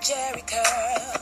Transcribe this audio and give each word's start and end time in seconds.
Jheri 0.00 0.42
curl. 0.46 1.19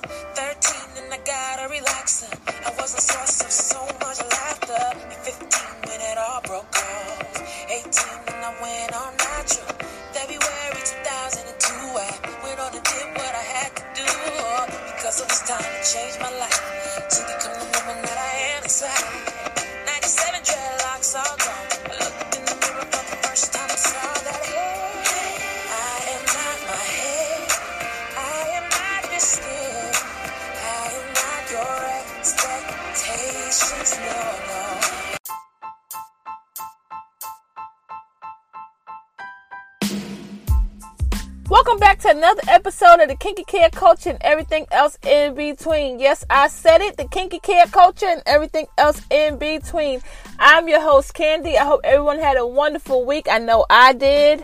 Another 42.28 42.52
episode 42.52 43.00
of 43.00 43.08
the 43.08 43.16
Kinky 43.16 43.42
Care 43.44 43.70
Culture 43.70 44.10
and 44.10 44.18
everything 44.20 44.66
else 44.70 44.98
in 45.02 45.34
between. 45.34 45.98
Yes, 45.98 46.26
I 46.28 46.48
said 46.48 46.82
it, 46.82 46.98
the 46.98 47.06
Kinky 47.06 47.38
Care 47.38 47.64
Culture 47.64 48.04
and 48.04 48.22
everything 48.26 48.66
else 48.76 49.00
in 49.08 49.38
between. 49.38 50.02
I'm 50.38 50.68
your 50.68 50.82
host, 50.82 51.14
Candy. 51.14 51.56
I 51.56 51.64
hope 51.64 51.80
everyone 51.84 52.18
had 52.18 52.36
a 52.36 52.46
wonderful 52.46 53.06
week. 53.06 53.28
I 53.30 53.38
know 53.38 53.64
I 53.70 53.94
did. 53.94 54.40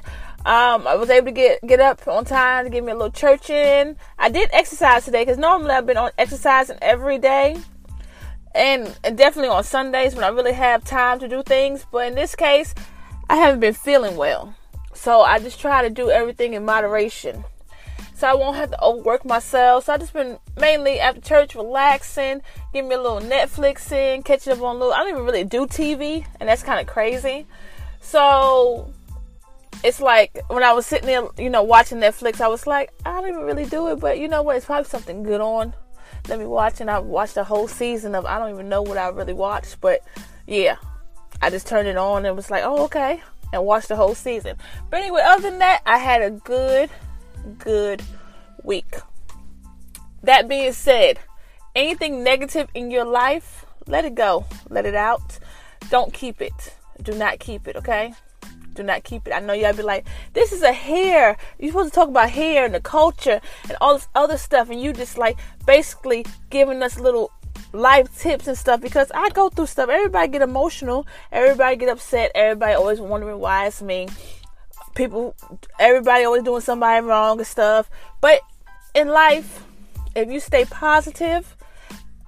Um, 0.47 0.87
I 0.87 0.95
was 0.95 1.11
able 1.11 1.27
to 1.27 1.33
get 1.33 1.61
get 1.67 1.79
up 1.79 2.09
on 2.09 2.25
time 2.25 2.65
to 2.65 2.71
give 2.71 2.85
me 2.85 2.93
a 2.93 2.95
little 2.95 3.11
church 3.11 3.51
in. 3.51 3.99
I 4.19 4.31
did 4.31 4.49
exercise 4.55 5.05
today 5.05 5.23
because 5.23 5.37
normally 5.37 5.73
I've 5.73 5.85
been 5.85 5.99
on 5.99 6.11
exercising 6.17 6.79
every 6.81 7.19
day, 7.19 7.59
and, 8.55 8.97
and 9.05 9.19
definitely 9.19 9.51
on 9.51 9.63
Sundays 9.63 10.15
when 10.15 10.25
I 10.25 10.29
really 10.29 10.55
have 10.55 10.85
time 10.85 11.19
to 11.19 11.29
do 11.29 11.43
things. 11.43 11.85
But 11.93 12.07
in 12.07 12.15
this 12.15 12.35
case, 12.35 12.75
I 13.29 13.37
haven't 13.37 13.61
been 13.61 13.75
feeling 13.75 14.17
well. 14.17 14.55
So 14.95 15.21
I 15.21 15.39
just 15.39 15.61
try 15.61 15.83
to 15.83 15.91
do 15.91 16.09
everything 16.09 16.55
in 16.55 16.65
moderation. 16.65 17.45
So 18.15 18.29
I 18.29 18.35
won't 18.35 18.57
have 18.57 18.71
to 18.71 18.83
overwork 18.83 19.25
myself. 19.25 19.87
So 19.87 19.93
I 19.93 19.99
just 19.99 20.13
been 20.13 20.39
mainly 20.57 21.01
after 21.01 21.21
church 21.21 21.55
relaxing, 21.57 22.43
giving 22.73 22.89
me 22.89 22.95
a 22.95 23.01
little 23.01 23.21
Netflix 23.21 23.91
in, 23.91 24.23
catching 24.23 24.53
up 24.53 24.63
on 24.63 24.77
a 24.77 24.79
little 24.79 24.95
I 24.95 24.99
don't 24.99 25.09
even 25.09 25.25
really 25.25 25.45
do 25.45 25.67
TV 25.67 26.25
and 26.39 26.49
that's 26.49 26.63
kinda 26.63 26.85
crazy. 26.85 27.47
So 28.01 28.93
it's 29.83 30.01
like 30.01 30.39
when 30.49 30.63
I 30.63 30.73
was 30.73 30.87
sitting 30.87 31.07
there, 31.07 31.27
you 31.39 31.51
know, 31.51 31.65
watching 31.65 31.99
Netflix, 31.99 32.41
I 32.41 32.47
was 32.49 32.67
like, 32.69 32.93
I 33.05 33.21
don't 33.21 33.29
even 33.29 33.43
really 33.43 33.67
do 33.67 33.89
it, 33.89 33.97
but 33.97 34.19
you 34.19 34.29
know 34.29 34.43
what, 34.43 34.57
it's 34.57 34.67
probably 34.67 34.89
something 34.89 35.25
good 35.25 35.41
on. 35.41 35.75
Let 36.29 36.39
me 36.39 36.47
watch 36.47 36.81
and 36.81 36.91
I 36.91 37.01
watched 37.01 37.35
the 37.35 37.45
whole 37.45 37.67
season 37.67 38.15
of 38.15 38.25
I 38.27 38.39
don't 38.39 38.51
even 38.51 38.69
know 38.69 38.81
what 38.81 38.97
I 38.97 39.09
really 39.09 39.35
watched, 39.35 39.81
but 39.81 40.01
yeah. 40.47 40.77
I 41.43 41.51
just 41.51 41.67
turned 41.67 41.89
it 41.89 41.97
on 41.97 42.25
and 42.25 42.37
was 42.37 42.49
like, 42.49 42.63
oh 42.65 42.85
okay 42.85 43.21
and 43.55 43.65
watched 43.65 43.89
the 43.89 43.97
whole 43.97 44.15
season. 44.15 44.57
But 44.91 45.01
anyway, 45.01 45.23
other 45.25 45.43
than 45.43 45.61
that, 45.61 45.83
I 45.87 45.99
had 45.99 46.23
a 46.23 46.31
good, 46.31 46.91
good 47.59 48.03
week. 48.63 48.97
That 50.23 50.49
being 50.49 50.73
said, 50.73 51.19
anything 51.75 52.25
negative 52.25 52.69
in 52.75 52.91
your 52.91 53.05
life, 53.05 53.67
let 53.87 54.05
it 54.05 54.15
go. 54.15 54.47
Let 54.71 54.87
it 54.87 54.95
out. 54.95 55.39
Don't 55.91 56.13
keep 56.13 56.41
it. 56.41 56.75
Do 57.03 57.13
not 57.13 57.39
keep 57.39 57.69
it, 57.69 57.77
okay? 57.77 58.15
Do 58.75 58.83
not 58.83 59.05
keep 59.05 59.27
it. 59.29 59.33
I 59.33 59.41
know 59.41 59.53
y'all 59.53 59.75
be 59.75 59.83
like, 59.83 60.07
this 60.33 60.53
is 60.53 60.63
a 60.63 60.73
hair. 60.73 61.37
You're 61.59 61.71
supposed 61.71 61.93
to 61.93 61.95
talk 61.95 62.09
about 62.09 62.31
hair 62.31 62.65
and 62.65 62.75
the 62.75 62.81
culture 62.81 63.41
and 63.69 63.77
all 63.81 63.95
this 63.95 64.09
other 64.15 64.37
stuff, 64.37 64.71
and 64.71 64.81
you 64.81 64.93
just 64.93 65.19
like 65.19 65.39
basically 65.67 66.25
giving 66.51 66.83
us 66.83 66.99
little 66.99 67.31
life 67.73 68.19
tips 68.19 68.47
and 68.47 68.57
stuff 68.57 68.81
because 68.81 69.11
I 69.15 69.29
go 69.31 69.49
through 69.49 69.67
stuff. 69.67 69.91
Everybody 69.91 70.29
get 70.29 70.43
emotional. 70.43 71.07
Everybody 71.31 71.77
get 71.77 71.89
upset. 71.89 72.33
Everybody 72.35 72.75
always 72.75 73.01
wondering 73.01 73.39
why 73.39 73.67
it's 73.67 73.83
me. 73.83 74.09
People, 74.95 75.35
everybody 75.79 76.25
always 76.25 76.43
doing 76.43 76.61
somebody 76.61 77.05
wrong 77.05 77.39
and 77.39 77.47
stuff. 77.47 77.91
But 78.21 78.41
in 78.95 79.09
life, 79.09 79.65
if 80.15 80.31
you 80.31 80.41
stay 80.41 80.65
positive 80.65 81.57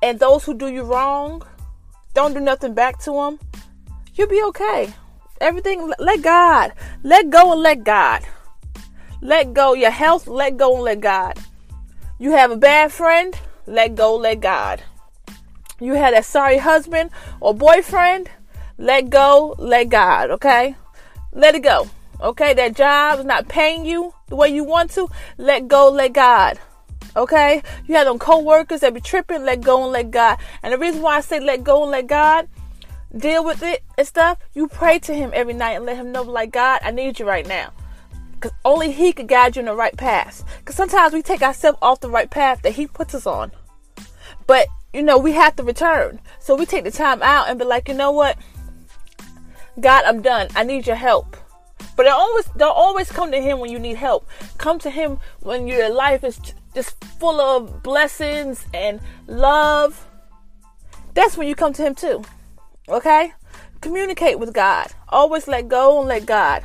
and 0.02 0.18
those 0.18 0.44
who 0.44 0.54
do 0.54 0.68
you 0.68 0.82
wrong 0.82 1.42
don't 2.14 2.34
do 2.34 2.40
nothing 2.40 2.74
back 2.74 2.98
to 3.00 3.12
them, 3.12 3.38
you'll 4.14 4.28
be 4.28 4.42
okay. 4.42 4.92
Everything, 5.40 5.92
let 5.98 6.22
God. 6.22 6.72
Let 7.02 7.30
go 7.30 7.52
and 7.52 7.62
let 7.62 7.84
God. 7.84 8.22
Let 9.20 9.54
go 9.54 9.74
your 9.74 9.90
health, 9.90 10.26
let 10.26 10.56
go 10.56 10.74
and 10.74 10.84
let 10.84 11.00
God. 11.00 11.38
You 12.18 12.32
have 12.32 12.50
a 12.50 12.56
bad 12.56 12.92
friend, 12.92 13.38
let 13.66 13.94
go, 13.94 14.16
let 14.16 14.40
God. 14.40 14.82
You 15.80 15.94
had 15.94 16.14
a 16.14 16.22
sorry 16.22 16.58
husband 16.58 17.10
or 17.40 17.54
boyfriend, 17.54 18.30
let 18.78 19.10
go, 19.10 19.54
let 19.58 19.90
God, 19.90 20.30
okay? 20.30 20.76
Let 21.32 21.54
it 21.54 21.62
go. 21.62 21.88
Okay, 22.20 22.54
that 22.54 22.74
job 22.74 23.18
is 23.18 23.24
not 23.24 23.48
paying 23.48 23.84
you 23.84 24.14
the 24.28 24.36
way 24.36 24.48
you 24.48 24.64
want 24.64 24.90
to. 24.92 25.08
Let 25.36 25.68
go, 25.68 25.90
let 25.90 26.12
God. 26.12 26.58
Okay? 27.14 27.62
You 27.86 27.94
have 27.94 28.06
them 28.06 28.18
co-workers 28.18 28.80
that 28.80 28.94
be 28.94 29.00
tripping, 29.00 29.44
let 29.44 29.60
go 29.60 29.84
and 29.84 29.92
let 29.92 30.10
God. 30.10 30.38
And 30.62 30.72
the 30.72 30.78
reason 30.78 31.02
why 31.02 31.16
I 31.16 31.20
say 31.20 31.40
let 31.40 31.62
go 31.62 31.82
and 31.82 31.90
let 31.90 32.06
God, 32.06 32.48
deal 33.16 33.44
with 33.44 33.62
it 33.62 33.82
and 33.98 34.06
stuff, 34.06 34.38
you 34.54 34.68
pray 34.68 34.98
to 35.00 35.14
him 35.14 35.30
every 35.34 35.54
night 35.54 35.72
and 35.72 35.84
let 35.84 35.96
him 35.96 36.12
know 36.12 36.22
like 36.22 36.52
God, 36.52 36.80
I 36.82 36.90
need 36.90 37.18
you 37.18 37.26
right 37.26 37.46
now. 37.46 37.72
Cause 38.40 38.52
only 38.64 38.92
he 38.92 39.12
could 39.12 39.28
guide 39.28 39.56
you 39.56 39.60
in 39.60 39.66
the 39.66 39.74
right 39.74 39.96
path. 39.96 40.44
Cause 40.64 40.76
sometimes 40.76 41.12
we 41.12 41.22
take 41.22 41.42
ourselves 41.42 41.78
off 41.80 42.00
the 42.00 42.10
right 42.10 42.30
path 42.30 42.62
that 42.62 42.74
he 42.74 42.86
puts 42.86 43.14
us 43.14 43.26
on. 43.26 43.50
But 44.46 44.68
you 44.92 45.02
know, 45.02 45.18
we 45.18 45.32
have 45.32 45.56
to 45.56 45.62
return. 45.62 46.20
So 46.38 46.54
we 46.54 46.64
take 46.64 46.84
the 46.84 46.90
time 46.90 47.22
out 47.22 47.48
and 47.48 47.58
be 47.58 47.64
like, 47.64 47.88
you 47.88 47.94
know 47.94 48.12
what? 48.12 48.38
God, 49.80 50.04
I'm 50.04 50.22
done. 50.22 50.48
I 50.54 50.64
need 50.64 50.86
your 50.86 50.96
help. 50.96 51.36
But 51.96 52.04
don't 52.04 52.20
always 52.20 52.44
don't 52.56 52.76
always 52.76 53.10
come 53.10 53.32
to 53.32 53.40
him 53.40 53.58
when 53.58 53.70
you 53.70 53.78
need 53.78 53.96
help. 53.96 54.28
Come 54.58 54.78
to 54.80 54.90
him 54.90 55.18
when 55.40 55.66
your 55.66 55.88
life 55.88 56.22
is 56.22 56.38
just 56.74 57.02
full 57.18 57.40
of 57.40 57.82
blessings 57.82 58.66
and 58.74 59.00
love. 59.26 60.06
That's 61.14 61.36
when 61.36 61.48
you 61.48 61.54
come 61.54 61.72
to 61.72 61.82
him 61.82 61.94
too. 61.94 62.22
Okay? 62.88 63.32
Communicate 63.80 64.38
with 64.38 64.52
God. 64.52 64.88
Always 65.08 65.48
let 65.48 65.68
go 65.68 65.98
and 66.00 66.08
let 66.08 66.26
God. 66.26 66.62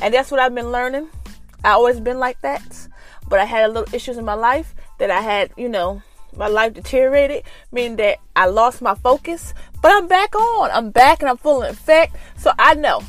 And 0.00 0.14
that's 0.14 0.30
what 0.30 0.38
I've 0.38 0.54
been 0.54 0.70
learning. 0.70 1.08
I 1.64 1.70
always 1.70 1.98
been 1.98 2.18
like 2.18 2.40
that. 2.42 2.88
But 3.28 3.40
I 3.40 3.44
had 3.44 3.64
a 3.64 3.72
little 3.72 3.92
issues 3.92 4.18
in 4.18 4.24
my 4.24 4.34
life 4.34 4.74
that 4.98 5.10
I 5.10 5.20
had, 5.20 5.50
you 5.56 5.68
know, 5.68 6.02
my 6.36 6.46
life 6.46 6.74
deteriorated, 6.74 7.42
meaning 7.72 7.96
that 7.96 8.18
I 8.36 8.46
lost 8.46 8.82
my 8.82 8.94
focus. 8.94 9.54
But 9.82 9.92
I'm 9.92 10.06
back 10.06 10.34
on. 10.36 10.70
I'm 10.70 10.90
back 10.90 11.20
and 11.20 11.28
I'm 11.28 11.36
full 11.36 11.62
of 11.62 11.72
effect. 11.72 12.16
So 12.36 12.52
I 12.58 12.74
know. 12.74 13.02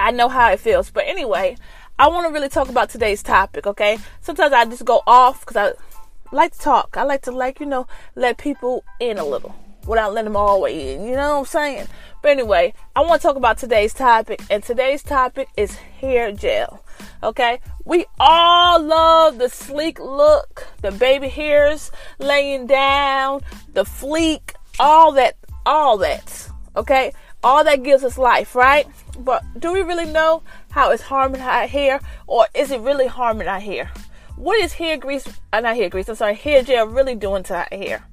I 0.00 0.10
know 0.10 0.28
how 0.28 0.50
it 0.52 0.60
feels. 0.60 0.90
But 0.90 1.04
anyway, 1.06 1.56
I 1.98 2.08
want 2.08 2.26
to 2.26 2.32
really 2.32 2.48
talk 2.48 2.68
about 2.68 2.90
today's 2.90 3.22
topic, 3.22 3.66
okay? 3.66 3.98
Sometimes 4.20 4.52
I 4.52 4.64
just 4.64 4.84
go 4.84 5.02
off 5.06 5.40
because 5.40 5.56
I 5.56 6.34
like 6.34 6.52
to 6.54 6.58
talk. 6.58 6.96
I 6.96 7.02
like 7.02 7.22
to, 7.22 7.30
like, 7.30 7.60
you 7.60 7.66
know, 7.66 7.86
let 8.14 8.38
people 8.38 8.84
in 8.98 9.18
a 9.18 9.24
little 9.24 9.54
without 9.86 10.12
letting 10.12 10.32
them 10.32 10.36
all 10.36 10.56
the 10.56 10.62
way 10.62 10.94
in. 10.94 11.04
You 11.04 11.16
know 11.16 11.32
what 11.34 11.38
I'm 11.40 11.44
saying? 11.46 11.86
But 12.22 12.32
anyway, 12.32 12.74
I 12.94 13.00
want 13.00 13.20
to 13.20 13.26
talk 13.26 13.36
about 13.36 13.58
today's 13.58 13.92
topic. 13.92 14.40
And 14.50 14.62
today's 14.62 15.02
topic 15.02 15.48
is 15.56 15.74
hair 15.74 16.32
gel. 16.32 16.84
Okay? 17.22 17.60
We 17.84 18.06
all 18.18 18.80
love 18.82 19.38
the 19.38 19.48
sleek 19.48 19.98
look, 19.98 20.68
the 20.82 20.92
baby 20.92 21.28
hairs 21.28 21.90
laying 22.18 22.66
down, 22.66 23.42
the 23.72 23.84
fleek, 23.84 24.54
all 24.78 25.12
that, 25.12 25.36
all 25.66 25.98
that. 25.98 26.48
Okay? 26.76 27.12
All 27.42 27.64
that 27.64 27.82
gives 27.82 28.04
us 28.04 28.18
life, 28.18 28.54
right? 28.54 28.86
But 29.20 29.44
do 29.58 29.72
we 29.72 29.82
really 29.82 30.06
know 30.06 30.42
how 30.70 30.90
it's 30.90 31.02
harming 31.02 31.40
our 31.40 31.66
hair 31.66 32.00
or 32.26 32.46
is 32.54 32.70
it 32.70 32.80
really 32.80 33.06
harming 33.06 33.48
our 33.48 33.60
hair? 33.60 33.90
What 34.36 34.58
is 34.60 34.72
hair 34.72 34.96
grease, 34.96 35.28
uh, 35.52 35.60
not 35.60 35.76
hair 35.76 35.88
grease, 35.88 36.08
I'm 36.08 36.14
sorry, 36.14 36.34
hair 36.34 36.62
gel 36.62 36.86
really 36.86 37.14
doing 37.14 37.42
to 37.44 37.56
our 37.56 37.68
hair? 37.70 38.04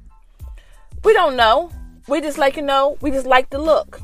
We 1.03 1.13
don't 1.13 1.35
know. 1.35 1.71
We 2.07 2.21
just 2.21 2.37
like, 2.37 2.55
you 2.55 2.63
know, 2.63 2.97
we 3.01 3.11
just 3.11 3.27
like 3.27 3.49
the 3.49 3.59
look 3.59 4.01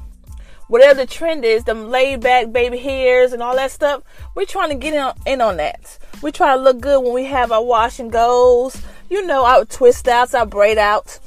whatever 0.74 0.96
the 0.96 1.06
trend 1.06 1.46
is, 1.46 1.64
them 1.66 1.90
laid 1.90 2.22
back 2.22 2.52
baby 2.52 2.78
hairs 2.78 3.32
and 3.34 3.44
all 3.44 3.56
that 3.56 3.70
stuff, 3.70 4.02
we're 4.36 4.46
trying 4.46 4.70
to 4.70 4.76
get 4.76 4.94
in, 4.94 5.34
in 5.34 5.40
on 5.40 5.58
that. 5.58 6.00
We 6.24 6.32
try 6.32 6.56
to 6.56 6.62
look 6.62 6.82
good 6.82 7.04
when 7.04 7.14
we 7.14 7.26
have 7.26 7.52
our 7.52 7.64
wash 7.64 8.00
and 8.00 8.12
goes, 8.12 8.82
you 9.08 9.26
know, 9.26 9.46
our 9.46 9.66
twist 9.66 10.08
outs, 10.08 10.34
our 10.34 10.46
braid 10.48 10.80
outs, 10.80 11.20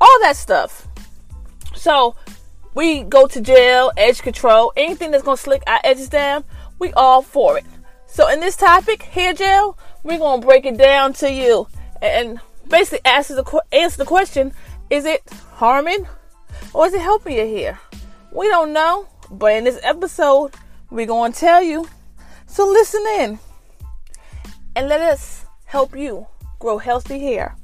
all 0.00 0.20
that 0.20 0.36
stuff. 0.36 0.88
So 1.74 2.16
we 2.74 3.02
go 3.04 3.26
to 3.26 3.40
gel, 3.40 3.92
edge 3.96 4.22
control, 4.22 4.72
anything 4.76 5.10
that's 5.10 5.22
gonna 5.22 5.36
slick 5.36 5.62
our 5.66 5.80
edges 5.84 6.08
down, 6.08 6.44
we 6.78 6.92
all 6.92 7.22
for 7.22 7.56
it. 7.58 7.64
So 8.06 8.28
in 8.28 8.40
this 8.40 8.56
topic, 8.56 9.02
hair 9.02 9.32
gel, 9.32 9.78
we're 10.02 10.18
gonna 10.18 10.44
break 10.44 10.66
it 10.66 10.76
down 10.76 11.12
to 11.14 11.32
you 11.32 11.68
and 12.02 12.40
basically 12.68 13.00
answer 13.04 13.34
the 13.34 13.62
answer 13.72 13.98
the 13.98 14.04
question: 14.04 14.52
Is 14.90 15.04
it 15.04 15.22
harming 15.54 16.06
or 16.72 16.86
is 16.86 16.94
it 16.94 17.00
helping 17.00 17.36
your 17.36 17.46
hair? 17.46 17.80
We 18.32 18.48
don't 18.48 18.72
know, 18.72 19.08
but 19.30 19.52
in 19.52 19.64
this 19.64 19.80
episode, 19.82 20.52
we're 20.90 21.06
to 21.06 21.32
tell 21.32 21.62
you. 21.62 21.88
So 22.46 22.66
listen 22.66 23.04
in 23.18 23.38
and 24.76 24.88
let 24.88 25.00
us 25.00 25.44
help 25.64 25.96
you 25.96 26.26
grow 26.58 26.78
healthy 26.78 27.18
hair. 27.18 27.56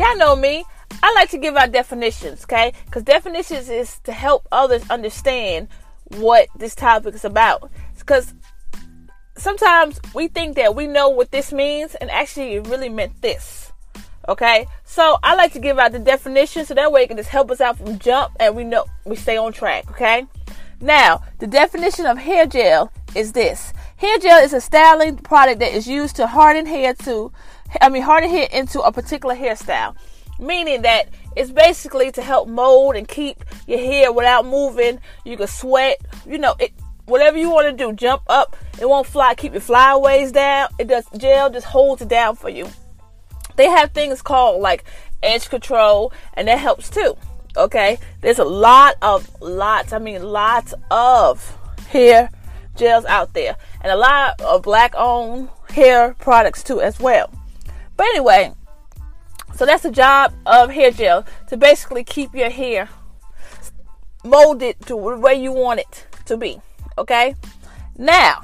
Y'all 0.00 0.16
know 0.16 0.34
me. 0.34 0.64
I 1.02 1.12
like 1.12 1.28
to 1.28 1.36
give 1.36 1.56
out 1.56 1.72
definitions, 1.72 2.44
okay? 2.44 2.72
Because 2.86 3.02
definitions 3.02 3.68
is 3.68 3.98
to 4.04 4.12
help 4.12 4.48
others 4.50 4.82
understand 4.88 5.68
what 6.16 6.48
this 6.56 6.74
topic 6.74 7.14
is 7.14 7.26
about. 7.26 7.70
Because 7.98 8.32
sometimes 9.36 10.00
we 10.14 10.28
think 10.28 10.56
that 10.56 10.74
we 10.74 10.86
know 10.86 11.10
what 11.10 11.32
this 11.32 11.52
means, 11.52 11.94
and 11.96 12.10
actually, 12.10 12.54
it 12.54 12.66
really 12.68 12.88
meant 12.88 13.20
this. 13.20 13.72
Okay, 14.26 14.66
so 14.86 15.18
I 15.22 15.34
like 15.34 15.52
to 15.52 15.58
give 15.58 15.78
out 15.78 15.92
the 15.92 15.98
definition 15.98 16.64
so 16.64 16.72
that 16.72 16.90
way 16.90 17.02
it 17.02 17.08
can 17.08 17.18
just 17.18 17.28
help 17.28 17.50
us 17.50 17.60
out 17.60 17.76
from 17.76 17.98
jump 17.98 18.32
and 18.40 18.56
we 18.56 18.64
know 18.64 18.86
we 19.04 19.16
stay 19.16 19.36
on 19.36 19.52
track. 19.52 19.90
Okay, 19.90 20.26
now 20.80 21.22
the 21.40 21.46
definition 21.46 22.06
of 22.06 22.16
hair 22.16 22.46
gel 22.46 22.90
is 23.14 23.32
this: 23.32 23.74
hair 23.96 24.18
gel 24.18 24.42
is 24.42 24.54
a 24.54 24.62
styling 24.62 25.16
product 25.16 25.60
that 25.60 25.74
is 25.74 25.86
used 25.86 26.16
to 26.16 26.26
harden 26.26 26.64
hair 26.64 26.94
to, 26.94 27.32
I 27.80 27.88
mean, 27.88 28.02
harden 28.02 28.30
hit 28.30 28.52
into 28.52 28.80
a 28.80 28.92
particular 28.92 29.34
hairstyle 29.34 29.96
meaning 30.40 30.82
that 30.82 31.08
it's 31.36 31.50
basically 31.50 32.10
to 32.12 32.22
help 32.22 32.48
mold 32.48 32.96
and 32.96 33.06
keep 33.06 33.44
your 33.66 33.78
hair 33.78 34.12
without 34.12 34.46
moving. 34.46 34.98
You 35.24 35.36
can 35.36 35.46
sweat, 35.46 35.98
you 36.26 36.38
know, 36.38 36.54
it 36.58 36.72
whatever 37.06 37.36
you 37.36 37.50
want 37.50 37.66
to 37.66 37.72
do, 37.72 37.92
jump 37.92 38.22
up, 38.28 38.56
it 38.80 38.88
won't 38.88 39.06
fly, 39.06 39.34
keep 39.34 39.52
your 39.52 39.60
flyaways 39.60 40.32
down. 40.32 40.68
It 40.78 40.88
does 40.88 41.04
gel 41.16 41.50
just 41.50 41.66
holds 41.66 42.02
it 42.02 42.08
down 42.08 42.36
for 42.36 42.48
you. 42.48 42.68
They 43.56 43.68
have 43.68 43.92
things 43.92 44.22
called 44.22 44.60
like 44.60 44.84
edge 45.22 45.48
control, 45.48 46.12
and 46.34 46.48
that 46.48 46.58
helps 46.58 46.88
too. 46.88 47.16
Okay, 47.56 47.98
there's 48.20 48.38
a 48.38 48.44
lot 48.44 48.94
of 49.02 49.28
lots, 49.40 49.92
I 49.92 49.98
mean 49.98 50.22
lots 50.22 50.72
of 50.90 51.56
hair 51.88 52.30
gels 52.76 53.04
out 53.04 53.34
there, 53.34 53.56
and 53.82 53.92
a 53.92 53.96
lot 53.96 54.40
of 54.40 54.62
black 54.62 54.94
owned 54.96 55.50
hair 55.68 56.14
products 56.18 56.62
too 56.62 56.80
as 56.80 56.98
well. 56.98 57.30
But 58.00 58.06
anyway, 58.14 58.54
so 59.54 59.66
that's 59.66 59.82
the 59.82 59.90
job 59.90 60.32
of 60.46 60.70
hair 60.70 60.90
gel 60.90 61.26
to 61.48 61.58
basically 61.58 62.02
keep 62.02 62.34
your 62.34 62.48
hair 62.48 62.88
molded 64.24 64.80
to 64.86 64.94
the 64.94 65.18
way 65.18 65.34
you 65.34 65.52
want 65.52 65.80
it 65.80 66.06
to 66.24 66.38
be. 66.38 66.62
Okay? 66.96 67.34
Now, 67.98 68.40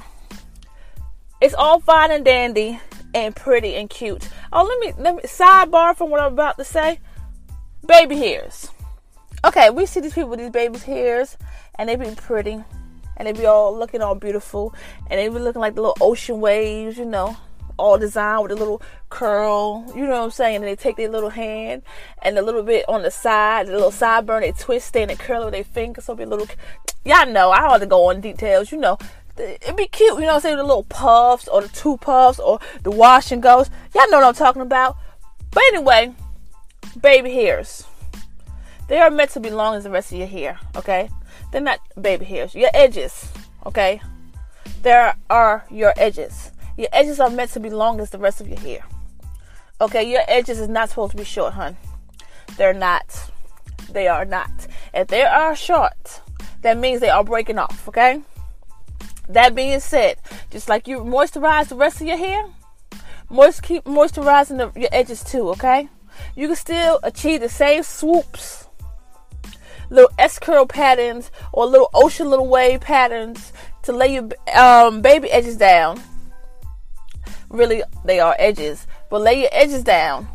it's 1.41 1.55
all 1.55 1.79
fine 1.79 2.11
and 2.11 2.23
dandy 2.23 2.79
and 3.15 3.35
pretty 3.35 3.73
and 3.73 3.89
cute. 3.89 4.29
Oh, 4.53 4.63
let 4.63 4.79
me 4.79 5.03
let 5.03 5.15
me 5.15 5.23
sidebar 5.23 5.97
from 5.97 6.11
what 6.11 6.19
I'm 6.19 6.33
about 6.33 6.59
to 6.59 6.63
say. 6.63 6.99
Baby 7.83 8.15
hairs. 8.15 8.69
Okay, 9.43 9.71
we 9.71 9.87
see 9.87 10.01
these 10.01 10.13
people 10.13 10.29
with 10.29 10.37
these 10.37 10.51
baby 10.51 10.77
hairs 10.77 11.35
and 11.79 11.89
they 11.89 11.95
be 11.95 12.13
pretty 12.13 12.63
and 13.15 13.27
they 13.27 13.31
be 13.31 13.47
all 13.47 13.75
looking 13.75 14.03
all 14.03 14.13
beautiful 14.13 14.75
and 15.09 15.19
they 15.19 15.27
be 15.27 15.39
looking 15.39 15.61
like 15.61 15.73
the 15.73 15.81
little 15.81 15.97
ocean 15.99 16.41
waves, 16.41 16.99
you 16.99 17.05
know 17.05 17.35
all 17.77 17.97
designed 17.97 18.43
with 18.43 18.51
a 18.51 18.55
little 18.55 18.81
curl, 19.09 19.85
you 19.95 20.05
know 20.05 20.17
what 20.17 20.23
I'm 20.23 20.31
saying? 20.31 20.57
And 20.57 20.65
they 20.65 20.75
take 20.75 20.97
their 20.97 21.09
little 21.09 21.29
hand 21.29 21.83
and 22.21 22.37
a 22.37 22.41
little 22.41 22.63
bit 22.63 22.85
on 22.87 23.03
the 23.03 23.11
side, 23.11 23.67
the 23.67 23.73
little 23.73 23.91
sideburn, 23.91 24.41
they 24.41 24.51
twist 24.51 24.95
it 24.95 25.01
and 25.01 25.09
they 25.11 25.15
curl 25.15 25.43
it 25.43 25.45
with 25.45 25.53
their 25.53 25.63
fingers. 25.63 26.05
So 26.05 26.15
be 26.15 26.23
a 26.23 26.27
little, 26.27 26.47
y'all 27.05 27.25
know, 27.27 27.51
I 27.51 27.59
don't 27.61 27.79
to 27.79 27.85
go 27.85 28.09
on 28.09 28.21
details, 28.21 28.71
you 28.71 28.77
know. 28.77 28.97
It'd 29.37 29.75
be 29.75 29.87
cute, 29.87 30.15
you 30.15 30.21
know 30.21 30.27
what 30.27 30.35
I'm 30.35 30.41
saying? 30.41 30.57
The 30.57 30.63
little 30.63 30.83
puffs 30.83 31.47
or 31.47 31.61
the 31.61 31.67
two 31.67 31.97
puffs 31.97 32.39
or 32.39 32.59
the 32.83 32.91
wash 32.91 33.31
and 33.31 33.41
goes. 33.41 33.69
Y'all 33.93 34.09
know 34.09 34.17
what 34.17 34.27
I'm 34.27 34.33
talking 34.33 34.63
about. 34.63 34.97
But 35.51 35.63
anyway, 35.67 36.13
baby 36.99 37.31
hairs. 37.31 37.85
They 38.87 38.99
are 38.99 39.11
meant 39.11 39.31
to 39.31 39.39
be 39.39 39.49
long 39.49 39.75
as 39.75 39.83
the 39.83 39.89
rest 39.89 40.11
of 40.11 40.17
your 40.17 40.27
hair, 40.27 40.59
okay? 40.75 41.09
They're 41.51 41.61
not 41.61 41.79
baby 42.01 42.25
hairs. 42.25 42.55
Your 42.55 42.71
edges, 42.73 43.31
okay? 43.65 44.01
There 44.81 45.15
are 45.29 45.65
your 45.69 45.93
edges. 45.97 46.51
Your 46.77 46.89
edges 46.93 47.19
are 47.19 47.29
meant 47.29 47.51
to 47.51 47.59
be 47.59 47.71
long 47.71 47.99
as 47.99 48.11
the 48.11 48.19
rest 48.19 48.39
of 48.39 48.47
your 48.47 48.59
hair. 48.59 48.83
Okay, 49.81 50.09
your 50.09 50.21
edges 50.27 50.59
is 50.59 50.69
not 50.69 50.89
supposed 50.89 51.11
to 51.11 51.17
be 51.17 51.23
short, 51.23 51.53
hun. 51.53 51.75
They're 52.55 52.73
not. 52.73 53.31
They 53.91 54.07
are 54.07 54.25
not. 54.25 54.51
If 54.93 55.07
they 55.07 55.23
are 55.23 55.55
short, 55.55 56.21
that 56.61 56.77
means 56.77 57.01
they 57.01 57.09
are 57.09 57.23
breaking 57.23 57.57
off, 57.57 57.87
okay? 57.87 58.21
That 59.27 59.55
being 59.55 59.79
said, 59.79 60.17
just 60.51 60.69
like 60.69 60.87
you 60.87 60.99
moisturize 60.99 61.69
the 61.69 61.75
rest 61.75 61.99
of 61.99 62.07
your 62.07 62.17
hair, 62.17 62.45
moist 63.29 63.63
keep 63.63 63.85
moisturizing 63.85 64.57
the, 64.57 64.79
your 64.79 64.89
edges 64.91 65.23
too, 65.23 65.49
okay? 65.49 65.89
You 66.35 66.47
can 66.47 66.55
still 66.55 66.99
achieve 67.01 67.41
the 67.41 67.49
same 67.49 67.81
swoops, 67.81 68.67
little 69.89 70.11
S 70.19 70.37
curl 70.37 70.67
patterns, 70.67 71.31
or 71.51 71.65
little 71.65 71.89
ocean 71.93 72.29
little 72.29 72.47
wave 72.47 72.81
patterns 72.81 73.51
to 73.83 73.93
lay 73.93 74.13
your 74.13 74.29
um, 74.55 75.01
baby 75.01 75.31
edges 75.31 75.57
down 75.57 76.01
really 77.49 77.83
they 78.05 78.19
are 78.19 78.35
edges. 78.39 78.87
But 79.09 79.21
lay 79.21 79.41
your 79.41 79.49
edges 79.51 79.83
down. 79.83 80.27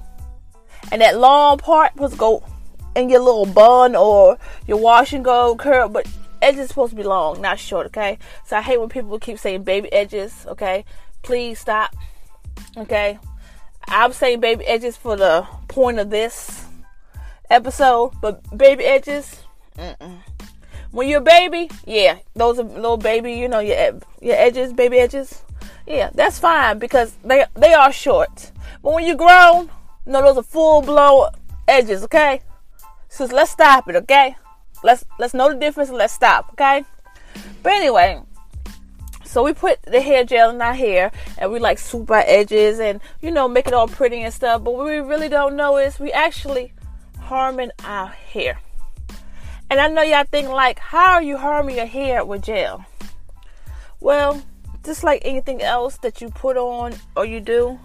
And 0.91 1.01
that 1.01 1.19
long 1.19 1.59
part 1.59 1.97
was 1.97 2.15
go 2.15 2.45
in 2.95 3.09
your 3.09 3.21
little 3.21 3.47
bun 3.47 3.97
or 3.97 4.39
your 4.67 4.79
wash 4.79 5.13
and 5.13 5.25
go 5.25 5.57
curl, 5.57 5.89
but 5.89 6.07
edges 6.43 6.69
supposed 6.69 6.91
to 6.91 6.97
be 6.97 7.03
long, 7.03 7.41
not 7.41 7.59
short, 7.59 7.87
okay? 7.87 8.19
So 8.45 8.57
I 8.57 8.63
hate 8.63 8.79
when 8.79 8.89
people 8.89 9.19
keep 9.19 9.39
saying 9.39 9.63
baby 9.63 9.91
edges, 9.93 10.45
okay? 10.49 10.85
Please 11.23 11.59
stop. 11.61 11.95
Okay? 12.77 13.19
I'm 13.89 14.13
saying 14.13 14.41
baby 14.41 14.65
edges 14.67 14.97
for 14.97 15.17
the 15.17 15.47
point 15.69 15.99
of 15.99 16.11
this 16.11 16.67
episode, 17.49 18.13
but 18.21 18.43
baby 18.57 18.85
edges, 18.85 19.41
mm-mm. 19.79 20.19
when 20.91 21.09
you're 21.09 21.21
a 21.21 21.25
baby, 21.25 21.71
yeah, 21.87 22.19
those 22.35 22.59
are 22.59 22.65
little 22.65 22.97
baby, 22.97 23.35
you 23.35 23.49
know, 23.49 23.61
your 23.61 23.99
your 24.21 24.37
edges, 24.37 24.73
baby 24.73 24.99
edges 24.99 25.43
yeah, 25.87 26.11
that's 26.15 26.39
fine 26.39 26.79
because 26.79 27.17
they 27.25 27.45
they 27.55 27.75
are 27.75 27.93
short. 27.93 28.53
But 28.83 28.95
when 28.95 29.05
you 29.05 29.17
grown, 29.17 29.71
you 30.07 30.13
know 30.13 30.23
those 30.23 30.39
are 30.39 30.43
full 30.43 30.83
blown 30.83 31.31
edges, 31.69 32.05
okay? 32.05 32.41
So 33.09 33.25
let's 33.27 33.51
stop 33.51 33.89
it, 33.89 33.97
okay? 33.97 34.37
Let's 34.83 35.05
let's 35.19 35.35
know 35.35 35.49
the 35.53 35.59
difference 35.59 35.91
and 35.91 35.99
let's 35.99 36.13
stop, 36.13 36.51
okay? 36.53 36.85
But 37.63 37.73
anyway, 37.73 38.21
so 39.25 39.43
we 39.43 39.53
put 39.55 39.83
the 39.83 40.01
hair 40.01 40.25
gel 40.25 40.51
in 40.51 40.61
our 40.61 40.75
hair 40.75 41.11
and 41.39 41.51
we 41.51 41.59
like 41.59 41.79
swoop 41.79 42.11
our 42.11 42.25
edges 42.27 42.81
and 42.81 43.01
you 43.21 43.31
know 43.31 43.49
make 43.49 43.67
it 43.67 43.73
all 43.73 43.89
pretty 43.89 44.23
and 44.23 44.35
stuff. 44.35 44.63
But 44.63 44.75
what 44.75 44.87
we 44.87 44.99
really 44.99 45.29
don't 45.29 45.57
know 45.57 45.79
is 45.79 45.99
we 45.99 46.13
actually 46.13 46.73
harming 47.19 47.71
our 47.85 48.09
hair. 48.09 48.61
And 49.71 49.81
I 49.81 49.89
know 49.89 50.03
y'all 50.03 50.25
think 50.25 50.51
like, 50.51 50.79
how 50.79 51.13
are 51.15 51.23
you 51.23 51.39
harming 51.39 51.77
your 51.77 51.87
hair 51.87 52.25
with 52.27 52.43
gel? 52.43 52.85
Well, 54.01 54.43
just 54.85 55.05
like 55.05 55.23
anything 55.25 55.63
else 55.63 55.97
that 55.99 56.21
you 56.21 56.31
put 56.31 56.57
on 56.57 56.95
or 57.17 57.25
you 57.25 57.41
do, 57.41 57.79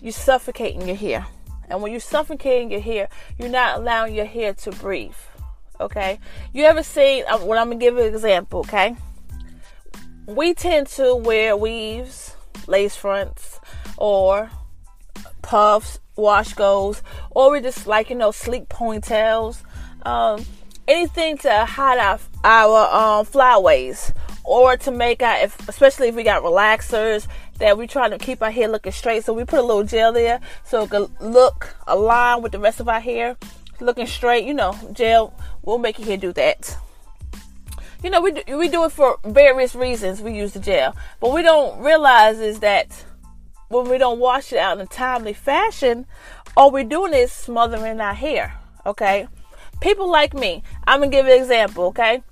you're 0.00 0.12
suffocating 0.12 0.86
your 0.86 0.96
hair. 0.96 1.26
And 1.68 1.82
when 1.82 1.92
you're 1.92 2.00
suffocating 2.00 2.70
your 2.70 2.80
hair, 2.80 3.08
you're 3.38 3.48
not 3.48 3.78
allowing 3.78 4.14
your 4.14 4.24
hair 4.24 4.54
to 4.54 4.72
breathe. 4.72 5.14
Okay? 5.80 6.18
You 6.52 6.64
ever 6.64 6.82
seen, 6.82 7.24
uh, 7.28 7.38
well, 7.42 7.58
I'm 7.58 7.68
going 7.68 7.78
to 7.78 7.84
give 7.84 7.94
you 7.94 8.02
an 8.02 8.14
example, 8.14 8.60
okay? 8.60 8.96
We 10.26 10.52
tend 10.54 10.88
to 10.88 11.14
wear 11.14 11.56
weaves, 11.56 12.34
lace 12.66 12.96
fronts, 12.96 13.60
or 13.96 14.50
puffs, 15.42 16.00
wash 16.16 16.54
goes, 16.54 17.02
or 17.30 17.52
we 17.52 17.60
just 17.60 17.86
like, 17.86 18.10
you 18.10 18.16
know, 18.16 18.30
sleek 18.30 18.68
ponytails. 18.68 19.62
Um, 20.02 20.44
anything 20.88 21.38
to 21.38 21.64
hide 21.64 21.98
our, 21.98 22.18
our 22.44 23.20
um, 23.20 23.26
flyaways 23.26 24.12
or 24.50 24.76
to 24.76 24.90
make 24.90 25.22
our, 25.22 25.36
if, 25.36 25.68
especially 25.68 26.08
if 26.08 26.16
we 26.16 26.24
got 26.24 26.42
relaxers 26.42 27.28
that 27.58 27.78
we're 27.78 27.86
trying 27.86 28.10
to 28.10 28.18
keep 28.18 28.42
our 28.42 28.50
hair 28.50 28.66
looking 28.66 28.90
straight. 28.90 29.24
So 29.24 29.32
we 29.32 29.44
put 29.44 29.60
a 29.60 29.62
little 29.62 29.84
gel 29.84 30.12
there 30.12 30.40
so 30.64 30.82
it 30.82 30.90
can 30.90 31.06
look 31.20 31.76
aligned 31.86 32.42
with 32.42 32.50
the 32.50 32.58
rest 32.58 32.80
of 32.80 32.88
our 32.88 32.98
hair, 32.98 33.36
looking 33.78 34.08
straight. 34.08 34.44
You 34.44 34.54
know, 34.54 34.76
gel 34.92 35.32
will 35.62 35.78
make 35.78 36.00
your 36.00 36.08
hair 36.08 36.16
do 36.16 36.32
that. 36.32 36.76
You 38.02 38.10
know, 38.10 38.20
we 38.20 38.32
we 38.48 38.68
do 38.68 38.84
it 38.86 38.90
for 38.90 39.18
various 39.24 39.76
reasons. 39.76 40.20
We 40.20 40.32
use 40.32 40.52
the 40.52 40.58
gel, 40.58 40.96
but 41.20 41.32
we 41.32 41.42
don't 41.42 41.80
realize 41.80 42.40
is 42.40 42.58
that 42.58 43.04
when 43.68 43.88
we 43.88 43.98
don't 43.98 44.18
wash 44.18 44.52
it 44.52 44.58
out 44.58 44.78
in 44.78 44.82
a 44.84 44.88
timely 44.88 45.32
fashion, 45.32 46.06
all 46.56 46.72
we're 46.72 46.82
doing 46.82 47.14
is 47.14 47.30
smothering 47.30 48.00
our 48.00 48.14
hair. 48.14 48.58
Okay, 48.84 49.28
people 49.80 50.10
like 50.10 50.34
me. 50.34 50.64
I'm 50.88 51.02
gonna 51.02 51.12
give 51.12 51.26
an 51.26 51.40
example. 51.40 51.84
Okay, 51.84 52.24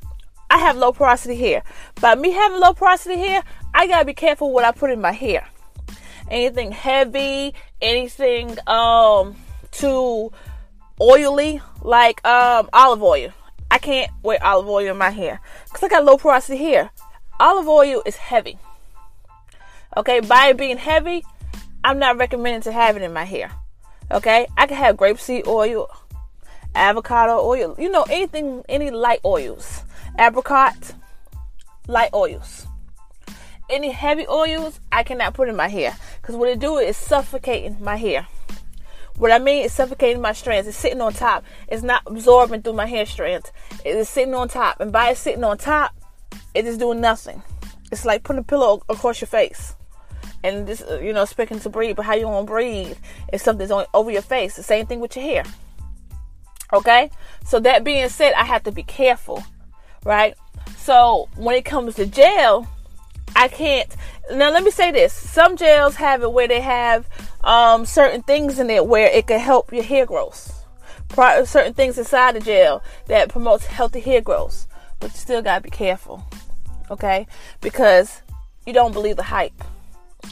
I 0.51 0.59
have 0.59 0.77
low 0.77 0.93
porosity 0.93 1.37
hair. 1.37 1.63
By 2.01 2.15
me 2.15 2.31
having 2.31 2.61
low 2.61 2.73
porosity 2.73 3.17
hair, 3.17 3.43
I 3.75 3.87
gotta 3.87 4.05
be 4.05 4.15
careful 4.15 4.53
what 4.53 4.65
I 4.65 4.73
put 4.73 4.91
in 4.91 5.01
my 5.01 5.13
hair. 5.13 5.47
Anything 6.31 6.73
heavy, 6.73 7.55
anything 7.81 8.57
um 8.67 9.37
too 9.71 10.33
oily, 11.01 11.61
like 11.83 12.25
um 12.27 12.69
olive 12.73 13.03
oil. 13.03 13.33
I 13.71 13.79
can't 13.79 14.11
wear 14.23 14.43
olive 14.43 14.69
oil 14.69 14.91
in 14.91 14.97
my 14.97 15.11
hair 15.11 15.41
because 15.65 15.83
I 15.83 15.89
got 15.89 16.05
low 16.05 16.17
porosity 16.17 16.59
hair. 16.59 16.91
Olive 17.39 17.69
oil 17.69 18.03
is 18.07 18.17
heavy. 18.17 18.59
Okay, 19.97 20.21
by 20.21 20.49
it 20.49 20.57
being 20.57 20.79
heavy, 20.79 21.25
I'm 21.85 21.99
not 21.99 22.17
recommending 22.17 22.63
to 22.63 22.73
have 22.73 22.97
it 22.97 23.03
in 23.03 23.13
my 23.13 23.25
hair. 23.25 23.53
Okay, 24.11 24.47
I 24.57 24.67
can 24.67 24.77
have 24.77 24.97
grapeseed 24.97 25.47
oil 25.47 25.89
avocado 26.75 27.41
oil, 27.41 27.75
you 27.79 27.91
know, 27.91 28.05
anything, 28.05 28.63
any 28.69 28.91
light 28.91 29.21
oils, 29.25 29.83
apricot, 30.19 30.95
light 31.87 32.11
oils. 32.13 32.67
Any 33.71 33.91
heavy 33.91 34.27
oils, 34.29 34.81
I 34.91 35.03
cannot 35.03 35.35
put 35.35 35.49
in 35.49 35.57
my 35.57 35.69
hair 35.69 35.97
because 36.21 36.37
what 36.37 36.49
it 36.49 36.59
do 36.59 36.79
is 36.79 36.97
suffocating 36.97 37.77
my 37.81 37.97
hair. 37.97 38.27
What 39.17 39.33
I 39.33 39.39
mean 39.39 39.65
is 39.65 39.73
suffocating 39.73 40.23
my 40.23 40.33
strands. 40.33 40.69
It's 40.69 40.77
sitting 40.77 41.01
on 41.01 41.13
top. 41.13 41.45
It's 41.67 41.83
not 41.83 42.03
absorbing 42.07 42.63
through 42.63 42.75
my 42.75 42.87
hair 42.87 43.05
strands. 43.05 43.53
It 43.85 43.97
is 43.97 44.09
sitting 44.09 44.35
on 44.35 44.49
top, 44.49 44.81
and 44.81 44.93
by 44.93 45.11
it 45.11 45.17
sitting 45.19 45.45
on 45.45 45.59
top, 45.59 45.93
it 46.55 46.67
is 46.67 46.79
doing 46.79 47.01
nothing. 47.01 47.43
It's 47.91 48.05
like 48.05 48.23
putting 48.23 48.41
a 48.41 48.45
pillow 48.45 48.83
across 48.89 49.21
your 49.21 49.29
face 49.29 49.75
and 50.45 50.67
this, 50.67 50.83
uh, 50.83 51.01
you 51.01 51.13
know, 51.13 51.23
expecting 51.23 51.61
to 51.61 51.69
breathe, 51.69 51.97
but 51.97 52.05
how 52.05 52.15
you 52.15 52.23
gonna 52.23 52.47
breathe 52.47 52.97
if 53.33 53.43
something's 53.43 53.71
on 53.71 53.87
over 53.93 54.11
your 54.11 54.23
face? 54.23 54.57
The 54.57 54.63
same 54.63 54.87
thing 54.87 55.01
with 55.01 55.17
your 55.17 55.25
hair. 55.25 55.45
Okay, 56.73 57.11
so 57.45 57.59
that 57.61 57.83
being 57.83 58.09
said, 58.09 58.35
I 58.35 58.45
have 58.45 58.63
to 58.65 58.73
be 58.73 58.83
careful, 58.83 59.43
right? 60.05 60.35
So 60.77 61.29
when 61.37 61.55
it 61.55 61.65
comes 61.65 61.97
to 61.97 62.07
gel, 62.07 62.67
I 63.37 63.49
can't. 63.49 63.95
Now 64.33 64.51
let 64.51 64.63
me 64.63 64.71
say 64.71 64.91
this: 64.91 65.13
some 65.13 65.57
gels 65.57 65.97
have 65.97 66.23
it 66.23 66.33
where 66.33 66.49
they 66.49 66.61
have 66.61 67.07
um, 67.45 67.87
certain 67.87 68.23
things 68.23 68.59
in 68.59 68.71
it 68.71 68.87
where 68.87 69.09
it 69.09 69.27
can 69.27 69.41
help 69.41 69.73
your 69.73 69.85
hair 69.85 70.07
growth. 70.07 70.55
Certain 71.45 71.75
things 71.75 71.99
inside 71.99 72.37
the 72.37 72.41
gel 72.41 72.83
that 73.07 73.29
promotes 73.31 73.67
healthy 73.67 74.01
hair 74.01 74.21
growth, 74.21 74.67
but 75.01 75.11
you 75.13 75.19
still 75.19 75.43
gotta 75.43 75.63
be 75.63 75.71
careful, 75.71 76.25
okay? 76.91 77.27
Because 77.61 78.23
you 78.67 78.73
don't 78.73 78.93
believe 78.93 79.17
the 79.17 79.23
hype. 79.23 79.65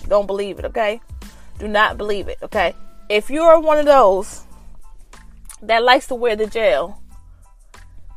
Don't 0.07 0.27
believe 0.27 0.59
it, 0.59 0.65
okay? 0.67 1.01
Do 1.59 1.67
not 1.67 1.97
believe 1.97 2.29
it, 2.29 2.39
okay? 2.43 2.75
If 3.09 3.31
you're 3.31 3.59
one 3.59 3.79
of 3.79 3.87
those 3.87 4.45
that 5.63 5.83
likes 5.83 6.07
to 6.09 6.15
wear 6.15 6.37
the 6.37 6.47
gel, 6.47 7.01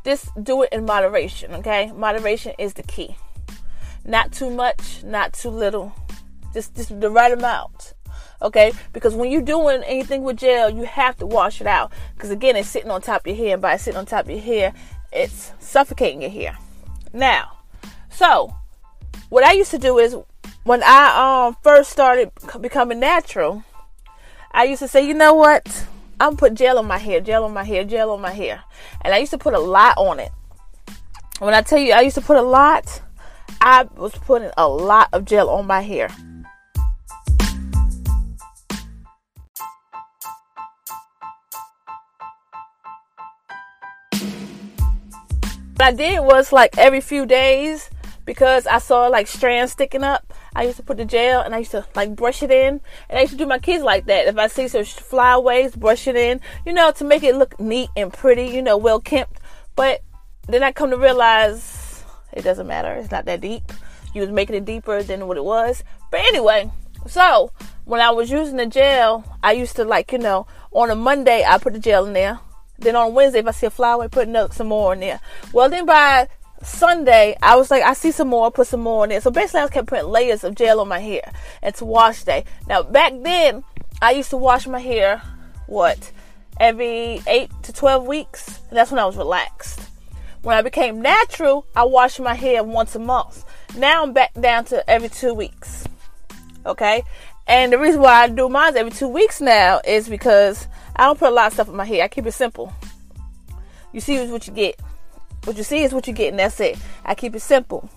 just 0.06 0.30
do 0.44 0.64
it 0.64 0.70
in 0.72 0.86
moderation, 0.86 1.54
okay? 1.56 1.92
Moderation 1.92 2.54
is 2.58 2.74
the 2.74 2.84
key. 2.84 3.16
Not 4.06 4.32
too 4.32 4.50
much, 4.50 5.04
not 5.04 5.34
too 5.34 5.50
little. 5.50 5.94
Just 6.54 6.76
just 6.76 7.00
the 7.00 7.10
right 7.10 7.32
amount. 7.32 7.94
Okay? 8.42 8.72
Because 8.94 9.14
when 9.14 9.32
you're 9.32 9.42
doing 9.42 9.84
anything 9.84 10.24
with 10.24 10.38
gel, 10.38 10.70
you 10.70 10.86
have 10.86 11.18
to 11.18 11.26
wash 11.26 11.62
it 11.62 11.68
out. 11.68 11.92
Because 12.16 12.32
again, 12.32 12.56
it's 12.56 12.70
sitting 12.70 12.90
on 12.90 13.02
top 13.02 13.22
of 13.22 13.28
your 13.28 13.36
hair, 13.36 13.54
and 13.54 13.62
by 13.62 13.78
sitting 13.78 13.98
on 13.98 14.06
top 14.06 14.26
of 14.26 14.32
your 14.32 14.40
hair, 14.40 14.74
it's 15.12 15.52
suffocating 15.60 16.22
your 16.22 16.32
hair. 16.32 16.58
Now, 17.14 17.58
so 18.10 18.56
what 19.30 19.44
I 19.44 19.52
used 19.54 19.72
to 19.72 19.78
do 19.78 20.00
is 20.00 20.16
when 20.64 20.82
I 20.84 21.48
um 21.48 21.58
first 21.62 21.92
started 21.92 22.32
becoming 22.62 23.00
natural, 23.00 23.64
I 24.52 24.64
used 24.64 24.80
to 24.80 24.88
say, 24.88 25.06
you 25.06 25.14
know 25.14 25.34
what? 25.34 25.86
I'm 26.20 26.36
put 26.36 26.54
gel 26.54 26.78
on 26.78 26.86
my 26.86 26.98
hair, 26.98 27.22
gel 27.22 27.46
on 27.46 27.54
my 27.54 27.64
hair, 27.64 27.86
gel 27.86 28.12
on 28.12 28.20
my 28.20 28.32
hair, 28.32 28.64
and 29.02 29.14
I 29.14 29.20
used 29.20 29.32
to 29.32 29.38
put 29.38 29.54
a 29.54 29.60
lot 29.60 29.98
on 29.98 30.20
it. 30.20 30.32
When 31.40 31.54
I 31.54 31.62
tell 31.62 31.80
you 31.80 31.94
I 31.94 32.02
used 32.02 32.16
to 32.16 32.22
put 32.22 32.36
a 32.36 32.42
lot, 32.42 33.02
I 33.62 33.84
was 33.96 34.12
putting 34.12 34.52
a 34.58 34.68
lot 34.68 35.08
of 35.14 35.24
gel 35.24 35.50
on 35.50 35.66
my 35.66 35.82
hair. 35.82 36.10
What 45.76 45.88
I 45.88 45.92
did 45.94 46.20
was 46.20 46.52
like 46.52 46.78
every 46.78 47.00
few 47.00 47.26
days 47.26 47.90
because 48.26 48.68
I 48.68 48.80
saw 48.80 49.08
like 49.08 49.28
strands 49.28 49.72
sticking 49.72 50.04
up. 50.04 50.29
I 50.56 50.64
used 50.64 50.78
to 50.78 50.84
put 50.84 50.98
the 50.98 51.06
gel 51.06 51.42
and 51.42 51.54
I 51.54 51.60
used 51.60 51.72
to 51.72 51.86
like 51.96 52.16
brush 52.16 52.44
it 52.44 52.52
in. 52.52 52.82
And 53.10 53.18
I 53.18 53.22
used 53.22 53.34
to 53.34 53.38
do 53.38 53.46
my 53.46 53.60
kids 53.60 53.84
like 53.84 54.06
that. 54.06 54.28
If 54.28 54.38
I 54.38 54.48
see 54.48 54.68
some 54.68 54.84
flyaways, 54.84 55.76
brush 55.76 56.08
it 56.08 56.16
in, 56.16 56.42
you 56.66 56.74
know, 56.74 56.92
to 56.92 57.04
make 57.04 57.24
it 57.24 57.36
look 57.36 57.60
neat 57.60 57.90
and 57.96 58.12
pretty, 58.12 58.48
you 58.48 58.62
know, 58.62 58.78
well 58.78 59.00
kempt. 59.00 59.40
But 59.76 60.02
then 60.48 60.64
I 60.64 60.72
come 60.72 60.90
to 60.90 60.98
realize 60.98 62.04
it 62.34 62.44
doesn't 62.44 62.68
matter. 62.68 62.94
It's 62.94 63.12
not 63.12 63.26
that 63.26 63.42
deep. 63.42 63.72
You 64.14 64.22
was 64.22 64.32
making 64.32 64.56
it 64.56 64.66
deeper 64.66 65.04
than 65.04 65.28
what 65.28 65.38
it 65.38 65.46
was. 65.46 65.84
But 66.12 66.22
anyway, 66.22 66.72
so 67.08 67.52
when 67.86 68.02
I 68.02 68.12
was 68.12 68.32
using 68.32 68.58
the 68.58 68.66
gel, 68.66 69.38
I 69.44 69.54
used 69.54 69.76
to 69.76 69.86
like, 69.86 70.12
you 70.12 70.18
know, 70.18 70.48
on 70.72 70.90
a 70.90 70.96
Monday 70.96 71.44
I 71.48 71.58
put 71.58 71.74
the 71.74 71.80
gel 71.80 72.06
in 72.06 72.14
there. 72.14 72.40
Then 72.78 72.96
on 72.96 73.14
Wednesday, 73.14 73.40
if 73.40 73.48
I 73.48 73.52
see 73.52 73.66
a 73.66 73.70
flower, 73.70 74.04
I 74.04 74.08
put 74.08 74.30
some 74.54 74.68
more 74.68 74.94
in 74.94 75.02
there. 75.02 75.20
Well, 75.52 75.70
then 75.70 75.86
by 75.86 76.30
Sunday, 76.62 77.38
I 77.42 77.56
was 77.56 77.72
like, 77.72 77.84
I 77.84 77.94
see 77.94 78.12
some 78.12 78.30
more, 78.30 78.52
put 78.52 78.68
some 78.68 78.82
more 78.82 79.06
in 79.06 79.12
it. 79.12 79.24
So 79.24 79.32
basically, 79.32 79.62
I 79.62 79.68
kept 79.68 79.88
putting 79.88 80.08
layers 80.08 80.44
of 80.44 80.56
gel 80.56 80.80
on 80.80 80.88
my 80.88 81.00
hair. 81.00 81.32
It's 81.64 81.82
wash 81.82 82.24
day. 82.24 82.46
Now, 82.68 82.84
back 82.84 83.14
then, 83.22 83.64
I 84.02 84.12
used 84.12 84.30
to 84.32 84.38
wash 84.38 84.68
my 84.68 84.80
hair, 84.80 85.22
what, 85.68 86.12
every 86.60 87.22
8 87.28 87.50
to 87.64 87.74
12 87.74 88.06
weeks? 88.06 88.60
And 88.70 88.78
that's 88.78 88.92
when 88.92 89.00
I 89.00 89.06
was 89.06 89.18
relaxed. 89.18 89.82
When 90.42 90.58
I 90.58 90.62
became 90.62 91.02
natural, 91.02 91.66
I 91.76 91.84
washed 91.84 92.20
my 92.20 92.34
hair 92.34 92.64
once 92.64 92.96
a 92.96 93.00
month. 93.00 93.44
Now 93.76 94.04
I'm 94.04 94.14
back 94.14 94.34
down 94.40 94.66
to 94.66 94.90
every 94.90 95.10
two 95.10 95.34
weeks. 95.34 95.86
Okay? 96.66 97.04
And 97.48 97.74
the 97.74 97.80
reason 97.80 98.02
why 98.02 98.24
I 98.24 98.30
do 98.30 98.48
mine 98.48 98.78
every 98.78 98.92
two 98.92 99.08
weeks 99.08 99.42
now 99.42 99.82
is 99.86 100.08
because 100.08 100.68
I 100.96 101.06
don't 101.06 101.20
put 101.20 101.30
a 101.30 101.36
lot 101.36 101.48
of 101.48 101.54
stuff 101.54 101.68
in 101.68 101.76
my 101.76 101.86
hair. 101.86 102.04
I 102.04 102.08
keep 102.08 102.26
it 102.26 102.34
simple. 102.34 102.74
You 103.92 104.00
see 104.00 104.26
what 104.28 104.48
you 104.48 104.54
get. 104.54 104.80
What 105.50 105.58
you 105.58 105.64
see 105.64 105.82
is 105.82 105.94
what 105.94 106.06
you 106.06 106.14
get, 106.14 106.30
and 106.30 106.38
that's 106.38 106.60
it. 106.60 106.78
I 107.04 107.16
keep 107.16 107.36
it 107.36 107.40
simple. 107.40 107.90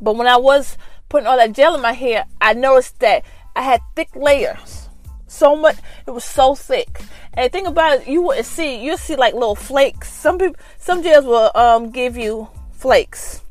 But 0.00 0.14
when 0.14 0.28
I 0.28 0.36
was 0.36 0.78
putting 1.08 1.26
all 1.26 1.36
that 1.36 1.54
gel 1.54 1.74
in 1.74 1.82
my 1.82 1.92
hair, 1.92 2.24
I 2.40 2.52
noticed 2.52 3.00
that 3.00 3.24
I 3.56 3.62
had 3.62 3.80
thick 3.96 4.14
layers. 4.14 4.88
So 5.26 5.56
much, 5.56 5.78
it 6.06 6.12
was 6.12 6.22
so 6.22 6.54
thick. 6.54 7.02
And 7.32 7.44
the 7.44 7.48
thing 7.48 7.66
about 7.66 7.98
it, 8.02 8.06
you 8.06 8.22
wouldn't 8.22 8.46
see, 8.46 8.80
you'll 8.80 8.96
see 8.96 9.16
like 9.16 9.34
little 9.34 9.56
flakes. 9.56 10.12
Some 10.12 10.38
people, 10.38 10.54
some 10.78 11.02
gels 11.02 11.24
will 11.24 11.50
um, 11.56 11.90
give 11.90 12.16
you 12.16 12.48
flakes. 12.70 13.42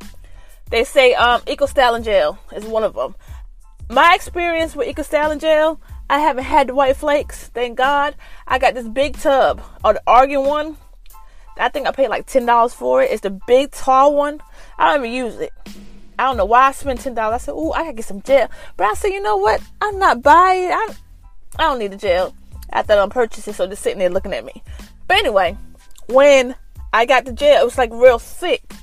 They 0.70 0.86
say 0.86 1.14
um, 1.14 1.42
Eco 1.48 1.66
Styling 1.66 2.04
Gel 2.04 2.40
is 2.56 2.64
one 2.64 2.86
of 2.86 2.94
them. 2.94 3.14
My 3.90 4.16
experience 4.16 4.74
with 4.74 4.88
Eco 4.88 5.02
Styling 5.02 5.40
Gel, 5.40 5.82
I 6.10 6.20
haven't 6.20 6.46
had 6.46 6.68
the 6.68 6.76
white 6.76 6.96
flakes. 6.96 7.50
Thank 7.50 7.78
God. 7.78 8.16
I 8.48 8.58
got 8.58 8.74
this 8.74 8.88
big 8.88 9.18
tub, 9.18 9.62
or 9.84 9.96
the 9.96 10.02
Argan 10.08 10.46
one. 10.46 10.78
I 11.62 11.70
think 11.70 11.88
I 11.88 11.92
paid 11.92 12.10
like 12.10 12.26
ten 12.26 12.46
dollars 12.46 12.74
for 12.74 13.02
it. 13.02 13.12
It's 13.12 13.22
the 13.22 13.30
big 13.30 13.72
tall 13.72 14.16
one. 14.16 14.42
I 14.78 14.88
don't 14.88 15.06
even 15.06 15.16
use 15.16 15.36
it. 15.36 15.54
I 16.18 16.26
don't 16.26 16.38
know 16.38 16.46
why 16.46 16.68
I 16.68 16.72
spent 16.72 17.02
ten 17.02 17.14
dollars. 17.14 17.36
I 17.36 17.46
said, 17.46 17.52
"Ooh, 17.54 17.72
I 17.72 17.84
gotta 17.84 17.94
get 17.94 18.06
some 18.06 18.22
gel," 18.22 18.50
but 18.78 18.88
I 18.88 18.94
said, 18.96 19.10
"You 19.10 19.22
know 19.22 19.38
what? 19.38 19.62
I'm 19.82 20.00
not 20.00 20.22
buying. 20.22 20.72
I, 20.72 20.88
I 21.58 21.64
don't 21.64 21.80
need 21.80 21.92
the 21.92 21.98
gel." 21.98 22.34
After 22.74 22.94
I'm 22.94 23.10
purchasing, 23.10 23.54
so 23.54 23.68
just 23.68 23.84
sitting 23.84 24.00
there 24.00 24.10
looking 24.10 24.34
at 24.34 24.46
me. 24.46 24.64
But 25.08 25.18
anyway, 25.18 25.58
when 26.08 26.56
I 26.94 27.06
got 27.06 27.26
the 27.26 27.34
gel, 27.34 27.62
it 27.62 27.66
was 27.66 27.78
like 27.78 27.92
real 27.92 28.18
thick, 28.18 28.74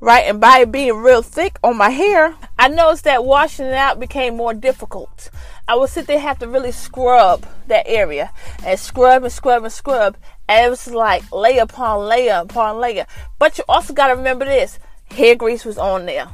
right? 0.00 0.24
And 0.24 0.40
by 0.40 0.58
it 0.60 0.72
being 0.72 0.96
real 0.96 1.22
thick 1.22 1.58
on 1.62 1.76
my 1.76 1.90
hair, 1.90 2.34
I 2.58 2.68
noticed 2.68 3.04
that 3.04 3.24
washing 3.24 3.66
it 3.66 3.74
out 3.74 4.00
became 4.00 4.36
more 4.36 4.52
difficult. 4.52 5.30
I 5.68 5.76
would 5.76 5.90
sit 5.90 6.06
there 6.06 6.18
have 6.18 6.40
to 6.40 6.48
really 6.48 6.72
scrub 6.72 7.46
that 7.68 7.86
area 7.86 8.32
and 8.64 8.78
scrub 8.78 9.22
and 9.22 9.32
scrub 9.32 9.62
and 9.62 9.72
scrub. 9.72 10.16
It 10.48 10.70
was 10.70 10.86
like 10.88 11.30
layer 11.32 11.62
upon 11.62 12.06
layer 12.06 12.34
upon 12.34 12.78
layer. 12.78 13.06
But 13.38 13.58
you 13.58 13.64
also 13.68 13.92
got 13.92 14.08
to 14.08 14.14
remember 14.14 14.44
this 14.44 14.78
hair 15.10 15.34
grease 15.34 15.64
was 15.64 15.78
on 15.78 16.06
there, 16.06 16.28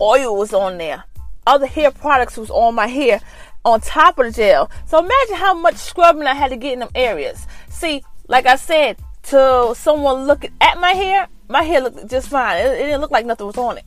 oil 0.00 0.36
was 0.36 0.52
on 0.52 0.78
there, 0.78 1.04
other 1.46 1.66
hair 1.66 1.90
products 1.90 2.36
was 2.36 2.50
on 2.50 2.74
my 2.74 2.86
hair 2.86 3.20
on 3.64 3.80
top 3.80 4.18
of 4.18 4.26
the 4.26 4.32
gel. 4.32 4.70
So 4.86 4.98
imagine 4.98 5.36
how 5.36 5.54
much 5.54 5.76
scrubbing 5.76 6.26
I 6.26 6.34
had 6.34 6.50
to 6.50 6.56
get 6.56 6.74
in 6.74 6.80
them 6.80 6.90
areas. 6.94 7.46
See, 7.68 8.04
like 8.28 8.46
I 8.46 8.56
said, 8.56 8.98
to 9.24 9.74
someone 9.74 10.26
looking 10.26 10.52
at 10.60 10.78
my 10.78 10.90
hair, 10.90 11.28
my 11.48 11.62
hair 11.62 11.80
looked 11.80 12.10
just 12.10 12.28
fine. 12.28 12.58
It, 12.58 12.66
it 12.66 12.84
didn't 12.84 13.00
look 13.00 13.10
like 13.10 13.26
nothing 13.26 13.46
was 13.46 13.56
on 13.56 13.78
it. 13.78 13.84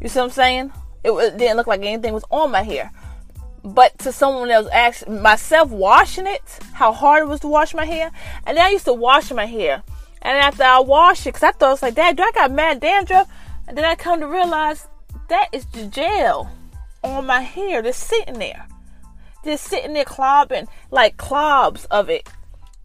You 0.00 0.08
see 0.08 0.18
what 0.20 0.26
I'm 0.26 0.30
saying? 0.30 0.72
It, 1.04 1.10
it 1.10 1.38
didn't 1.38 1.56
look 1.56 1.66
like 1.66 1.82
anything 1.82 2.14
was 2.14 2.24
on 2.30 2.50
my 2.50 2.62
hair. 2.62 2.90
But 3.64 3.98
to 4.00 4.12
someone 4.12 4.50
else, 4.50 4.68
actually, 4.72 5.18
myself 5.18 5.70
washing 5.70 6.26
it, 6.26 6.58
how 6.72 6.92
hard 6.92 7.22
it 7.22 7.28
was 7.28 7.40
to 7.40 7.48
wash 7.48 7.74
my 7.74 7.84
hair. 7.84 8.10
And 8.46 8.56
then 8.56 8.66
I 8.66 8.70
used 8.70 8.84
to 8.86 8.94
wash 8.94 9.30
my 9.32 9.46
hair. 9.46 9.82
And 10.22 10.38
after 10.38 10.62
I 10.62 10.80
wash 10.80 11.22
it, 11.22 11.30
because 11.30 11.42
I 11.42 11.52
thought 11.52 11.68
it 11.68 11.72
was 11.72 11.82
like, 11.82 11.94
Dad, 11.94 12.16
do 12.16 12.22
I 12.22 12.30
got 12.32 12.50
mad 12.50 12.80
dandruff? 12.80 13.28
And 13.66 13.76
then 13.76 13.84
I 13.84 13.94
come 13.94 14.20
to 14.20 14.26
realize 14.26 14.86
that 15.28 15.48
is 15.52 15.66
the 15.66 15.86
gel 15.86 16.50
on 17.04 17.26
my 17.26 17.40
hair 17.40 17.82
just 17.82 18.04
sitting 18.04 18.38
there. 18.38 18.66
Just 19.44 19.64
sitting 19.64 19.92
there 19.92 20.04
clobbing, 20.04 20.66
like 20.90 21.16
clobs 21.16 21.86
of 21.90 22.10
it. 22.10 22.28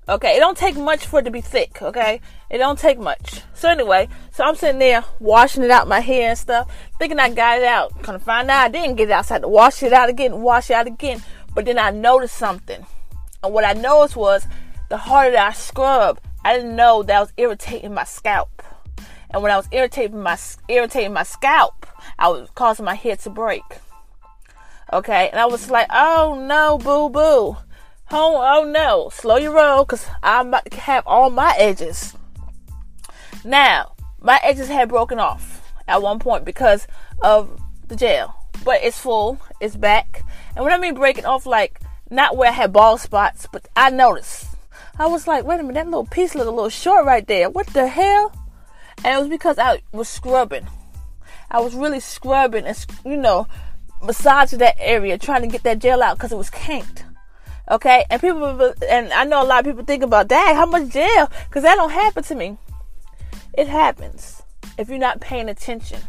Okay, 0.07 0.35
it 0.35 0.39
don't 0.39 0.57
take 0.57 0.75
much 0.75 1.05
for 1.05 1.19
it 1.19 1.23
to 1.23 1.31
be 1.31 1.41
thick, 1.41 1.81
okay? 1.81 2.19
It 2.49 2.57
don't 2.57 2.77
take 2.77 2.99
much. 2.99 3.41
So 3.53 3.69
anyway, 3.69 4.09
so 4.33 4.43
I'm 4.43 4.55
sitting 4.55 4.79
there 4.79 5.03
washing 5.19 5.61
it 5.61 5.69
out 5.69 5.87
my 5.87 5.99
hair 5.99 6.29
and 6.29 6.37
stuff, 6.37 6.67
thinking 6.97 7.19
I 7.19 7.29
got 7.29 7.59
it 7.59 7.65
out. 7.65 8.01
Kind 8.01 8.15
of 8.15 8.23
find 8.23 8.49
out 8.49 8.65
I 8.65 8.67
didn't 8.67 8.95
get 8.95 9.09
it 9.09 9.11
outside 9.11 9.43
to 9.43 9.47
wash 9.47 9.83
it 9.83 9.93
out 9.93 10.09
again, 10.09 10.41
wash 10.41 10.71
it 10.71 10.73
out 10.73 10.87
again. 10.87 11.21
But 11.53 11.65
then 11.65 11.77
I 11.77 11.91
noticed 11.91 12.35
something. 12.35 12.83
And 13.43 13.53
what 13.53 13.63
I 13.63 13.73
noticed 13.73 14.15
was 14.15 14.47
the 14.89 14.97
harder 14.97 15.37
I 15.37 15.51
scrub, 15.51 16.19
I 16.43 16.55
didn't 16.55 16.75
know 16.75 17.03
that 17.03 17.19
was 17.19 17.31
irritating 17.37 17.93
my 17.93 18.05
scalp. 18.05 18.63
And 19.29 19.43
when 19.43 19.51
I 19.51 19.57
was 19.57 19.69
irritating 19.71 20.19
my 20.19 20.39
irritating 20.67 21.13
my 21.13 21.23
scalp, 21.23 21.85
I 22.17 22.29
was 22.29 22.49
causing 22.55 22.85
my 22.85 22.95
hair 22.95 23.15
to 23.17 23.29
break. 23.29 23.63
Okay, 24.91 25.29
and 25.29 25.39
I 25.39 25.45
was 25.45 25.69
like, 25.69 25.87
oh 25.91 26.43
no, 26.47 26.79
boo 26.79 27.09
boo. 27.09 27.57
Oh, 28.11 28.61
oh 28.61 28.63
no, 28.67 29.09
slow 29.13 29.37
your 29.37 29.53
roll 29.53 29.85
because 29.85 30.07
I'm 30.23 30.47
about 30.47 30.71
to 30.71 30.79
have 30.79 31.03
all 31.05 31.29
my 31.29 31.55
edges. 31.57 32.15
Now, 33.43 33.92
my 34.23 34.39
edges 34.41 34.69
had 34.69 34.89
broken 34.89 35.19
off 35.19 35.71
at 35.87 36.01
one 36.01 36.17
point 36.17 36.45
because 36.45 36.87
of 37.21 37.61
the 37.87 37.95
gel, 37.95 38.33
but 38.63 38.81
it's 38.81 38.99
full, 38.99 39.39
it's 39.59 39.75
back. 39.75 40.23
And 40.55 40.63
when 40.63 40.73
I 40.73 40.77
mean 40.77 40.95
breaking 40.95 41.25
off, 41.25 41.45
like 41.45 41.79
not 42.09 42.37
where 42.37 42.49
I 42.49 42.53
had 42.53 42.73
bald 42.73 43.01
spots, 43.01 43.47
but 43.51 43.67
I 43.75 43.89
noticed. 43.89 44.47
I 44.97 45.07
was 45.07 45.27
like, 45.27 45.43
wait 45.43 45.59
a 45.59 45.63
minute, 45.63 45.75
that 45.75 45.85
little 45.85 46.05
piece 46.05 46.35
looked 46.35 46.47
a 46.47 46.51
little 46.51 46.69
short 46.69 47.05
right 47.05 47.27
there. 47.27 47.49
What 47.49 47.67
the 47.67 47.87
hell? 47.87 48.31
And 49.03 49.17
it 49.17 49.19
was 49.19 49.29
because 49.29 49.59
I 49.59 49.81
was 49.91 50.07
scrubbing. 50.07 50.67
I 51.51 51.59
was 51.59 51.75
really 51.75 51.99
scrubbing 51.99 52.65
and, 52.65 52.85
you 53.03 53.17
know, 53.17 53.47
massaging 54.01 54.59
that 54.59 54.75
area, 54.79 55.17
trying 55.17 55.41
to 55.41 55.47
get 55.47 55.63
that 55.63 55.79
gel 55.79 56.01
out 56.01 56.17
because 56.17 56.31
it 56.31 56.37
was 56.37 56.49
kinked. 56.49 57.05
Okay, 57.69 58.05
and 58.09 58.21
people, 58.21 58.73
and 58.89 59.11
I 59.13 59.23
know 59.23 59.41
a 59.41 59.45
lot 59.45 59.59
of 59.59 59.65
people 59.65 59.85
think 59.85 60.03
about, 60.03 60.27
dang, 60.27 60.55
how 60.55 60.65
much 60.65 60.89
gel? 60.89 61.29
Because 61.49 61.63
that 61.63 61.75
don't 61.75 61.91
happen 61.91 62.23
to 62.23 62.35
me. 62.35 62.57
It 63.53 63.67
happens 63.67 64.41
if 64.77 64.89
you're 64.89 64.97
not 64.97 65.21
paying 65.21 65.49
attention. 65.49 65.99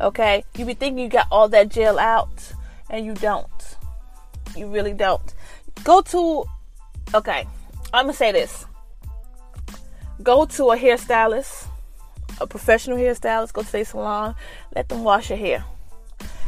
Okay, 0.00 0.44
you 0.56 0.64
be 0.64 0.74
thinking 0.74 0.98
you 0.98 1.08
got 1.08 1.28
all 1.30 1.48
that 1.48 1.68
gel 1.68 1.98
out, 1.98 2.52
and 2.90 3.06
you 3.06 3.14
don't. 3.14 3.76
You 4.56 4.68
really 4.68 4.92
don't. 4.92 5.34
Go 5.82 6.02
to, 6.02 6.44
okay, 7.14 7.46
I'm 7.92 8.06
gonna 8.06 8.12
say 8.12 8.32
this. 8.32 8.66
Go 10.22 10.46
to 10.46 10.70
a 10.72 10.76
hairstylist, 10.76 11.66
a 12.40 12.46
professional 12.46 12.98
hairstylist. 12.98 13.52
Go 13.52 13.62
to 13.62 13.78
a 13.78 13.84
salon. 13.84 14.34
Let 14.74 14.88
them 14.88 15.04
wash 15.04 15.30
your 15.30 15.38
hair, 15.38 15.64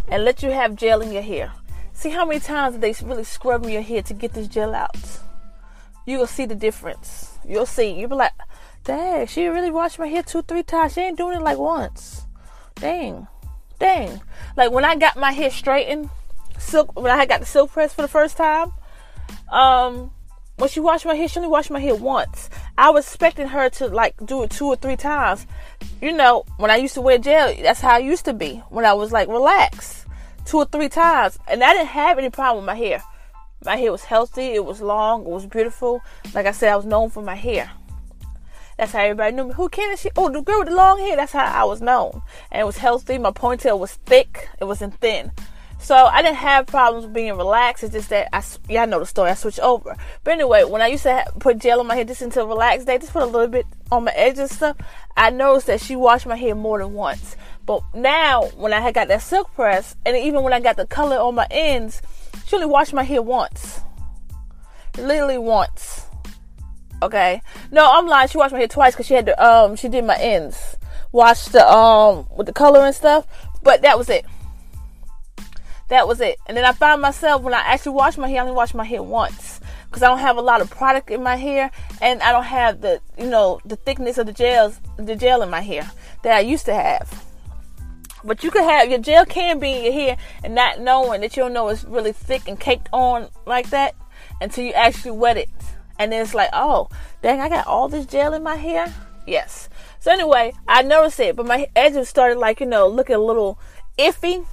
and 0.09 0.25
let 0.25 0.43
you 0.43 0.51
have 0.51 0.77
gel 0.77 1.01
in 1.01 1.13
your 1.13 1.23
hair. 1.23 1.53
See 1.93 2.11
how 2.11 2.27
many 2.27 2.41
times 2.41 2.79
they 2.79 2.95
really 3.03 3.25
scrub 3.25 3.65
your 3.65 3.81
hair 3.81 4.03
to 4.03 4.13
get 4.13 4.35
this 4.35 4.49
gel 4.49 4.75
out. 4.75 5.21
You 6.05 6.19
will 6.19 6.27
see 6.27 6.47
the 6.47 6.55
difference. 6.55 7.39
You'll 7.49 7.65
see. 7.65 7.91
You'll 7.93 8.11
be 8.11 8.17
like, 8.17 8.33
dang, 8.87 9.27
she 9.27 9.47
really 9.49 9.71
washed 9.71 9.99
my 9.99 10.07
hair 10.07 10.23
two, 10.23 10.43
three 10.43 10.63
times. 10.63 10.95
She 10.95 11.01
ain't 11.01 11.19
doing 11.19 11.37
it 11.37 11.43
like 11.43 11.59
once. 11.59 12.27
Dang. 12.77 13.27
Dang. 13.79 14.21
Like 14.57 14.71
when 14.71 14.85
I 14.85 14.97
got 14.97 15.17
my 15.17 15.33
hair 15.33 15.51
straightened, 15.51 16.09
silk 16.59 16.99
when 16.99 17.13
I 17.13 17.27
got 17.27 17.41
the 17.41 17.47
silk 17.47 17.73
press 17.73 17.93
for 17.93 18.03
the 18.03 18.09
first 18.09 18.37
time, 18.37 18.73
um, 19.51 20.11
when 20.57 20.71
she 20.71 20.81
washed 20.81 21.05
my 21.05 21.15
hair, 21.15 21.29
she 21.29 21.39
only 21.39 21.51
washed 21.51 21.71
my 21.71 21.81
hair 21.81 21.95
once. 21.95 22.49
I 22.79 22.91
was 22.91 23.05
expecting 23.07 23.49
her 23.49 23.69
to 23.71 23.89
like 23.89 24.15
do 24.25 24.43
it 24.45 24.51
two 24.51 24.67
or 24.67 24.77
three 24.77 24.97
times. 24.97 25.47
You 26.01 26.13
know, 26.13 26.45
when 26.57 26.71
I 26.71 26.77
used 26.77 26.95
to 26.95 27.03
wear 27.03 27.19
gel, 27.19 27.55
that's 27.61 27.81
how 27.81 27.97
I 27.97 27.99
used 27.99 28.25
to 28.27 28.33
be. 28.33 28.63
When 28.71 28.85
I 28.85 28.95
was 28.95 29.13
like 29.13 29.29
relaxed 29.29 30.07
two 30.47 30.59
or 30.59 30.65
three 30.65 30.89
times, 30.89 31.39
and 31.49 31.63
I 31.63 31.73
didn't 31.73 31.89
have 31.89 32.19
any 32.19 32.31
problem 32.31 32.65
with 32.65 32.67
my 32.67 32.77
hair. 32.77 33.03
My 33.65 33.77
hair 33.77 33.91
was 33.91 34.05
healthy, 34.05 34.55
it 34.55 34.65
was 34.65 34.81
long, 34.81 35.23
it 35.23 35.29
was 35.29 35.45
beautiful. 35.45 36.01
Like 36.35 36.47
I 36.47 36.53
said, 36.53 36.73
I 36.73 36.77
was 36.77 36.87
known 36.87 37.11
for 37.11 37.23
my 37.23 37.35
hair. 37.35 37.71
That's 38.77 38.93
how 38.93 39.01
everybody 39.01 39.35
knew 39.35 39.45
me. 39.49 39.55
Who 39.55 39.69
can 39.69 39.97
she? 39.97 40.11
Oh, 40.17 40.31
the 40.31 40.43
girl 40.43 40.59
with 40.59 40.69
the 40.69 40.75
long 40.75 40.99
hair. 40.99 41.17
That's 41.17 41.33
how 41.33 41.45
I 41.45 41.65
was 41.65 41.81
known. 41.81 42.23
And 42.51 42.61
it 42.61 42.65
was 42.65 42.77
healthy. 42.77 43.19
My 43.19 43.31
ponytail 43.31 43.79
was 43.79 43.95
thick. 43.95 44.49
It 44.61 44.65
wasn't 44.65 45.01
thin. 45.01 45.33
So 45.79 45.95
I 45.95 46.23
didn't 46.23 46.37
have 46.37 46.67
problems 46.67 47.07
being 47.07 47.37
relaxed. 47.37 47.85
It's 47.85 47.93
just 47.93 48.09
that 48.09 48.29
I, 48.33 48.43
I 48.77 48.87
know 48.87 48.99
the 48.99 49.07
story. 49.07 49.31
I 49.31 49.35
switched 49.35 49.61
over. 49.61 49.97
But 50.25 50.33
anyway, 50.33 50.65
when 50.65 50.83
I 50.83 50.89
used 50.89 51.05
to 51.05 51.13
have, 51.13 51.35
put 51.39 51.59
gel 51.59 51.81
on 51.81 51.87
my 51.87 51.95
hair 51.95 52.05
just 52.05 52.23
until 52.23 52.49
relaxed 52.49 52.87
day, 52.87 52.99
just 52.99 53.13
put 53.13 53.23
a 53.23 53.27
little 53.27 53.49
bit 53.49 53.67
on 53.93 54.05
my 54.05 54.13
edges 54.13 54.39
and 54.39 54.51
stuff, 54.51 54.77
I 55.17 55.31
noticed 55.31 55.67
that 55.69 55.81
she 55.81 55.97
washed 55.97 56.27
my 56.27 56.37
hair 56.37 56.55
more 56.55 56.79
than 56.79 56.93
once. 56.93 57.37
But 57.67 57.83
now, 57.95 58.47
when 58.57 58.73
I 58.73 58.81
had 58.81 58.95
got 58.95 59.09
that 59.09 59.23
silk 59.23 59.53
press, 59.55 59.97
and 60.05 60.17
even 60.17 60.43
when 60.43 60.53
I 60.53 60.61
got 60.61 60.77
the 60.77 60.87
color 60.87 61.19
on 61.19 61.35
my 61.35 61.47
ends, 61.51 62.01
she 62.47 62.57
only 62.57 62.69
washed 62.69 62.95
my 62.95 63.03
hair 63.03 63.23
once. 63.23 63.81
Literally 64.97 65.39
once. 65.39 66.06
Okay. 67.03 67.43
No, 67.71 67.91
I'm 67.93 68.07
lying. 68.07 68.29
She 68.29 68.39
washed 68.39 68.53
my 68.53 68.59
hair 68.59 68.69
twice 68.69 68.95
because 68.95 69.07
she 69.07 69.15
had 69.15 69.27
the 69.27 69.45
um 69.45 69.77
she 69.77 69.89
did 69.89 70.05
my 70.05 70.17
ends, 70.17 70.77
washed 71.13 71.53
the 71.53 71.67
um 71.71 72.27
with 72.37 72.47
the 72.47 72.53
color 72.53 72.85
and 72.85 72.95
stuff. 72.95 73.27
But 73.63 73.83
that 73.83 73.99
was 73.99 74.09
it. 74.09 74.25
That 75.89 76.09
was 76.09 76.21
it. 76.21 76.39
And 76.47 76.57
then 76.57 76.65
I 76.65 76.73
found 76.73 77.03
myself 77.03 77.43
when 77.43 77.55
I 77.55 77.61
actually 77.61 77.93
wash 77.93 78.17
my 78.17 78.29
hair, 78.29 78.39
I 78.39 78.43
only 78.43 78.57
wash 78.57 78.75
my 78.75 78.85
hair 78.85 79.03
once 79.03 79.61
because 79.87 80.03
I 80.03 80.09
don't 80.09 80.19
have 80.19 80.37
a 80.37 80.43
lot 80.43 80.61
of 80.61 80.69
product 80.69 81.11
in 81.11 81.23
my 81.23 81.37
hair, 81.37 81.71
and 82.03 82.21
I 82.23 82.33
don't 82.33 82.45
have 82.45 82.81
the 82.81 83.01
you 83.19 83.29
know 83.29 83.61
the 83.65 83.77
thickness 83.77 84.19
of 84.19 84.27
the 84.27 84.33
gels 84.33 84.81
the 84.97 85.17
gel 85.17 85.43
in 85.43 85.51
my 85.51 85.61
hair 85.61 85.91
that 86.23 86.37
I 86.37 86.41
used 86.41 86.65
to 86.67 86.75
have. 86.75 87.25
But 88.25 88.43
you 88.43 88.51
could 88.51 88.65
have 88.65 88.89
your 88.89 88.99
gel 88.99 89.25
can 89.25 89.59
be 89.59 89.73
in 89.73 89.85
your 89.85 89.93
hair 89.93 90.17
and 90.43 90.55
not 90.55 90.81
knowing 90.81 91.21
that 91.21 91.37
you 91.37 91.45
don't 91.45 91.53
know 91.53 91.69
it's 91.69 91.85
really 91.85 92.13
thick 92.13 92.49
and 92.49 92.59
caked 92.59 92.89
on 92.93 93.29
like 93.47 93.71
that 93.71 93.95
until 94.41 94.65
you 94.65 94.73
actually 94.73 95.13
wet 95.13 95.37
it. 95.37 95.51
And 95.99 96.13
then 96.13 96.23
it's 96.23 96.35
like, 96.35 96.51
oh, 96.53 96.89
dang, 97.23 97.41
I 97.41 97.49
got 97.49 97.67
all 97.67 97.89
this 97.89 98.07
gel 98.07 98.35
in 98.35 98.43
my 98.43 98.57
hair. 98.57 98.93
Yes. 99.27 99.69
So 99.99 100.13
anyway, 100.13 100.53
I 100.69 100.83
noticed 100.83 101.19
it, 101.21 101.37
but 101.37 101.47
my 101.47 101.69
edges 101.75 102.09
started 102.09 102.39
like, 102.39 102.61
you 102.61 102.67
know, 102.67 102.87
looking 102.87 103.17
a 103.17 103.21
little 103.21 103.59
iffy. 103.99 104.47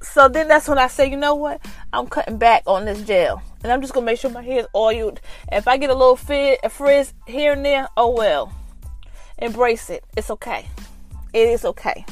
So 0.00 0.28
then 0.28 0.48
that's 0.48 0.68
when 0.68 0.78
I 0.78 0.88
say, 0.88 1.10
you 1.10 1.16
know 1.16 1.34
what? 1.34 1.60
I'm 1.92 2.06
cutting 2.06 2.38
back 2.38 2.62
on 2.66 2.84
this 2.84 3.02
gel. 3.02 3.42
And 3.62 3.72
I'm 3.72 3.80
just 3.80 3.94
gonna 3.94 4.06
make 4.06 4.18
sure 4.18 4.30
my 4.30 4.42
hair 4.42 4.60
is 4.60 4.66
oiled. 4.74 5.20
If 5.50 5.68
I 5.68 5.76
get 5.76 5.90
a 5.90 5.94
little 5.94 6.16
fit, 6.16 6.60
a 6.62 6.68
frizz 6.68 7.14
here 7.26 7.52
and 7.52 7.64
there, 7.64 7.88
oh 7.96 8.10
well. 8.10 8.52
Embrace 9.38 9.90
it. 9.90 10.04
It's 10.16 10.30
okay. 10.30 10.68
It 11.32 11.48
is 11.48 11.64
okay. 11.64 12.04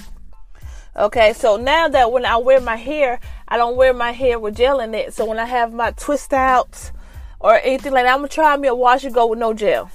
Okay, 0.97 1.33
so 1.33 1.57
now 1.57 1.89
that 1.89 2.11
when 2.11 2.25
I 2.25 2.37
wear 2.39 2.61
my 2.61 2.77
hair, 2.77 3.21
I 3.47 3.57
don't 3.57 3.77
wear 3.77 3.93
my 3.93 4.11
hair 4.11 4.39
with 4.39 4.57
gel 4.57 4.81
in 4.81 4.95
it. 4.95 5.15
So 5.15 5.25
when 5.25 5.39
I 5.39 5.45
have 5.45 5.73
my 5.73 5.93
twist 5.93 6.33
outs 6.33 6.93
or 7.41 7.59
anything 7.59 7.93
like 7.93 8.05
that, 8.05 8.13
I'm 8.13 8.19
gonna 8.19 8.29
try 8.29 8.57
me 8.57 8.69
a 8.69 8.75
wash 8.75 9.05
and 9.05 9.15
go 9.15 9.27
with 9.27 9.39
no 9.39 9.53
gel. 9.53 9.91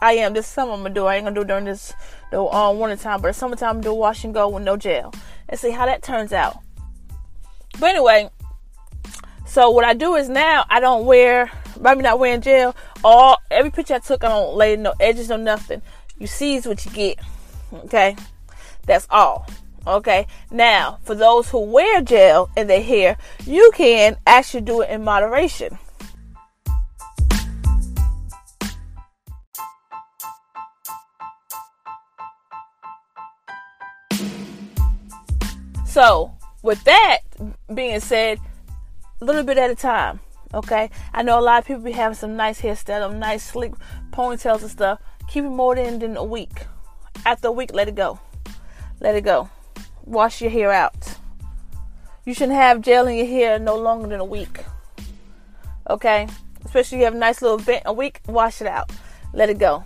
I 0.00 0.14
am. 0.14 0.32
This 0.34 0.46
summer 0.46 0.72
I'm 0.72 0.82
gonna 0.82 0.94
do. 0.94 1.06
I 1.06 1.16
ain't 1.16 1.24
gonna 1.24 1.34
do 1.34 1.44
during 1.44 1.64
this 1.64 1.92
the 2.30 2.42
um, 2.42 2.78
winter 2.78 2.96
time, 2.96 3.20
but 3.20 3.34
summertime 3.34 3.76
I'm 3.76 3.80
do 3.82 3.94
wash 3.94 4.24
and 4.24 4.34
go 4.34 4.48
with 4.48 4.64
no 4.64 4.76
gel 4.76 5.14
and 5.48 5.58
see 5.60 5.70
how 5.70 5.86
that 5.86 6.02
turns 6.02 6.32
out. 6.32 6.58
But 7.78 7.90
anyway, 7.90 8.30
so 9.46 9.70
what 9.70 9.84
I 9.84 9.94
do 9.94 10.14
is 10.16 10.28
now 10.28 10.64
I 10.68 10.80
don't 10.80 11.06
wear. 11.06 11.50
Me 11.80 11.94
not 11.96 12.18
wearing 12.20 12.40
gel, 12.40 12.76
all 13.02 13.38
every 13.50 13.70
picture 13.70 13.94
I 13.94 13.98
took, 13.98 14.22
I 14.22 14.28
don't 14.28 14.54
lay 14.54 14.76
no 14.76 14.94
edges 15.00 15.32
or 15.32 15.38
nothing. 15.38 15.82
You 16.18 16.26
see 16.28 16.54
is 16.54 16.66
what 16.66 16.84
you 16.84 16.92
get. 16.92 17.18
Okay, 17.72 18.14
that's 18.86 19.06
all. 19.10 19.48
Okay, 19.84 20.28
now 20.50 20.98
for 21.02 21.16
those 21.16 21.48
who 21.48 21.58
wear 21.58 22.00
gel 22.02 22.50
in 22.56 22.68
their 22.68 22.82
hair, 22.82 23.16
you 23.46 23.72
can 23.74 24.16
actually 24.26 24.60
do 24.60 24.82
it 24.82 24.90
in 24.90 25.02
moderation. 25.02 25.76
So, 35.92 36.34
with 36.62 36.82
that 36.84 37.18
being 37.74 38.00
said, 38.00 38.38
a 39.20 39.24
little 39.24 39.44
bit 39.44 39.58
at 39.58 39.70
a 39.70 39.74
time. 39.74 40.20
Okay, 40.54 40.90
I 41.12 41.22
know 41.22 41.38
a 41.38 41.40
lot 41.40 41.60
of 41.60 41.66
people 41.66 41.82
be 41.82 41.92
having 41.92 42.16
some 42.16 42.36
nice 42.36 42.60
hairstyles, 42.60 43.16
nice 43.16 43.44
sleek 43.44 43.72
ponytails 44.10 44.62
and 44.62 44.70
stuff. 44.70 45.00
Keep 45.28 45.44
it 45.44 45.50
more 45.50 45.74
than, 45.74 45.98
than 45.98 46.16
a 46.16 46.24
week. 46.24 46.66
After 47.24 47.48
a 47.48 47.52
week, 47.52 47.72
let 47.72 47.88
it 47.88 47.94
go. 47.94 48.18
Let 49.00 49.14
it 49.14 49.24
go 49.24 49.48
wash 50.04 50.40
your 50.40 50.50
hair 50.50 50.72
out. 50.72 51.16
You 52.24 52.34
shouldn't 52.34 52.56
have 52.56 52.80
gel 52.80 53.08
in 53.08 53.16
your 53.16 53.26
hair 53.26 53.58
no 53.58 53.76
longer 53.76 54.08
than 54.08 54.20
a 54.20 54.24
week. 54.24 54.64
Okay? 55.88 56.28
Especially 56.64 56.98
if 56.98 57.00
you 57.00 57.04
have 57.06 57.14
a 57.14 57.18
nice 57.18 57.42
little 57.42 57.58
bent 57.58 57.82
a 57.86 57.92
week, 57.92 58.20
wash 58.26 58.60
it 58.60 58.66
out. 58.66 58.90
Let 59.32 59.50
it 59.50 59.58
go. 59.58 59.84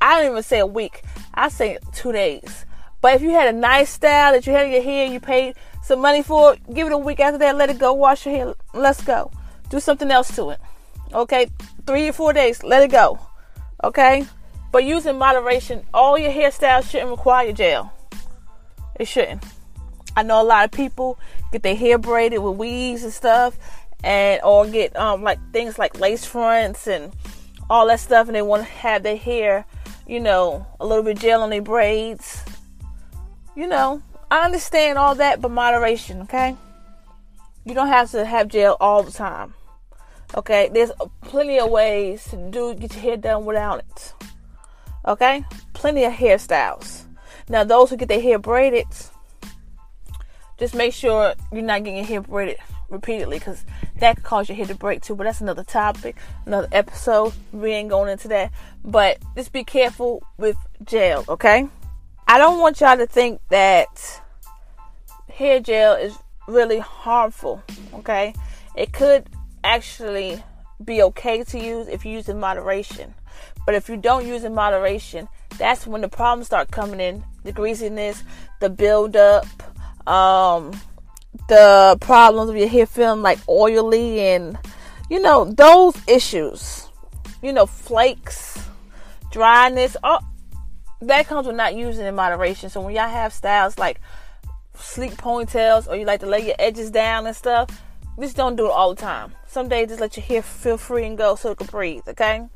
I 0.00 0.16
don't 0.16 0.30
even 0.30 0.42
say 0.42 0.58
a 0.58 0.66
week. 0.66 1.02
I 1.34 1.48
say 1.48 1.78
two 1.94 2.12
days. 2.12 2.66
But 3.00 3.14
if 3.14 3.22
you 3.22 3.30
had 3.30 3.54
a 3.54 3.56
nice 3.56 3.90
style 3.90 4.32
that 4.32 4.46
you 4.46 4.52
had 4.52 4.66
in 4.66 4.72
your 4.72 4.82
hair, 4.82 5.06
you 5.06 5.20
paid 5.20 5.54
some 5.82 6.00
money 6.00 6.22
for 6.22 6.54
it, 6.54 6.74
give 6.74 6.86
it 6.86 6.92
a 6.92 6.98
week 6.98 7.20
after 7.20 7.38
that, 7.38 7.56
let 7.56 7.70
it 7.70 7.78
go, 7.78 7.92
wash 7.92 8.26
your 8.26 8.34
hair, 8.34 8.54
let's 8.74 9.02
go. 9.02 9.30
Do 9.70 9.80
something 9.80 10.10
else 10.10 10.34
to 10.36 10.50
it. 10.50 10.60
Okay? 11.12 11.48
Three 11.86 12.08
or 12.08 12.12
four 12.12 12.32
days, 12.32 12.62
let 12.62 12.82
it 12.82 12.90
go. 12.90 13.18
Okay? 13.84 14.26
But 14.72 14.84
use 14.84 15.06
in 15.06 15.16
moderation. 15.16 15.82
All 15.94 16.18
your 16.18 16.32
hairstyles 16.32 16.90
shouldn't 16.90 17.10
require 17.10 17.52
gel. 17.52 17.92
It 18.98 19.06
shouldn't. 19.06 19.44
I 20.16 20.22
know 20.24 20.42
a 20.42 20.44
lot 20.44 20.64
of 20.64 20.72
people 20.72 21.18
get 21.52 21.62
their 21.62 21.76
hair 21.76 21.96
braided 21.96 22.40
with 22.40 22.56
weaves 22.56 23.04
and 23.04 23.12
stuff, 23.12 23.56
and 24.02 24.40
or 24.42 24.66
get 24.66 24.96
um 24.96 25.22
like 25.22 25.38
things 25.52 25.78
like 25.78 26.00
lace 26.00 26.24
fronts 26.24 26.86
and 26.86 27.12
all 27.70 27.86
that 27.86 28.00
stuff, 28.00 28.26
and 28.26 28.34
they 28.34 28.42
want 28.42 28.64
to 28.64 28.68
have 28.68 29.04
their 29.04 29.16
hair, 29.16 29.64
you 30.06 30.20
know, 30.20 30.66
a 30.80 30.86
little 30.86 31.04
bit 31.04 31.18
gel 31.18 31.42
on 31.42 31.50
their 31.50 31.62
braids. 31.62 32.42
You 33.58 33.66
know, 33.66 34.00
I 34.30 34.44
understand 34.44 34.98
all 34.98 35.16
that, 35.16 35.40
but 35.40 35.50
moderation, 35.50 36.20
okay? 36.20 36.54
You 37.64 37.74
don't 37.74 37.88
have 37.88 38.08
to 38.12 38.24
have 38.24 38.46
gel 38.46 38.76
all 38.78 39.02
the 39.02 39.10
time. 39.10 39.52
Okay, 40.36 40.70
there's 40.72 40.92
plenty 41.22 41.58
of 41.58 41.68
ways 41.68 42.22
to 42.30 42.36
do 42.36 42.72
get 42.76 42.94
your 42.94 43.02
hair 43.02 43.16
done 43.16 43.44
without 43.46 43.80
it. 43.80 44.12
Okay, 45.04 45.42
plenty 45.72 46.04
of 46.04 46.12
hairstyles. 46.12 47.02
Now, 47.48 47.64
those 47.64 47.90
who 47.90 47.96
get 47.96 48.06
their 48.06 48.20
hair 48.20 48.38
braided, 48.38 48.86
just 50.56 50.76
make 50.76 50.94
sure 50.94 51.34
you're 51.52 51.62
not 51.62 51.82
getting 51.82 51.96
your 51.96 52.06
hair 52.06 52.20
braided 52.20 52.58
repeatedly 52.90 53.40
because 53.40 53.64
that 53.98 54.14
could 54.14 54.24
cause 54.24 54.48
your 54.48 54.54
hair 54.54 54.66
to 54.66 54.76
break 54.76 55.02
too. 55.02 55.16
But 55.16 55.24
that's 55.24 55.40
another 55.40 55.64
topic, 55.64 56.14
another 56.46 56.68
episode. 56.70 57.32
We 57.50 57.72
ain't 57.72 57.88
going 57.88 58.08
into 58.08 58.28
that. 58.28 58.52
But 58.84 59.18
just 59.34 59.52
be 59.52 59.64
careful 59.64 60.22
with 60.36 60.56
gel, 60.84 61.24
okay? 61.28 61.66
I 62.28 62.36
don't 62.36 62.60
want 62.60 62.80
y'all 62.80 62.96
to 62.96 63.06
think 63.06 63.40
that 63.48 64.20
hair 65.30 65.60
gel 65.60 65.94
is 65.94 66.16
really 66.46 66.78
harmful, 66.78 67.62
okay? 67.94 68.34
It 68.76 68.92
could 68.92 69.26
actually 69.64 70.42
be 70.84 71.02
okay 71.02 71.42
to 71.42 71.58
use 71.58 71.88
if 71.88 72.04
you 72.04 72.12
use 72.12 72.28
in 72.28 72.38
moderation. 72.38 73.14
But 73.64 73.74
if 73.74 73.88
you 73.88 73.96
don't 73.96 74.26
use 74.26 74.44
in 74.44 74.54
moderation, 74.54 75.26
that's 75.56 75.86
when 75.86 76.02
the 76.02 76.08
problems 76.08 76.46
start 76.46 76.70
coming 76.70 77.00
in. 77.00 77.24
The 77.44 77.52
greasiness, 77.52 78.22
the 78.60 78.68
buildup, 78.68 79.46
um, 80.06 80.78
the 81.48 81.96
problems 82.00 82.48
with 82.48 82.58
your 82.58 82.68
hair 82.68 82.86
feeling 82.86 83.22
like 83.22 83.38
oily 83.48 84.20
and 84.20 84.58
you 85.08 85.20
know, 85.20 85.46
those 85.46 85.96
issues. 86.06 86.88
You 87.42 87.52
know, 87.52 87.66
flakes, 87.66 88.58
dryness, 89.30 89.96
all 90.02 90.22
that 91.00 91.26
comes 91.26 91.46
with 91.46 91.56
not 91.56 91.74
using 91.74 92.06
in 92.06 92.14
moderation. 92.14 92.70
So 92.70 92.80
when 92.80 92.94
y'all 92.94 93.08
have 93.08 93.32
styles 93.32 93.78
like 93.78 94.00
sleek 94.74 95.12
ponytails 95.12 95.88
or 95.88 95.96
you 95.96 96.04
like 96.04 96.20
to 96.20 96.26
lay 96.26 96.46
your 96.46 96.56
edges 96.58 96.90
down 96.90 97.26
and 97.26 97.36
stuff, 97.36 97.70
just 98.20 98.36
don't 98.36 98.56
do 98.56 98.66
it 98.66 98.72
all 98.72 98.94
the 98.94 99.00
time. 99.00 99.32
Some 99.46 99.68
days 99.68 99.88
just 99.88 100.00
let 100.00 100.16
your 100.16 100.24
hair 100.24 100.42
feel 100.42 100.76
free 100.76 101.06
and 101.06 101.16
go 101.16 101.36
so 101.36 101.52
it 101.52 101.58
can 101.58 101.68
breathe, 101.68 102.02
okay? 102.08 102.46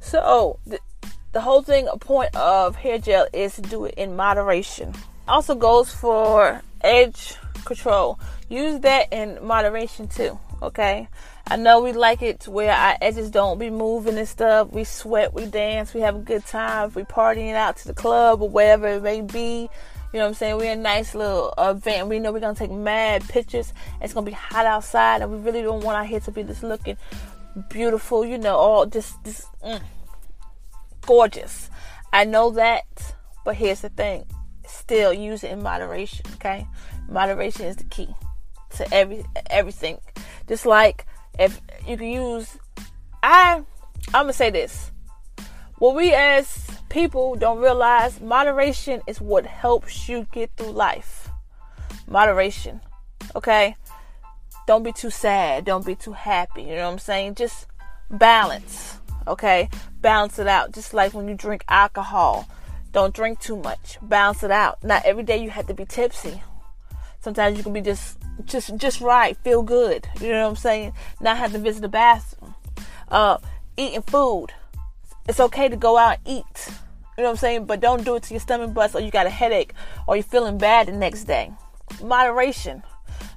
So 0.00 0.58
the, 0.66 0.78
the 1.32 1.40
whole 1.40 1.62
thing, 1.62 1.88
a 1.88 1.96
point 1.96 2.34
of 2.36 2.76
hair 2.76 2.98
gel 2.98 3.26
is 3.32 3.54
to 3.56 3.62
do 3.62 3.86
it 3.86 3.94
in 3.94 4.14
moderation. 4.14 4.94
Also 5.26 5.54
goes 5.54 5.92
for 5.92 6.62
edge 6.82 7.36
control. 7.64 8.18
Use 8.48 8.80
that 8.80 9.12
in 9.12 9.38
moderation 9.42 10.08
too, 10.08 10.38
okay? 10.62 11.08
I 11.46 11.56
know 11.56 11.80
we 11.80 11.92
like 11.92 12.22
it 12.22 12.46
where 12.46 12.72
our 12.72 12.96
edges 13.00 13.30
don't 13.30 13.58
be 13.58 13.70
moving 13.70 14.16
and 14.18 14.28
stuff. 14.28 14.70
We 14.70 14.84
sweat, 14.84 15.34
we 15.34 15.46
dance, 15.46 15.94
we 15.94 16.00
have 16.00 16.16
a 16.16 16.20
good 16.20 16.46
time. 16.46 16.92
We 16.94 17.02
partying 17.02 17.54
out 17.54 17.76
to 17.78 17.88
the 17.88 17.94
club 17.94 18.42
or 18.42 18.48
wherever 18.48 18.86
it 18.86 19.02
may 19.02 19.20
be. 19.20 19.68
You 20.12 20.18
know 20.18 20.24
what 20.24 20.28
I'm 20.28 20.34
saying? 20.34 20.56
We're 20.56 20.72
a 20.72 20.76
nice 20.76 21.14
little 21.14 21.54
event. 21.56 22.08
We 22.08 22.18
know 22.18 22.32
we're 22.32 22.40
gonna 22.40 22.54
take 22.54 22.70
mad 22.70 23.28
pictures. 23.28 23.72
It's 24.00 24.12
gonna 24.12 24.26
be 24.26 24.32
hot 24.32 24.66
outside, 24.66 25.22
and 25.22 25.30
we 25.30 25.38
really 25.38 25.62
don't 25.62 25.84
want 25.84 25.96
our 25.96 26.04
hair 26.04 26.20
to 26.20 26.32
be 26.32 26.42
just 26.42 26.64
looking 26.64 26.96
beautiful. 27.68 28.24
You 28.24 28.38
know, 28.38 28.56
all 28.56 28.86
just 28.86 29.22
just 29.24 29.46
mm, 29.62 29.80
gorgeous. 31.06 31.70
I 32.12 32.24
know 32.24 32.50
that, 32.50 33.14
but 33.44 33.54
here's 33.54 33.82
the 33.82 33.88
thing: 33.88 34.24
still 34.66 35.12
use 35.12 35.44
it 35.44 35.52
in 35.52 35.62
moderation. 35.62 36.26
Okay, 36.34 36.66
moderation 37.08 37.66
is 37.66 37.76
the 37.76 37.84
key 37.84 38.08
to 38.76 38.94
every 38.94 39.24
everything. 39.48 39.98
Just 40.48 40.66
like 40.66 41.06
if 41.38 41.60
you 41.86 41.96
can 41.96 42.08
use, 42.08 42.58
I 43.22 43.62
I'm 44.08 44.24
gonna 44.24 44.32
say 44.32 44.50
this: 44.50 44.90
what 45.78 45.94
we 45.94 46.12
as 46.12 46.66
people 46.88 47.36
don't 47.36 47.58
realize, 47.58 48.20
moderation 48.20 49.00
is 49.06 49.20
what 49.20 49.46
helps 49.46 50.08
you 50.08 50.26
get 50.32 50.50
through 50.56 50.72
life. 50.72 51.30
Moderation, 52.06 52.80
okay? 53.34 53.76
Don't 54.66 54.82
be 54.82 54.92
too 54.92 55.10
sad. 55.10 55.64
Don't 55.64 55.86
be 55.86 55.94
too 55.94 56.12
happy. 56.12 56.62
You 56.62 56.76
know 56.76 56.86
what 56.86 56.92
I'm 56.92 56.98
saying? 56.98 57.36
Just 57.36 57.66
balance, 58.10 58.98
okay? 59.26 59.68
Balance 60.00 60.38
it 60.38 60.46
out. 60.46 60.72
Just 60.72 60.92
like 60.92 61.14
when 61.14 61.28
you 61.28 61.34
drink 61.34 61.64
alcohol, 61.68 62.48
don't 62.92 63.14
drink 63.14 63.40
too 63.40 63.56
much. 63.56 63.98
Balance 64.02 64.42
it 64.42 64.50
out. 64.50 64.82
Not 64.84 65.04
every 65.04 65.22
day 65.22 65.42
you 65.42 65.50
have 65.50 65.66
to 65.68 65.74
be 65.74 65.84
tipsy. 65.84 66.42
Sometimes 67.20 67.56
you 67.56 67.62
can 67.62 67.72
be 67.72 67.80
just 67.80 68.18
just 68.46 68.76
just 68.76 69.00
right, 69.00 69.36
feel 69.38 69.62
good. 69.62 70.08
You 70.20 70.32
know 70.32 70.42
what 70.42 70.50
I'm 70.50 70.56
saying? 70.56 70.92
Not 71.20 71.36
have 71.36 71.52
to 71.52 71.58
visit 71.58 71.82
the 71.82 71.88
bathroom. 71.88 72.54
Uh, 73.08 73.38
eating 73.76 74.02
food. 74.02 74.48
It's 75.28 75.40
okay 75.40 75.68
to 75.68 75.76
go 75.76 75.96
out 75.96 76.18
and 76.24 76.38
eat. 76.38 76.68
You 77.16 77.24
know 77.24 77.24
what 77.24 77.30
I'm 77.30 77.36
saying? 77.36 77.64
But 77.66 77.80
don't 77.80 78.04
do 78.04 78.16
it 78.16 78.22
to 78.24 78.34
your 78.34 78.40
stomach 78.40 78.72
bust 78.72 78.94
or 78.94 79.00
you 79.00 79.10
got 79.10 79.26
a 79.26 79.30
headache 79.30 79.74
or 80.06 80.16
you're 80.16 80.22
feeling 80.22 80.58
bad 80.58 80.88
the 80.88 80.92
next 80.92 81.24
day. 81.24 81.52
Moderation. 82.02 82.82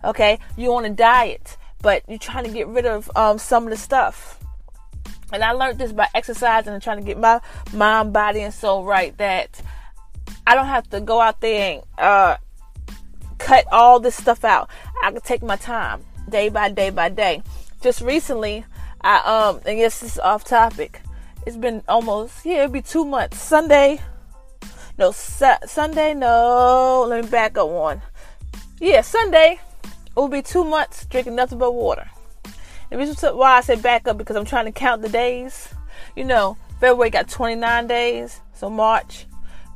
Okay? 0.04 0.39
You 0.56 0.74
on 0.76 0.86
a 0.86 0.89
diet, 0.89 1.58
but 1.82 2.04
you're 2.08 2.17
trying 2.17 2.46
to 2.46 2.50
get 2.50 2.67
rid 2.67 2.86
of 2.86 3.12
um, 3.15 3.38
some 3.38 3.65
of 3.65 3.69
the 3.69 3.78
stuff. 3.78 4.39
And 5.34 5.43
I 5.43 5.52
learned 5.52 5.80
this 5.80 5.91
by 5.91 6.08
exercising 6.13 6.74
and 6.74 6.82
trying 6.82 7.00
to 7.00 7.04
get 7.04 7.17
my 7.17 7.41
mind, 7.74 8.13
body, 8.13 8.41
and 8.41 8.54
soul 8.54 8.86
right 8.86 9.17
that 9.17 9.62
I 10.46 10.56
don't 10.56 10.67
have 10.67 10.89
to 10.91 11.02
go 11.02 11.19
out 11.19 11.41
there 11.41 11.74
and 11.74 11.84
uh, 11.98 12.38
cut 13.38 13.65
all 13.72 14.00
this 14.00 14.15
stuff 14.15 14.43
out. 14.43 14.69
I 15.04 15.12
can 15.12 15.22
take 15.22 15.43
my 15.43 15.56
time 15.56 16.04
day 16.30 16.50
by 16.50 16.69
day 16.69 16.89
by 16.89 17.10
day. 17.10 17.43
Just 17.82 18.02
recently, 18.02 18.65
I 19.02 19.17
um 19.26 19.62
and 19.65 19.78
yes, 19.78 20.00
this 20.00 20.13
is 20.13 20.19
off 20.19 20.43
topic. 20.43 21.02
It's 21.46 21.58
been 21.58 21.84
almost 21.88 22.46
yeah, 22.46 22.60
it'd 22.60 22.74
be 22.74 22.82
two 22.82 23.06
months. 23.06 23.41
Sunday, 23.41 24.00
no 24.98 25.12
sa- 25.12 25.60
Sunday, 25.65 26.13
no. 26.13 27.06
Let 27.08 27.26
me 27.26 27.30
back 27.30 27.58
up 27.58 27.69
one. 27.69 28.02
Yeah, 28.80 29.02
Sunday 29.02 29.60
it 29.84 30.15
will 30.15 30.28
be 30.28 30.41
two 30.41 30.63
months 30.63 31.06
drinking 31.06 31.36
nothing 31.36 31.58
but 31.58 31.72
water. 31.72 32.10
The 32.89 32.98
reason 32.98 33.36
why 33.36 33.58
I 33.58 33.62
said 33.62 33.82
back 33.82 34.08
up 34.08 34.17
because 34.17 34.36
I'm 34.36 34.46
trying 34.46 34.65
to 34.65 34.72
count 34.72 35.02
the 35.02 35.10
days. 35.10 35.74
You 36.15 36.26
know, 36.26 36.58
February 36.80 37.10
got 37.10 37.28
29 37.28 37.88
days, 37.88 38.39
so 38.54 38.69
March, 38.69 39.26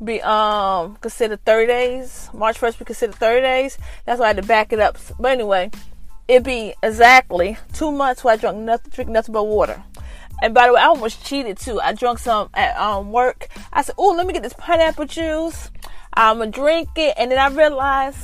be 0.04 0.22
um 0.22 0.98
considered 0.98 1.44
30 1.46 1.68
days. 1.68 2.30
March 2.34 2.60
1st 2.60 2.80
be 2.80 2.86
considered 2.86 3.16
30 3.16 3.42
days. 3.42 3.78
That's 4.06 4.20
why 4.20 4.26
I 4.26 4.28
had 4.30 4.38
to 4.38 4.44
back 4.44 4.72
it 4.72 4.80
up. 4.80 4.98
But 5.20 5.32
anyway, 5.32 5.72
it 6.28 6.44
be 6.44 6.74
exactly 6.84 7.58
two 7.74 7.92
months 7.92 8.24
where 8.24 8.34
I 8.34 8.38
drunk 8.38 8.58
nothing, 8.60 8.92
drink 8.94 9.10
nothing 9.10 9.34
but 9.34 9.46
water. 9.46 9.84
And 10.42 10.54
by 10.54 10.68
the 10.68 10.74
way, 10.74 10.82
I 10.82 10.86
almost 10.86 11.26
cheated 11.26 11.58
too. 11.58 11.80
I 11.82 11.94
drunk 11.94 12.20
some 12.20 12.50
at 12.54 12.78
um 12.78 13.12
work. 13.12 13.48
I 13.74 13.82
said, 13.82 13.96
"Oh, 13.98 14.14
let 14.16 14.28
me 14.28 14.34
get 14.34 14.44
this 14.44 14.54
pineapple 14.54 15.06
juice. 15.06 15.72
I'ma 16.14 16.46
drink 16.46 16.90
it," 16.96 17.16
and 17.18 17.32
then 17.32 17.40
I 17.40 17.48
realized 17.48 18.20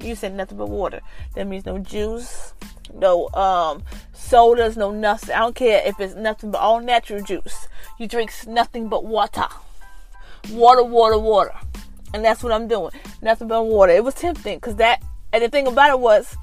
you 0.00 0.14
said 0.14 0.34
nothing 0.34 0.56
but 0.56 0.70
water. 0.70 1.00
That 1.34 1.46
means 1.46 1.66
no 1.66 1.78
juice, 1.78 2.54
no 2.94 3.28
um 3.34 3.82
sodas, 4.14 4.78
no 4.78 4.90
nothing. 4.90 5.34
I 5.34 5.40
don't 5.40 5.54
care 5.54 5.82
if 5.84 6.00
it's 6.00 6.14
nothing 6.14 6.50
but 6.50 6.60
all 6.60 6.80
natural 6.80 7.22
juice. 7.22 7.68
You 7.98 8.06
drink 8.06 8.32
nothing 8.46 8.88
but 8.88 9.04
water 9.04 9.48
water, 10.50 10.82
water, 10.82 11.18
water. 11.18 11.52
And 12.12 12.24
that's 12.24 12.42
what 12.42 12.52
I'm 12.52 12.66
doing. 12.68 12.92
Nothing 13.22 13.48
but 13.48 13.64
water. 13.64 13.92
It 13.92 14.04
was 14.04 14.14
tempting 14.14 14.56
because 14.58 14.76
that, 14.76 15.02
and 15.32 15.42
the 15.42 15.48
thing 15.48 15.66
about 15.66 15.90
it 15.90 16.00
was, 16.00 16.36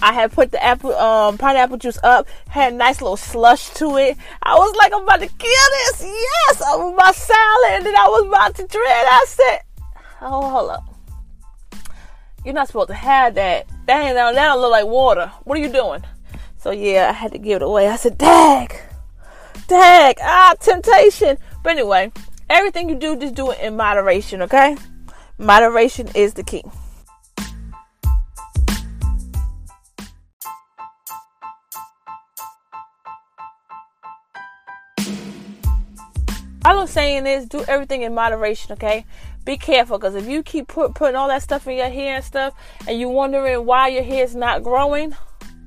I 0.00 0.12
had 0.12 0.32
put 0.32 0.50
the 0.50 0.62
apple, 0.62 0.94
um, 0.94 1.38
pineapple 1.38 1.76
juice 1.76 1.98
up, 2.02 2.26
had 2.48 2.72
a 2.72 2.76
nice 2.76 3.00
little 3.00 3.16
slush 3.16 3.70
to 3.74 3.96
it. 3.98 4.16
I 4.42 4.54
was 4.54 4.74
like, 4.76 4.92
I'm 4.92 5.02
about 5.02 5.20
to 5.20 5.28
kill 5.28 5.68
this. 5.70 6.02
Yes, 6.02 6.60
was 6.60 6.94
my 6.96 7.12
salad, 7.12 7.86
and 7.86 7.96
I 7.96 8.08
was 8.08 8.26
about 8.26 8.54
to 8.56 8.66
drink. 8.66 8.88
I 8.88 9.24
said, 9.28 9.60
Oh, 10.20 10.48
hold 10.48 10.70
up. 10.70 10.84
You're 12.44 12.54
not 12.54 12.68
supposed 12.68 12.88
to 12.88 12.94
have 12.94 13.34
that. 13.34 13.66
Dang, 13.86 14.08
ain't 14.08 14.16
that 14.16 14.54
look 14.54 14.70
like 14.70 14.86
water. 14.86 15.30
What 15.44 15.58
are 15.58 15.60
you 15.60 15.68
doing? 15.68 16.02
So 16.58 16.70
yeah, 16.70 17.08
I 17.10 17.12
had 17.12 17.32
to 17.32 17.38
give 17.38 17.56
it 17.56 17.62
away. 17.62 17.88
I 17.88 17.96
said, 17.96 18.18
Dag, 18.18 18.74
Dag, 19.68 20.18
ah, 20.20 20.54
temptation. 20.60 21.38
But 21.62 21.70
anyway, 21.72 22.12
Everything 22.54 22.90
you 22.90 22.96
do, 22.96 23.16
just 23.16 23.34
do 23.34 23.50
it 23.50 23.60
in 23.60 23.78
moderation, 23.78 24.42
okay? 24.42 24.76
Moderation 25.38 26.06
is 26.14 26.34
the 26.34 26.42
key. 26.42 26.62
All 36.66 36.78
I'm 36.78 36.86
saying 36.86 37.26
is 37.26 37.46
do 37.46 37.64
everything 37.66 38.02
in 38.02 38.14
moderation, 38.14 38.72
okay? 38.72 39.06
Be 39.46 39.56
careful 39.56 39.96
because 39.96 40.14
if 40.14 40.28
you 40.28 40.42
keep 40.42 40.68
put, 40.68 40.94
putting 40.94 41.16
all 41.16 41.28
that 41.28 41.42
stuff 41.42 41.66
in 41.66 41.78
your 41.78 41.88
hair 41.88 42.16
and 42.16 42.24
stuff 42.24 42.52
and 42.86 43.00
you're 43.00 43.08
wondering 43.08 43.64
why 43.64 43.88
your 43.88 44.02
hair 44.02 44.24
is 44.24 44.34
not 44.34 44.62
growing 44.62 45.16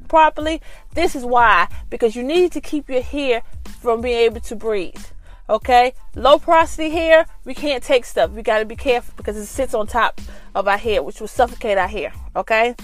properly, 0.07 0.61
this 0.93 1.15
is 1.15 1.25
why. 1.25 1.67
Because 1.89 2.15
you 2.15 2.21
need 2.21 2.51
to 2.51 2.61
keep 2.61 2.91
your 2.91 3.01
hair 3.01 3.41
from 3.81 4.01
being 4.01 4.19
able 4.19 4.41
to 4.41 4.55
breathe. 4.55 5.03
Okay, 5.47 5.93
low 6.15 6.39
porosity 6.39 6.89
hair, 6.89 7.27
we 7.43 7.53
can't 7.53 7.83
take 7.83 8.05
stuff. 8.05 8.31
We 8.31 8.41
got 8.41 8.59
to 8.59 8.65
be 8.65 8.75
careful 8.75 9.13
because 9.15 9.37
it 9.37 9.45
sits 9.45 9.75
on 9.75 9.85
top 9.85 10.19
of 10.55 10.67
our 10.67 10.77
hair, 10.77 11.03
which 11.03 11.19
will 11.19 11.27
suffocate 11.27 11.77
our 11.77 11.87
hair. 11.87 12.13
Okay, 12.35 12.75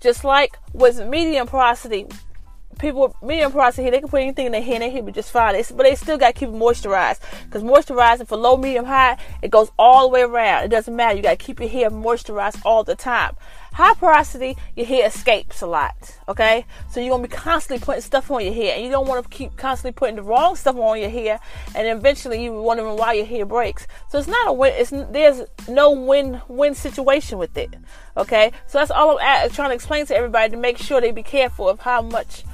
just 0.00 0.24
like 0.24 0.56
with 0.72 1.06
medium 1.06 1.46
porosity, 1.46 2.06
people 2.78 3.02
with 3.02 3.22
medium 3.22 3.52
porosity 3.52 3.82
hair, 3.82 3.90
they 3.92 4.00
can 4.00 4.08
put 4.08 4.20
anything 4.20 4.46
in 4.46 4.52
their 4.52 4.62
hair 4.62 4.74
and 4.74 4.82
their 4.82 4.90
hair 4.90 5.02
be 5.02 5.12
just 5.12 5.30
fine. 5.30 5.54
It's, 5.54 5.70
but 5.70 5.84
they 5.84 5.94
still 5.94 6.18
got 6.18 6.28
to 6.28 6.32
keep 6.32 6.48
it 6.48 6.54
moisturized. 6.54 7.20
Because 7.44 7.62
moisturizing 7.62 8.26
for 8.26 8.36
low, 8.36 8.56
medium, 8.56 8.84
high, 8.84 9.16
it 9.42 9.50
goes 9.50 9.70
all 9.78 10.02
the 10.02 10.08
way 10.08 10.22
around. 10.22 10.64
It 10.64 10.68
doesn't 10.68 10.94
matter. 10.94 11.16
You 11.16 11.22
got 11.22 11.38
to 11.38 11.44
keep 11.44 11.60
your 11.60 11.68
hair 11.68 11.90
moisturized 11.90 12.60
all 12.64 12.84
the 12.84 12.94
time. 12.94 13.36
High 13.72 13.92
porosity, 13.94 14.56
your 14.74 14.86
hair 14.86 15.06
escapes 15.06 15.60
a 15.60 15.66
lot. 15.66 16.18
Okay? 16.28 16.64
So 16.90 17.00
you're 17.00 17.10
going 17.10 17.22
to 17.22 17.28
be 17.28 17.34
constantly 17.36 17.84
putting 17.84 18.00
stuff 18.00 18.30
on 18.30 18.42
your 18.42 18.54
hair. 18.54 18.74
And 18.74 18.84
you 18.84 18.90
don't 18.90 19.06
want 19.06 19.22
to 19.22 19.30
keep 19.30 19.56
constantly 19.56 19.92
putting 19.92 20.16
the 20.16 20.22
wrong 20.22 20.56
stuff 20.56 20.76
on 20.76 20.98
your 20.98 21.10
hair. 21.10 21.40
And 21.74 21.86
eventually 21.86 22.42
you're 22.42 22.62
wondering 22.62 22.96
why 22.96 23.12
your 23.14 23.26
hair 23.26 23.44
breaks. 23.44 23.86
So 24.08 24.18
it's 24.18 24.28
not 24.28 24.48
a 24.48 24.52
win. 24.52 24.72
It's, 24.76 24.90
there's 24.90 25.42
no 25.68 25.90
win-win 25.90 26.74
situation 26.74 27.38
with 27.38 27.56
it. 27.56 27.76
Okay? 28.16 28.52
So 28.66 28.78
that's 28.78 28.90
all 28.90 29.18
I'm 29.18 29.26
at, 29.26 29.52
trying 29.52 29.70
to 29.70 29.74
explain 29.74 30.06
to 30.06 30.16
everybody 30.16 30.50
to 30.50 30.56
make 30.56 30.78
sure 30.78 31.00
they 31.00 31.10
be 31.10 31.22
careful 31.22 31.68
of 31.68 31.80
how 31.80 32.00
much 32.00 32.44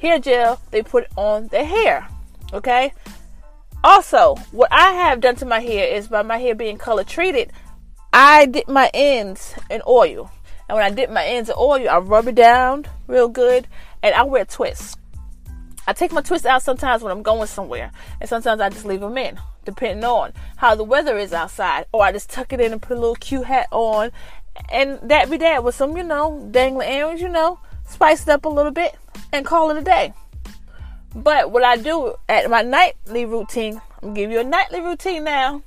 hair 0.00 0.18
gel 0.18 0.60
they 0.70 0.82
put 0.82 1.06
on 1.16 1.48
their 1.48 1.64
hair. 1.64 2.08
Okay? 2.52 2.92
Also, 3.82 4.36
what 4.52 4.72
I 4.72 4.92
have 4.92 5.20
done 5.20 5.36
to 5.36 5.46
my 5.46 5.60
hair 5.60 5.86
is 5.86 6.08
by 6.08 6.22
my 6.22 6.38
hair 6.38 6.54
being 6.54 6.78
color 6.78 7.04
treated, 7.04 7.52
I 8.12 8.46
dip 8.46 8.68
my 8.68 8.90
ends 8.92 9.54
in 9.70 9.82
oil. 9.86 10.30
And 10.68 10.76
when 10.76 10.84
I 10.84 10.90
dip 10.90 11.10
my 11.10 11.24
ends 11.24 11.48
in 11.48 11.56
oil, 11.58 11.88
I 11.88 11.98
rub 11.98 12.28
it 12.28 12.34
down 12.34 12.86
real 13.06 13.28
good 13.28 13.66
and 14.02 14.14
I 14.14 14.22
wear 14.24 14.44
twists. 14.44 14.96
I 15.86 15.92
take 15.92 16.12
my 16.12 16.20
twists 16.20 16.46
out 16.46 16.62
sometimes 16.62 17.02
when 17.02 17.10
I'm 17.10 17.22
going 17.22 17.46
somewhere, 17.46 17.90
and 18.20 18.28
sometimes 18.28 18.60
I 18.60 18.68
just 18.68 18.84
leave 18.84 19.00
them 19.00 19.18
in, 19.18 19.40
depending 19.64 20.04
on 20.04 20.32
how 20.56 20.74
the 20.74 20.84
weather 20.84 21.18
is 21.18 21.32
outside. 21.32 21.86
Or 21.92 22.04
I 22.04 22.12
just 22.12 22.30
tuck 22.30 22.52
it 22.52 22.60
in 22.60 22.72
and 22.72 22.80
put 22.80 22.96
a 22.96 23.00
little 23.00 23.16
cute 23.16 23.46
hat 23.46 23.66
on, 23.72 24.12
and 24.70 25.00
that 25.02 25.30
be 25.30 25.38
that 25.38 25.64
with 25.64 25.74
some, 25.74 25.96
you 25.96 26.04
know, 26.04 26.46
dangling 26.50 26.88
earrings, 26.88 27.20
you 27.20 27.28
know, 27.28 27.58
spice 27.90 28.22
it 28.22 28.28
up 28.28 28.44
a 28.44 28.48
little 28.48 28.72
bit, 28.72 28.94
and 29.32 29.44
call 29.44 29.70
it 29.70 29.76
a 29.76 29.82
day. 29.82 30.14
But 31.14 31.50
what 31.50 31.64
I 31.64 31.76
do 31.76 32.14
at 32.28 32.48
my 32.48 32.62
nightly 32.62 33.24
routine, 33.24 33.80
I'm 34.02 34.08
gonna 34.08 34.14
give 34.14 34.30
you 34.30 34.40
a 34.40 34.44
nightly 34.44 34.80
routine 34.80 35.24
now. 35.24 35.62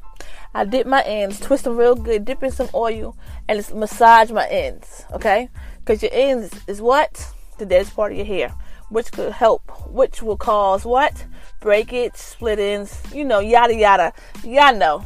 I 0.56 0.66
dip 0.66 0.88
my 0.88 1.02
ends, 1.02 1.40
twist 1.40 1.64
them 1.64 1.78
real 1.78 1.96
good, 1.96 2.26
dip 2.26 2.44
in 2.44 2.52
some 2.52 2.70
oil, 2.74 3.18
and 3.48 3.74
massage 3.74 4.32
my 4.32 4.48
ends, 4.48 5.04
okay? 5.12 5.50
Because 5.80 6.02
your 6.02 6.12
ends 6.14 6.54
is 6.68 6.82
what? 6.82 7.28
The 7.58 7.66
deadest 7.66 7.96
part 7.96 8.12
of 8.12 8.18
your 8.18 8.26
hair, 8.26 8.54
which 8.90 9.12
could 9.12 9.34
help, 9.34 9.64
which 9.90 10.22
will 10.22 10.38
cause 10.38 10.86
what? 10.86 11.26
Breakage, 11.60 12.16
split 12.16 12.60
ends, 12.60 13.02
you 13.14 13.26
know, 13.26 13.40
yada 13.40 13.76
yada. 13.76 14.14
Y'all 14.44 14.76
know. 14.76 15.06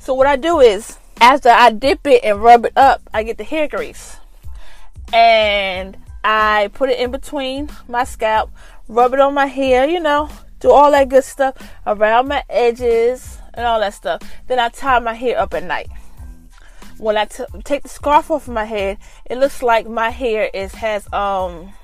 So 0.00 0.12
what 0.12 0.26
I 0.26 0.36
do 0.36 0.60
is, 0.60 0.98
after 1.20 1.48
I 1.48 1.70
dip 1.70 2.06
it 2.06 2.24
and 2.24 2.42
rub 2.42 2.66
it 2.66 2.72
up, 2.76 3.00
I 3.14 3.22
get 3.22 3.38
the 3.38 3.44
hair 3.44 3.68
grease. 3.68 4.16
And 5.12 5.96
I 6.24 6.70
put 6.72 6.88
it 6.88 6.98
in 6.98 7.10
between 7.10 7.68
my 7.86 8.04
scalp, 8.04 8.50
rub 8.88 9.12
it 9.12 9.20
on 9.20 9.34
my 9.34 9.46
hair, 9.46 9.86
you 9.86 10.00
know, 10.00 10.30
do 10.58 10.70
all 10.70 10.90
that 10.92 11.10
good 11.10 11.22
stuff 11.24 11.54
around 11.86 12.28
my 12.28 12.42
edges 12.48 13.38
and 13.52 13.66
all 13.66 13.78
that 13.80 13.92
stuff. 13.92 14.22
Then 14.48 14.58
I 14.58 14.70
tie 14.70 14.98
my 15.00 15.12
hair 15.12 15.38
up 15.38 15.52
at 15.52 15.64
night. 15.64 15.88
When 16.96 17.18
I 17.18 17.26
t- 17.26 17.44
take 17.64 17.82
the 17.82 17.90
scarf 17.90 18.30
off 18.30 18.48
of 18.48 18.54
my 18.54 18.64
head, 18.64 18.96
it 19.26 19.36
looks 19.36 19.62
like 19.62 19.86
my 19.86 20.08
hair 20.08 20.48
is 20.54 20.72
has 20.76 21.12
um 21.12 21.74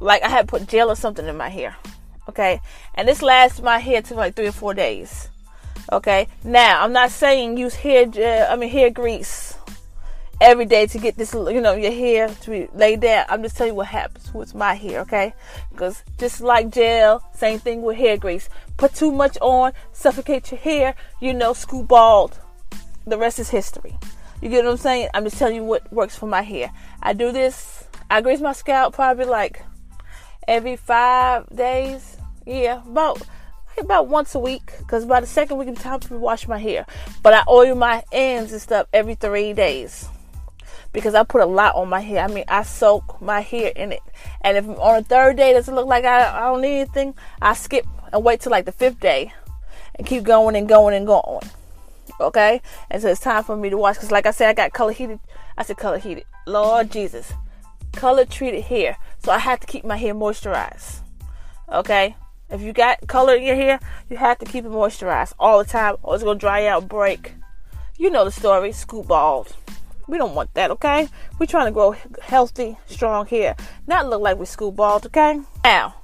like 0.00 0.22
I 0.22 0.28
had 0.28 0.48
put 0.48 0.66
gel 0.66 0.90
or 0.90 0.96
something 0.96 1.26
in 1.26 1.36
my 1.36 1.50
hair. 1.50 1.76
Okay, 2.28 2.62
and 2.94 3.06
this 3.06 3.20
lasts 3.20 3.60
my 3.60 3.78
hair 3.78 4.00
to 4.02 4.14
like 4.14 4.34
three 4.34 4.46
or 4.46 4.52
four 4.52 4.72
days. 4.72 5.28
Okay, 5.92 6.28
now 6.42 6.82
I'm 6.82 6.92
not 6.92 7.10
saying 7.10 7.58
use 7.58 7.74
hair 7.74 8.06
gel, 8.06 8.50
I 8.50 8.56
mean 8.56 8.70
hair 8.70 8.88
grease 8.88 9.53
every 10.40 10.64
day 10.64 10.86
to 10.86 10.98
get 10.98 11.16
this, 11.16 11.34
you 11.34 11.60
know, 11.60 11.74
your 11.74 11.92
hair 11.92 12.28
to 12.28 12.50
be 12.50 12.68
laid 12.74 13.00
down. 13.00 13.26
I'm 13.28 13.42
just 13.42 13.56
telling 13.56 13.72
you 13.72 13.76
what 13.76 13.86
happens 13.86 14.32
with 14.34 14.54
my 14.54 14.74
hair, 14.74 15.00
okay? 15.00 15.34
Because 15.70 16.02
just 16.18 16.40
like 16.40 16.70
gel, 16.70 17.22
same 17.34 17.58
thing 17.58 17.82
with 17.82 17.96
hair 17.96 18.16
grease. 18.16 18.48
Put 18.76 18.94
too 18.94 19.12
much 19.12 19.38
on, 19.40 19.72
suffocate 19.92 20.50
your 20.50 20.60
hair, 20.60 20.94
you 21.20 21.34
know, 21.34 21.52
scoop 21.52 21.88
bald. 21.88 22.38
The 23.06 23.18
rest 23.18 23.38
is 23.38 23.50
history. 23.50 23.96
You 24.40 24.48
get 24.48 24.64
what 24.64 24.72
I'm 24.72 24.76
saying? 24.76 25.08
I'm 25.14 25.24
just 25.24 25.38
telling 25.38 25.56
you 25.56 25.64
what 25.64 25.90
works 25.92 26.16
for 26.16 26.26
my 26.26 26.42
hair. 26.42 26.70
I 27.02 27.12
do 27.12 27.32
this, 27.32 27.84
I 28.10 28.20
grease 28.20 28.40
my 28.40 28.52
scalp 28.52 28.94
probably 28.94 29.26
like 29.26 29.62
every 30.48 30.76
five 30.76 31.46
days. 31.54 32.16
Yeah, 32.46 32.82
about 32.86 33.22
about 33.78 34.06
once 34.06 34.34
a 34.36 34.38
week 34.38 34.72
because 34.78 35.04
by 35.04 35.20
the 35.20 35.26
second 35.26 35.56
week 35.56 35.68
it's 35.68 35.82
time 35.82 35.98
to 36.00 36.18
wash 36.18 36.46
my 36.46 36.58
hair. 36.58 36.86
But 37.22 37.34
I 37.34 37.42
oil 37.48 37.74
my 37.74 38.04
ends 38.12 38.52
and 38.52 38.60
stuff 38.60 38.86
every 38.92 39.14
three 39.14 39.52
days 39.52 40.08
because 40.94 41.14
I 41.14 41.24
put 41.24 41.42
a 41.42 41.46
lot 41.46 41.74
on 41.74 41.90
my 41.90 42.00
hair. 42.00 42.24
I 42.24 42.28
mean, 42.28 42.44
I 42.48 42.62
soak 42.62 43.20
my 43.20 43.40
hair 43.40 43.72
in 43.76 43.92
it. 43.92 44.00
And 44.40 44.56
if 44.56 44.66
on 44.66 45.02
the 45.02 45.04
third 45.06 45.36
day 45.36 45.52
doesn't 45.52 45.74
look 45.74 45.86
like 45.86 46.04
I, 46.04 46.34
I 46.34 46.40
don't 46.46 46.62
need 46.62 46.80
anything, 46.80 47.14
I 47.42 47.52
skip 47.52 47.84
and 48.12 48.24
wait 48.24 48.40
till 48.40 48.52
like 48.52 48.64
the 48.64 48.72
fifth 48.72 49.00
day 49.00 49.34
and 49.96 50.06
keep 50.06 50.22
going 50.22 50.56
and 50.56 50.68
going 50.68 50.94
and 50.94 51.06
going. 51.06 51.50
Okay? 52.20 52.62
And 52.90 53.02
so 53.02 53.08
it's 53.08 53.20
time 53.20 53.42
for 53.42 53.56
me 53.56 53.68
to 53.70 53.76
wash 53.76 53.96
because, 53.96 54.12
like 54.12 54.24
I 54.24 54.30
said, 54.30 54.48
I 54.48 54.54
got 54.54 54.72
color 54.72 54.92
heated. 54.92 55.18
I 55.58 55.64
said 55.64 55.76
color 55.76 55.98
heated. 55.98 56.24
Lord 56.46 56.90
Jesus. 56.90 57.32
Color 57.92 58.24
treated 58.24 58.62
hair. 58.62 58.96
So 59.18 59.32
I 59.32 59.38
have 59.38 59.60
to 59.60 59.66
keep 59.66 59.84
my 59.84 59.96
hair 59.96 60.14
moisturized. 60.14 61.00
Okay? 61.70 62.14
If 62.50 62.60
you 62.60 62.72
got 62.72 63.06
color 63.08 63.34
in 63.34 63.42
your 63.42 63.56
hair, 63.56 63.80
you 64.08 64.16
have 64.16 64.38
to 64.38 64.46
keep 64.46 64.64
it 64.64 64.70
moisturized 64.70 65.32
all 65.40 65.58
the 65.58 65.64
time 65.64 65.96
or 66.02 66.14
it's 66.14 66.22
going 66.22 66.38
to 66.38 66.40
dry 66.40 66.66
out, 66.66 66.88
break. 66.88 67.32
You 67.98 68.10
know 68.10 68.24
the 68.24 68.30
story. 68.30 68.70
Scoop 68.70 69.08
bald. 69.08 69.56
We 70.06 70.18
don't 70.18 70.34
want 70.34 70.52
that, 70.54 70.70
okay? 70.72 71.08
We're 71.38 71.46
trying 71.46 71.66
to 71.66 71.72
grow 71.72 71.94
healthy, 72.22 72.76
strong 72.86 73.26
hair, 73.26 73.56
not 73.86 74.08
look 74.08 74.20
like 74.20 74.38
we 74.38 74.46
school 74.46 74.72
bald, 74.72 75.06
okay? 75.06 75.40
Now, 75.64 75.94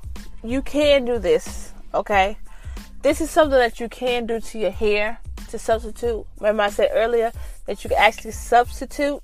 you 0.43 0.63
can 0.63 1.05
do 1.05 1.19
this, 1.19 1.73
okay? 1.93 2.39
This 3.03 3.21
is 3.21 3.31
something 3.31 3.59
that 3.59 3.81
you 3.81 3.89
can 3.89 4.27
do 4.27 4.41
to 4.41 4.59
your 4.59 4.71
hair 4.71 5.19
to 5.51 5.59
substitute. 5.59 6.25
Remember, 6.39 6.63
I 6.65 6.71
said 6.71 6.91
earlier 6.93 7.33
that 7.67 7.83
you 7.85 7.91
can 7.91 7.99
actually 7.99 8.33
substitute 8.33 9.23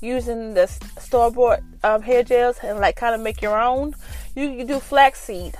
using 0.00 0.54
the 0.54 0.66
store 0.66 1.30
bought 1.30 1.60
um, 1.84 2.02
hair 2.02 2.22
gels 2.22 2.58
and 2.62 2.78
like 2.78 2.96
kind 2.96 3.14
of 3.14 3.20
make 3.20 3.40
your 3.40 3.60
own. 3.60 3.94
You 4.34 4.56
can 4.56 4.66
do 4.66 4.80
flaxseed 4.80 5.54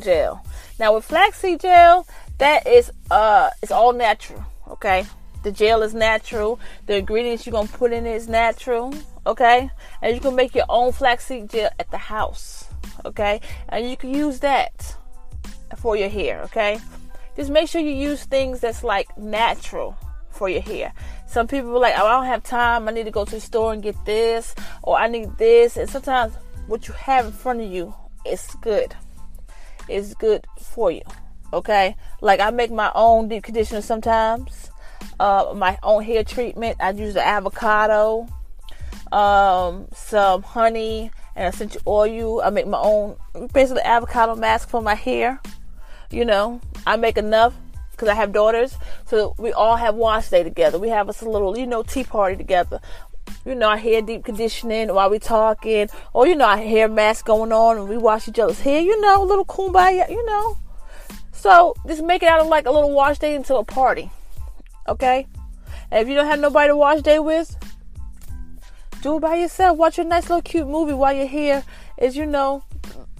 gel. 0.00 0.44
Now, 0.78 0.94
with 0.94 1.04
flaxseed 1.04 1.60
gel, 1.60 2.06
that 2.38 2.66
is 2.66 2.92
uh, 3.10 3.50
it's 3.62 3.72
all 3.72 3.92
natural, 3.92 4.44
okay? 4.68 5.06
The 5.42 5.52
gel 5.52 5.82
is 5.82 5.94
natural. 5.94 6.58
The 6.86 6.96
ingredients 6.96 7.46
you're 7.46 7.52
gonna 7.52 7.68
put 7.68 7.92
in 7.92 8.06
it 8.06 8.14
is 8.14 8.28
natural. 8.28 8.92
Okay, 9.26 9.70
and 10.02 10.14
you 10.14 10.20
can 10.20 10.34
make 10.34 10.54
your 10.54 10.64
own 10.68 10.92
flaxseed 10.92 11.50
gel 11.50 11.70
at 11.78 11.90
the 11.90 11.98
house. 11.98 12.66
Okay, 13.04 13.40
and 13.68 13.88
you 13.88 13.96
can 13.96 14.12
use 14.12 14.40
that 14.40 14.96
for 15.76 15.96
your 15.96 16.08
hair. 16.08 16.42
Okay, 16.42 16.78
just 17.36 17.50
make 17.50 17.68
sure 17.68 17.80
you 17.80 17.92
use 17.92 18.24
things 18.24 18.60
that's 18.60 18.82
like 18.82 19.16
natural 19.16 19.96
for 20.30 20.48
your 20.48 20.62
hair. 20.62 20.92
Some 21.26 21.46
people 21.46 21.76
are 21.76 21.80
like, 21.80 21.94
oh, 21.96 22.06
I 22.06 22.12
don't 22.12 22.26
have 22.26 22.42
time. 22.42 22.88
I 22.88 22.92
need 22.92 23.04
to 23.04 23.10
go 23.10 23.24
to 23.24 23.30
the 23.30 23.40
store 23.40 23.72
and 23.72 23.82
get 23.82 24.02
this, 24.04 24.54
or 24.82 24.98
I 24.98 25.08
need 25.08 25.36
this. 25.36 25.76
And 25.76 25.88
sometimes 25.88 26.34
what 26.66 26.88
you 26.88 26.94
have 26.94 27.26
in 27.26 27.32
front 27.32 27.60
of 27.60 27.70
you 27.70 27.94
is 28.26 28.46
good. 28.60 28.94
It's 29.88 30.14
good 30.14 30.46
for 30.60 30.90
you. 30.90 31.02
Okay, 31.52 31.96
like 32.20 32.40
I 32.40 32.50
make 32.50 32.70
my 32.70 32.92
own 32.94 33.28
deep 33.28 33.44
conditioner 33.44 33.80
sometimes 33.80 34.67
uh, 35.20 35.52
my 35.56 35.78
own 35.82 36.02
hair 36.02 36.24
treatment. 36.24 36.76
I 36.80 36.90
use 36.90 37.14
the 37.14 37.26
avocado, 37.26 38.28
um, 39.12 39.88
some 39.94 40.42
honey, 40.42 41.10
and 41.34 41.52
essential 41.52 41.82
oil. 41.86 42.42
I 42.42 42.50
make 42.50 42.66
my 42.66 42.78
own, 42.78 43.16
basically 43.52 43.82
avocado 43.82 44.34
mask 44.34 44.68
for 44.68 44.82
my 44.82 44.94
hair. 44.94 45.40
You 46.10 46.24
know, 46.24 46.60
I 46.86 46.96
make 46.96 47.18
enough 47.18 47.54
because 47.92 48.08
I 48.08 48.14
have 48.14 48.32
daughters, 48.32 48.76
so 49.06 49.34
we 49.38 49.52
all 49.52 49.76
have 49.76 49.94
wash 49.94 50.30
day 50.30 50.42
together. 50.42 50.78
We 50.78 50.88
have 50.88 51.08
us 51.08 51.20
a 51.20 51.28
little, 51.28 51.58
you 51.58 51.66
know, 51.66 51.82
tea 51.82 52.04
party 52.04 52.36
together. 52.36 52.80
You 53.44 53.54
know, 53.54 53.68
our 53.68 53.76
hair 53.76 54.00
deep 54.00 54.24
conditioning 54.24 54.94
while 54.94 55.10
we 55.10 55.18
talking, 55.18 55.88
or 56.14 56.26
you 56.26 56.34
know, 56.34 56.46
our 56.46 56.56
hair 56.56 56.88
mask 56.88 57.26
going 57.26 57.52
on, 57.52 57.76
and 57.76 57.88
we 57.88 57.98
wash 57.98 58.28
each 58.28 58.38
other's 58.38 58.60
hair. 58.60 58.80
You 58.80 59.00
know, 59.00 59.22
a 59.22 59.26
little 59.26 59.44
kumbaya. 59.44 60.08
You 60.08 60.24
know, 60.24 60.56
so 61.32 61.74
just 61.86 62.02
make 62.02 62.22
it 62.22 62.28
out 62.28 62.40
of 62.40 62.46
like 62.46 62.66
a 62.66 62.70
little 62.70 62.92
wash 62.92 63.18
day 63.18 63.34
into 63.34 63.56
a 63.56 63.64
party. 63.64 64.10
Okay? 64.88 65.26
And 65.90 66.02
if 66.02 66.08
you 66.08 66.14
don't 66.14 66.26
have 66.26 66.40
nobody 66.40 66.68
to 66.68 66.76
watch 66.76 67.02
day 67.02 67.18
with, 67.18 67.56
do 69.02 69.16
it 69.16 69.20
by 69.20 69.36
yourself. 69.36 69.78
Watch 69.78 69.98
a 69.98 70.04
nice 70.04 70.24
little 70.24 70.42
cute 70.42 70.66
movie 70.66 70.92
while 70.92 71.12
you're 71.12 71.26
here. 71.26 71.64
Is 71.96 72.16
you 72.16 72.26
know 72.26 72.64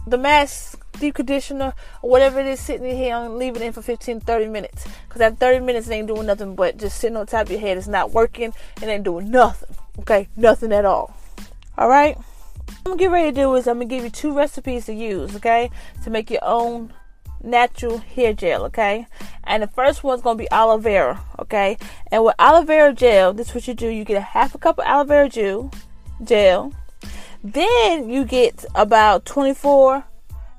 the 0.06 0.18
mask, 0.18 0.84
deep 0.98 1.14
conditioner, 1.14 1.74
or 2.02 2.10
whatever 2.10 2.40
it 2.40 2.46
is 2.46 2.60
sitting 2.60 2.88
in 2.88 2.96
here 2.96 3.16
and 3.16 3.36
leave 3.36 3.56
it 3.56 3.62
in 3.62 3.72
for 3.72 3.82
15, 3.82 4.20
30 4.20 4.46
minutes. 4.46 4.86
Because 5.06 5.18
that 5.20 5.38
30 5.38 5.64
minutes 5.64 5.90
ain't 5.90 6.08
doing 6.08 6.26
nothing 6.26 6.54
but 6.54 6.76
just 6.76 6.98
sitting 6.98 7.16
on 7.16 7.26
top 7.26 7.46
of 7.46 7.50
your 7.50 7.60
head. 7.60 7.78
It's 7.78 7.86
not 7.86 8.12
working. 8.12 8.52
It 8.82 8.84
ain't 8.84 9.04
doing 9.04 9.30
nothing. 9.30 9.74
Okay? 10.00 10.28
Nothing 10.36 10.72
at 10.72 10.84
all. 10.84 11.14
Alright? 11.78 12.18
I'm 12.68 12.82
gonna 12.84 12.96
get 12.96 13.10
ready 13.10 13.30
to 13.30 13.34
do 13.34 13.54
is 13.54 13.66
I'm 13.66 13.76
gonna 13.76 13.86
give 13.86 14.04
you 14.04 14.10
two 14.10 14.34
recipes 14.34 14.86
to 14.86 14.94
use, 14.94 15.34
okay? 15.36 15.70
To 16.04 16.10
make 16.10 16.30
your 16.30 16.44
own 16.44 16.92
natural 17.42 17.98
hair 17.98 18.32
gel, 18.32 18.64
okay? 18.66 19.06
And 19.44 19.62
the 19.62 19.68
first 19.68 20.04
one's 20.04 20.22
gonna 20.22 20.38
be 20.38 20.50
aloe 20.50 20.78
vera, 20.78 21.20
okay? 21.38 21.78
And 22.10 22.24
with 22.24 22.34
aloe 22.38 22.62
vera 22.64 22.92
gel, 22.92 23.32
this 23.32 23.48
is 23.48 23.54
what 23.54 23.68
you 23.68 23.74
do: 23.74 23.88
you 23.88 24.04
get 24.04 24.16
a 24.16 24.20
half 24.20 24.54
a 24.54 24.58
cup 24.58 24.78
of 24.78 24.84
aloe 24.84 25.04
vera 25.04 25.28
gel, 25.28 25.70
gel. 26.22 26.72
Then 27.42 28.10
you 28.10 28.24
get 28.24 28.64
about 28.74 29.24
24 29.24 30.04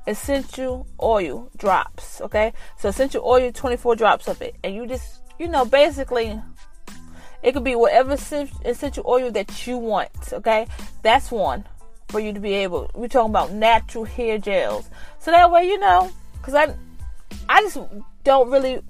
essential 0.08 0.88
oil 1.02 1.50
drops. 1.58 2.22
Okay, 2.22 2.54
so 2.78 2.90
essential 2.90 3.24
oil, 3.26 3.52
24 3.52 3.96
drops 3.96 4.28
of 4.28 4.42
it, 4.42 4.56
and 4.64 4.74
you 4.74 4.88
just, 4.88 5.22
you 5.38 5.48
know, 5.48 5.66
basically, 5.66 6.42
it 7.44 7.54
could 7.54 7.64
be 7.64 7.76
whatever 7.76 8.14
essential 8.14 9.04
oil 9.08 9.32
that 9.32 9.68
you 9.68 9.78
want. 9.78 10.34
Okay, 10.34 10.68
that's 11.04 11.32
one 11.32 11.66
for 12.08 12.20
you 12.20 12.34
to 12.34 12.40
be 12.40 12.54
able. 12.54 12.90
We're 12.96 13.08
talking 13.08 13.30
about 13.30 13.52
natural 13.52 14.06
hair 14.06 14.38
gels, 14.38 14.90
so 15.20 15.32
that 15.32 15.52
way, 15.52 15.68
you 15.68 15.78
know, 15.78 16.12
because 16.50 16.70
I, 16.70 17.58
I 17.58 17.62
just 17.62 17.78
don't 18.24 18.50
really 18.50 18.82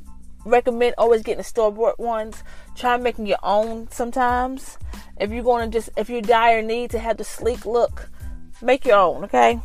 recommend 0.45 0.95
always 0.98 1.24
getting 1.24 1.39
the 1.39 1.43
store 1.43 1.72
bought 1.72 2.00
ones. 2.00 2.43
Try 2.76 2.98
making 2.98 3.26
your 3.26 3.39
own 3.43 3.89
sometimes. 3.91 4.78
If 5.19 5.32
you're 5.32 5.43
going 5.43 5.69
to 5.69 5.78
just, 5.78 5.89
if 5.98 6.10
you 6.10 6.22
dire 6.22 6.62
need 6.62 6.91
to 6.91 7.00
have 7.00 7.17
the 7.17 7.24
sleek 7.26 7.65
look, 7.65 8.10
make 8.62 8.86
your 8.86 8.98
own, 8.98 9.26
okay? 9.26 9.60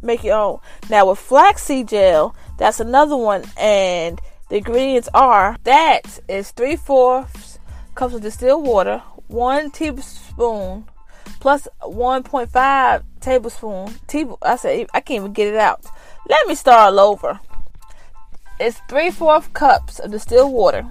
Make 0.00 0.24
your 0.24 0.38
own. 0.38 0.60
Now 0.88 1.10
with 1.10 1.18
flaxseed 1.18 1.88
gel, 1.88 2.34
that's 2.58 2.80
another 2.80 3.16
one, 3.16 3.44
and 3.58 4.20
the 4.48 4.56
ingredients 4.58 5.08
are 5.12 5.58
that 5.64 6.20
is 6.28 6.50
three 6.52 6.76
fourths 6.76 7.58
cups 7.94 8.14
of 8.14 8.22
distilled 8.22 8.66
water, 8.66 9.02
one 9.26 9.70
tablespoon 9.70 10.86
plus 11.40 11.68
1.5 11.82 13.02
tablespoon. 13.20 13.94
Table, 14.06 14.38
I 14.42 14.56
say 14.56 14.86
I 14.92 15.00
can't 15.00 15.20
even 15.20 15.32
get 15.32 15.48
it 15.48 15.56
out. 15.56 15.84
Let 16.28 16.48
me 16.48 16.56
start 16.56 16.92
all 16.92 17.00
over. 17.00 17.38
It's 18.58 18.80
three 18.88 19.10
fourth 19.10 19.52
cups 19.52 20.00
of 20.00 20.10
distilled 20.10 20.52
water, 20.52 20.82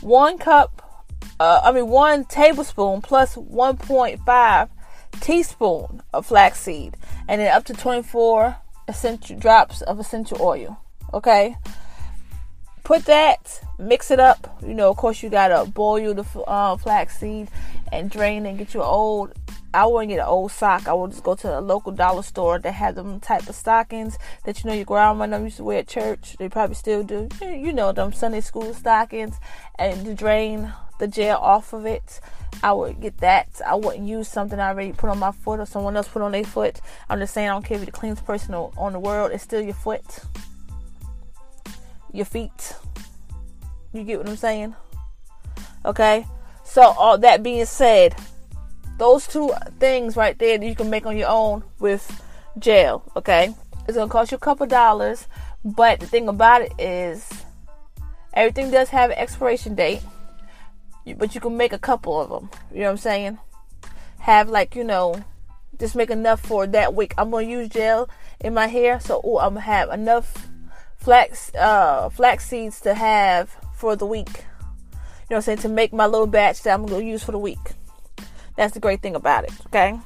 one 0.00 0.38
cup. 0.38 1.04
Uh, 1.38 1.60
I 1.62 1.70
mean 1.72 1.88
one 1.88 2.24
tablespoon 2.24 3.02
plus 3.02 3.36
1.5 3.36 4.68
teaspoon 5.20 6.02
of 6.14 6.26
flaxseed, 6.26 6.96
and 7.28 7.40
then 7.40 7.54
up 7.54 7.64
to 7.66 7.74
24 7.74 8.56
essential 8.88 9.38
drops 9.38 9.82
of 9.82 10.00
essential 10.00 10.40
oil. 10.40 10.80
Okay, 11.12 11.56
put 12.84 13.04
that, 13.04 13.60
mix 13.78 14.10
it 14.10 14.18
up. 14.18 14.58
You 14.62 14.72
know, 14.72 14.88
of 14.88 14.96
course, 14.96 15.22
you 15.22 15.28
gotta 15.28 15.70
boil 15.70 16.14
the 16.14 16.24
uh, 16.46 16.78
flaxseed 16.78 17.48
and 17.92 18.10
drain 18.10 18.46
and 18.46 18.56
get 18.56 18.72
your 18.72 18.84
old. 18.84 19.34
I 19.74 19.86
wouldn't 19.86 20.08
get 20.08 20.20
an 20.20 20.26
old 20.26 20.50
sock. 20.50 20.88
I 20.88 20.94
would 20.94 21.10
just 21.10 21.22
go 21.22 21.34
to 21.36 21.58
a 21.58 21.60
local 21.60 21.92
dollar 21.92 22.22
store 22.22 22.58
that 22.58 22.72
had 22.72 22.94
them 22.94 23.20
type 23.20 23.48
of 23.48 23.54
stockings 23.54 24.18
that 24.44 24.62
you 24.62 24.70
know 24.70 24.74
your 24.74 24.86
grandma 24.86 25.24
used 25.36 25.58
to 25.58 25.64
wear 25.64 25.80
at 25.80 25.88
church. 25.88 26.36
They 26.38 26.48
probably 26.48 26.74
still 26.74 27.02
do. 27.02 27.28
You 27.42 27.72
know 27.72 27.92
them 27.92 28.12
Sunday 28.12 28.40
school 28.40 28.72
stockings, 28.72 29.36
and 29.78 30.04
to 30.06 30.14
drain 30.14 30.72
the 30.98 31.06
gel 31.06 31.38
off 31.38 31.72
of 31.72 31.84
it. 31.84 32.20
I 32.62 32.72
would 32.72 33.00
get 33.00 33.18
that. 33.18 33.60
I 33.64 33.74
wouldn't 33.74 34.08
use 34.08 34.26
something 34.26 34.58
I 34.58 34.68
already 34.68 34.92
put 34.92 35.10
on 35.10 35.18
my 35.18 35.32
foot 35.32 35.60
or 35.60 35.66
someone 35.66 35.96
else 35.96 36.08
put 36.08 36.22
on 36.22 36.32
their 36.32 36.44
foot. 36.44 36.80
I'm 37.08 37.18
just 37.18 37.34
saying 37.34 37.48
I 37.48 37.52
don't 37.52 37.64
care 37.64 37.76
if 37.76 37.82
you're 37.82 37.86
the 37.86 37.92
cleanest 37.92 38.24
person 38.24 38.54
on 38.54 38.92
the 38.92 38.98
world. 38.98 39.32
It's 39.32 39.44
still 39.44 39.60
your 39.60 39.74
foot, 39.74 40.02
your 42.12 42.24
feet. 42.24 42.74
You 43.92 44.02
get 44.02 44.18
what 44.18 44.28
I'm 44.28 44.36
saying? 44.36 44.74
Okay. 45.84 46.26
So 46.64 46.82
all 46.82 47.18
that 47.18 47.42
being 47.42 47.64
said, 47.66 48.14
those 48.98 49.26
two 49.26 49.52
things 49.78 50.16
right 50.16 50.38
there 50.38 50.58
that 50.58 50.66
you 50.66 50.74
can 50.74 50.90
make 50.90 51.06
on 51.06 51.16
your 51.16 51.28
own 51.28 51.62
with 51.78 52.22
gel. 52.58 53.02
Okay. 53.16 53.54
It's 53.86 53.96
gonna 53.96 54.10
cost 54.10 54.32
you 54.32 54.36
a 54.36 54.40
couple 54.40 54.66
dollars, 54.66 55.26
but 55.64 56.00
the 56.00 56.06
thing 56.06 56.28
about 56.28 56.62
it 56.62 56.72
is 56.78 57.26
everything 58.34 58.70
does 58.70 58.90
have 58.90 59.10
an 59.10 59.18
expiration 59.18 59.74
date 59.74 60.02
but 61.14 61.34
you 61.34 61.40
can 61.40 61.56
make 61.56 61.72
a 61.72 61.78
couple 61.78 62.20
of 62.20 62.28
them. 62.28 62.50
You 62.72 62.80
know 62.80 62.86
what 62.86 62.90
I'm 62.92 62.96
saying? 62.98 63.38
Have 64.20 64.48
like 64.48 64.74
you 64.74 64.84
know, 64.84 65.22
just 65.78 65.96
make 65.96 66.10
enough 66.10 66.40
for 66.40 66.66
that 66.66 66.94
week. 66.94 67.14
I'm 67.16 67.30
gonna 67.30 67.46
use 67.46 67.68
gel 67.68 68.08
in 68.40 68.54
my 68.54 68.66
hair, 68.66 69.00
so 69.00 69.20
ooh, 69.24 69.38
I'm 69.38 69.54
gonna 69.54 69.60
have 69.60 69.90
enough 69.90 70.48
flax 70.96 71.54
uh 71.54 72.08
flax 72.08 72.48
seeds 72.48 72.80
to 72.82 72.94
have 72.94 73.56
for 73.74 73.96
the 73.96 74.06
week. 74.06 74.28
You 74.28 75.34
know 75.34 75.36
what 75.36 75.36
I'm 75.36 75.42
saying? 75.42 75.58
To 75.58 75.68
make 75.68 75.92
my 75.92 76.06
little 76.06 76.26
batch 76.26 76.62
that 76.62 76.74
I'm 76.74 76.86
gonna 76.86 77.04
use 77.04 77.22
for 77.22 77.32
the 77.32 77.38
week. 77.38 77.58
That's 78.58 78.74
the 78.74 78.80
great 78.80 79.00
thing 79.00 79.14
about 79.14 79.44
it. 79.44 79.52
Okay. 79.66 79.96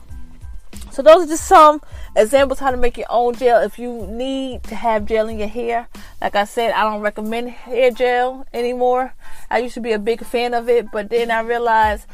So 0.91 1.01
those 1.01 1.25
are 1.25 1.27
just 1.27 1.47
some 1.47 1.81
examples 2.15 2.59
how 2.59 2.71
to 2.71 2.77
make 2.77 2.99
your 2.99 3.07
own 3.09 3.35
gel. 3.35 3.63
If 3.63 3.79
you 3.79 4.07
need 4.07 4.63
to 4.65 4.75
have 4.75 5.07
gel 5.07 5.29
in 5.29 5.39
your 5.39 5.49
hair, 5.49 5.89
like 6.21 6.37
I 6.37 6.45
said, 6.45 6.73
I 6.73 6.83
don't 6.83 7.01
recommend 7.01 7.49
hair 7.49 7.91
gel 7.91 8.47
anymore. 8.53 9.15
I 9.51 9.59
used 9.59 9.73
to 9.75 9.81
be 9.81 9.93
a 9.93 9.99
big 9.99 10.23
fan 10.23 10.53
of 10.53 10.69
it, 10.69 10.91
but 10.93 11.09
then 11.09 11.31
I 11.31 11.41
realized, 11.41 12.07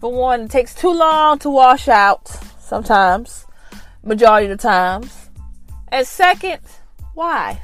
for 0.00 0.12
one, 0.12 0.40
it 0.42 0.50
takes 0.50 0.74
too 0.74 0.92
long 0.92 1.38
to 1.38 1.50
wash 1.50 1.86
out. 1.86 2.26
Sometimes, 2.58 3.46
majority 4.02 4.50
of 4.50 4.58
the 4.58 4.62
times. 4.62 5.30
And 5.92 6.04
second, 6.04 6.62
why? 7.14 7.60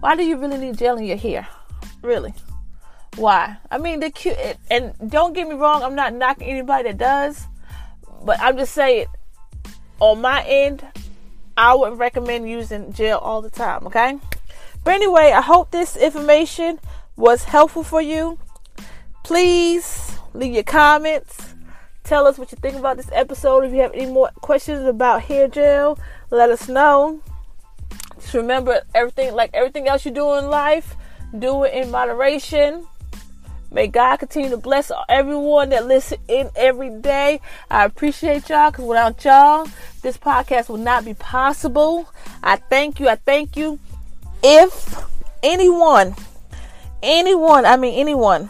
Why 0.00 0.16
do 0.16 0.24
you 0.24 0.38
really 0.38 0.56
need 0.56 0.78
gel 0.78 0.96
in 0.96 1.04
your 1.04 1.18
hair? 1.18 1.46
Really? 2.00 2.32
Why? 3.16 3.56
I 3.70 3.78
mean, 3.78 4.00
the 4.00 4.10
cute. 4.10 4.36
And 4.70 4.94
don't 5.08 5.32
get 5.32 5.48
me 5.48 5.54
wrong, 5.54 5.82
I'm 5.82 5.94
not 5.94 6.14
knocking 6.14 6.48
anybody 6.48 6.90
that 6.90 6.98
does, 6.98 7.46
but 8.24 8.40
I'm 8.40 8.56
just 8.56 8.74
saying 8.74 9.06
on 10.00 10.20
my 10.20 10.42
end, 10.44 10.84
I 11.56 11.74
wouldn't 11.74 11.98
recommend 11.98 12.48
using 12.48 12.92
gel 12.92 13.18
all 13.18 13.40
the 13.40 13.50
time, 13.50 13.86
okay? 13.86 14.18
But 14.82 14.94
anyway, 14.94 15.32
I 15.32 15.40
hope 15.40 15.70
this 15.70 15.96
information 15.96 16.80
was 17.16 17.44
helpful 17.44 17.84
for 17.84 18.02
you. 18.02 18.38
Please 19.22 20.18
leave 20.34 20.52
your 20.52 20.64
comments. 20.64 21.54
Tell 22.02 22.26
us 22.26 22.36
what 22.38 22.52
you 22.52 22.58
think 22.60 22.76
about 22.76 22.96
this 22.96 23.08
episode. 23.12 23.64
If 23.64 23.72
you 23.72 23.80
have 23.80 23.94
any 23.94 24.06
more 24.06 24.30
questions 24.40 24.86
about 24.86 25.22
hair 25.22 25.48
gel, 25.48 25.98
let 26.30 26.50
us 26.50 26.68
know. 26.68 27.22
Just 28.16 28.34
remember 28.34 28.82
everything 28.94 29.32
like 29.34 29.50
everything 29.54 29.88
else 29.88 30.04
you 30.04 30.10
do 30.10 30.34
in 30.34 30.48
life, 30.48 30.96
do 31.38 31.64
it 31.64 31.72
in 31.72 31.90
moderation. 31.90 32.86
May 33.74 33.88
God 33.88 34.18
continue 34.18 34.50
to 34.50 34.56
bless 34.56 34.92
everyone 35.08 35.70
that 35.70 35.84
listen 35.84 36.18
in 36.28 36.48
every 36.54 36.90
day. 36.90 37.40
I 37.68 37.84
appreciate 37.84 38.48
y'all 38.48 38.70
because 38.70 38.84
without 38.84 39.24
y'all, 39.24 39.66
this 40.00 40.16
podcast 40.16 40.68
would 40.68 40.82
not 40.82 41.04
be 41.04 41.14
possible. 41.14 42.08
I 42.40 42.54
thank 42.54 43.00
you. 43.00 43.08
I 43.08 43.16
thank 43.16 43.56
you. 43.56 43.80
If 44.44 44.96
anyone, 45.42 46.14
anyone, 47.02 47.66
I 47.66 47.76
mean 47.76 47.98
anyone, 47.98 48.48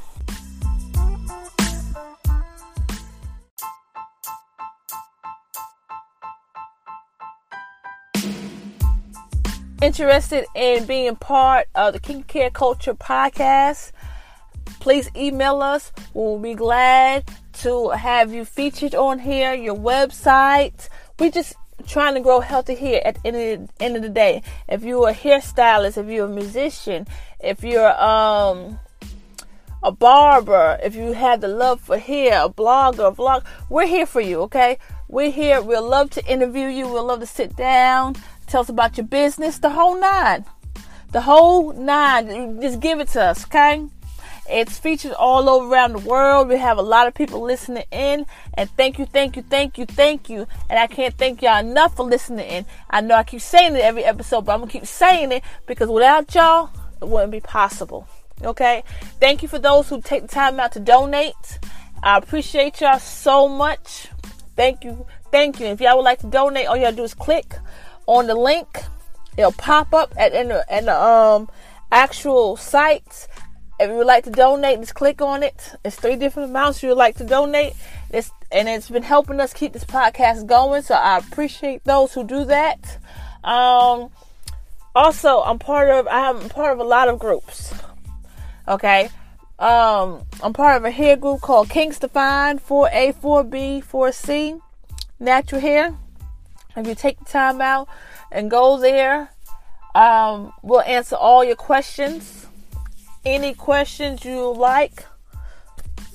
interested 9.85 10.45
in 10.55 10.85
being 10.85 11.17
part 11.17 11.69
of 11.75 11.95
the 11.95 12.01
King 12.01 12.25
Care 12.25 12.51
Culture 12.51 12.95
podcast, 12.95 13.93
please 14.81 15.11
email 15.17 15.63
us. 15.63 15.93
We'll 16.13 16.39
be 16.39 16.55
glad 16.55 17.25
to 17.61 17.91
have 17.91 18.33
you 18.33 18.45
featured 18.45 18.95
on 18.95 19.19
here, 19.19 19.55
your 19.55 19.77
website. 19.77 20.89
We 21.19 21.31
just 21.31 21.55
trying 21.87 22.15
to 22.15 22.21
grow 22.21 22.41
healthy 22.41 22.75
here 22.75 23.01
at 23.05 23.17
the 23.23 23.27
end 23.29 23.37
of 23.37 23.69
the, 23.69 23.85
end 23.85 23.97
of 23.97 24.03
the 24.03 24.09
day. 24.09 24.43
If 24.69 24.83
you're 24.83 25.09
a 25.09 25.15
hairstylist, 25.15 25.99
if 25.99 26.07
you're 26.09 26.27
a 26.27 26.29
musician, 26.29 27.07
if 27.41 27.63
you're 27.63 28.03
um 28.03 28.79
a 29.83 29.93
barber, 29.93 30.79
if 30.83 30.95
you 30.95 31.13
have 31.13 31.43
the 31.43 31.49
love 31.49 31.79
for 31.81 31.99
hair, 31.99 32.45
a 32.45 32.49
blogger, 32.49 33.09
a 33.09 33.13
vlog, 33.13 33.45
we're 33.69 33.87
here 33.87 34.07
for 34.07 34.21
you, 34.21 34.41
okay? 34.41 34.79
We're 35.09 35.31
here. 35.31 35.61
We'll 35.61 35.87
love 35.87 36.09
to 36.11 36.25
interview 36.25 36.69
you. 36.69 36.89
We'll 36.89 37.05
love 37.05 37.21
to 37.21 37.27
sit 37.27 37.55
down, 37.55 38.17
tell 38.47 38.63
us 38.63 38.71
about 38.71 38.97
your 38.97 39.07
business, 39.07 39.59
the 39.59 39.71
whole 39.71 40.01
nine. 40.01 40.47
The 41.13 41.21
whole 41.21 41.75
nine. 41.75 42.61
Just 42.63 42.81
give 42.81 42.99
it 42.99 43.09
to 43.09 43.23
us, 43.23 43.45
okay? 43.45 43.87
It's 44.49 44.79
featured 44.79 45.13
all 45.13 45.49
over 45.49 45.73
around 45.73 45.93
the 45.95 45.99
world. 46.01 46.49
We 46.49 46.59
have 46.59 46.77
a 46.77 46.83
lot 46.83 47.07
of 47.07 47.15
people 47.15 47.41
listening 47.41 47.85
in. 47.91 48.27
And 48.55 48.69
thank 48.77 48.99
you, 48.99 49.07
thank 49.07 49.37
you, 49.37 49.43
thank 49.43 49.79
you, 49.79 49.87
thank 49.87 50.29
you. 50.29 50.47
And 50.69 50.79
I 50.79 50.87
can't 50.87 51.17
thank 51.17 51.41
y'all 51.41 51.59
enough 51.59 51.97
for 51.97 52.05
listening 52.05 52.47
in. 52.47 52.67
I 52.91 53.01
know 53.01 53.15
I 53.15 53.23
keep 53.23 53.41
saying 53.41 53.75
it 53.75 53.81
every 53.81 54.05
episode, 54.05 54.43
but 54.43 54.53
I'm 54.53 54.61
going 54.61 54.71
to 54.71 54.79
keep 54.79 54.87
saying 54.87 55.33
it 55.33 55.43
because 55.67 55.89
without 55.89 56.35
y'all, 56.35 56.71
it 57.01 57.09
wouldn't 57.09 57.33
be 57.33 57.41
possible. 57.41 58.07
Okay? 58.43 58.85
Thank 59.19 59.43
you 59.43 59.49
for 59.49 59.59
those 59.59 59.89
who 59.89 60.03
take 60.03 60.23
the 60.23 60.29
time 60.29 60.61
out 60.61 60.73
to 60.73 60.81
donate. 60.81 61.59
I 62.03 62.19
appreciate 62.19 62.83
y'all 62.83 62.99
so 62.99 63.49
much. 63.49 64.09
Thank 64.57 64.85
you. 64.85 65.07
Thank 65.31 65.59
you. 65.59 65.67
If 65.67 65.81
y'all 65.81 65.97
would 65.97 66.05
like 66.05 66.21
to 66.21 66.27
donate, 66.27 66.67
all 66.67 66.79
gotta 66.79 66.95
do 66.95 67.03
is 67.03 67.15
click 67.15 67.55
on 68.07 68.27
the 68.27 68.35
link. 68.35 68.83
It'll 69.37 69.53
pop 69.53 69.95
up 69.95 70.15
at 70.17 70.33
in 70.33 70.49
the, 70.49 70.65
in 70.71 70.85
the 70.85 71.03
um 71.03 71.49
actual 71.91 72.57
site 72.57 73.27
if 73.81 73.91
you 73.91 73.97
would 73.97 74.07
like 74.07 74.25
to 74.25 74.31
donate, 74.31 74.81
just 74.81 74.95
click 74.95 75.21
on 75.21 75.43
it. 75.43 75.75
It's 75.85 75.97
three 75.97 76.17
different 76.17 76.51
amounts 76.51 76.83
you 76.83 76.91
would 76.91 76.99
like 76.99 77.17
to 77.17 77.25
donate. 77.25 77.75
It's, 78.11 78.31
and 78.53 78.69
it's 78.69 78.89
been 78.89 79.03
helping 79.03 79.41
us 79.41 79.53
keep 79.53 79.73
this 79.73 79.85
podcast 79.85 80.47
going. 80.47 80.83
So 80.83 80.95
I 80.95 81.19
appreciate 81.19 81.85
those 81.85 82.15
who 82.15 82.25
do 82.25 82.45
that. 82.45 82.99
Um, 83.43 84.11
also, 84.95 85.41
I'm 85.43 85.59
part 85.59 85.91
of, 85.91 86.07
I'm 86.09 86.49
part 86.49 86.73
of 86.73 86.79
a 86.79 86.85
lot 86.85 87.09
of 87.09 87.19
groups. 87.19 87.75
Okay. 88.69 89.11
Um, 89.59 90.25
I'm 90.43 90.53
part 90.53 90.77
of 90.77 90.85
a 90.85 90.91
hair 90.91 91.17
group 91.17 91.41
called 91.41 91.69
Kinks 91.69 91.99
Defined 91.99 92.65
4A, 92.65 93.15
4B, 93.15 93.85
4C, 93.85 94.61
Natural 95.21 95.61
Hair. 95.61 95.97
If 96.77 96.87
you 96.87 96.95
take 96.95 97.19
the 97.19 97.25
time 97.25 97.61
out 97.61 97.89
and 98.31 98.51
go 98.51 98.79
there. 98.79 99.31
Um, 99.95 100.53
we'll 100.63 100.83
answer 100.83 101.15
all 101.15 101.45
your 101.45 101.57
questions. 101.57 102.44
Any 103.25 103.55
questions 103.55 104.25
you 104.25 104.53
like 104.53 105.07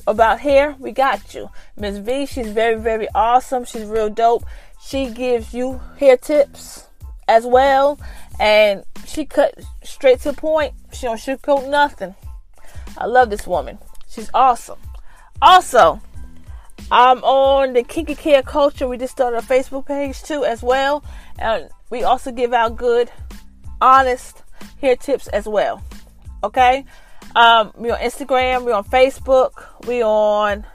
about 0.06 0.40
hair, 0.42 0.76
we 0.80 0.92
got 0.92 1.34
you. 1.34 1.50
Miss 1.76 1.98
V, 1.98 2.26
she's 2.26 2.50
very, 2.52 2.80
very 2.80 3.08
awesome. 3.16 3.66
She's 3.66 3.86
real 3.86 4.10
dope. 4.10 4.46
She 4.82 5.10
gives 5.10 5.54
you 5.54 5.82
hair 5.98 6.18
tips 6.18 6.88
as 7.28 7.46
well. 7.46 8.00
And 8.40 8.84
she 9.06 9.26
cut 9.26 9.56
straight 9.84 10.20
to 10.22 10.32
the 10.32 10.38
point. 10.38 10.74
She 10.94 11.08
don't 11.08 11.18
sugarcoat 11.18 11.70
nothing. 11.70 12.16
I 12.98 13.06
love 13.06 13.30
this 13.30 13.48
woman. 13.48 13.80
She's 14.08 14.30
awesome. 14.34 14.80
Also, 15.42 16.02
I'm 16.92 17.24
on 17.24 17.74
the 17.74 17.84
Kinky 17.84 18.16
Care 18.16 18.44
Culture. 18.44 18.88
We 18.88 18.98
just 18.98 19.14
started 19.14 19.38
a 19.38 19.42
Facebook 19.42 19.86
page 19.86 20.22
too, 20.24 20.44
as 20.44 20.62
well. 20.62 21.04
And 21.38 21.70
we 21.90 22.04
also 22.04 22.32
give 22.32 22.54
out 22.54 22.78
good, 22.78 23.12
honest 23.82 24.44
hair 24.82 24.96
tips 24.96 25.28
as 25.30 25.48
well. 25.48 25.84
Okay? 26.44 26.86
Um, 27.36 27.72
we're 27.76 27.94
on 27.94 28.00
Instagram, 28.00 28.66
we're 28.66 28.74
on 28.74 28.84
Facebook, 28.84 29.52
we're 29.86 30.06
on 30.06 30.66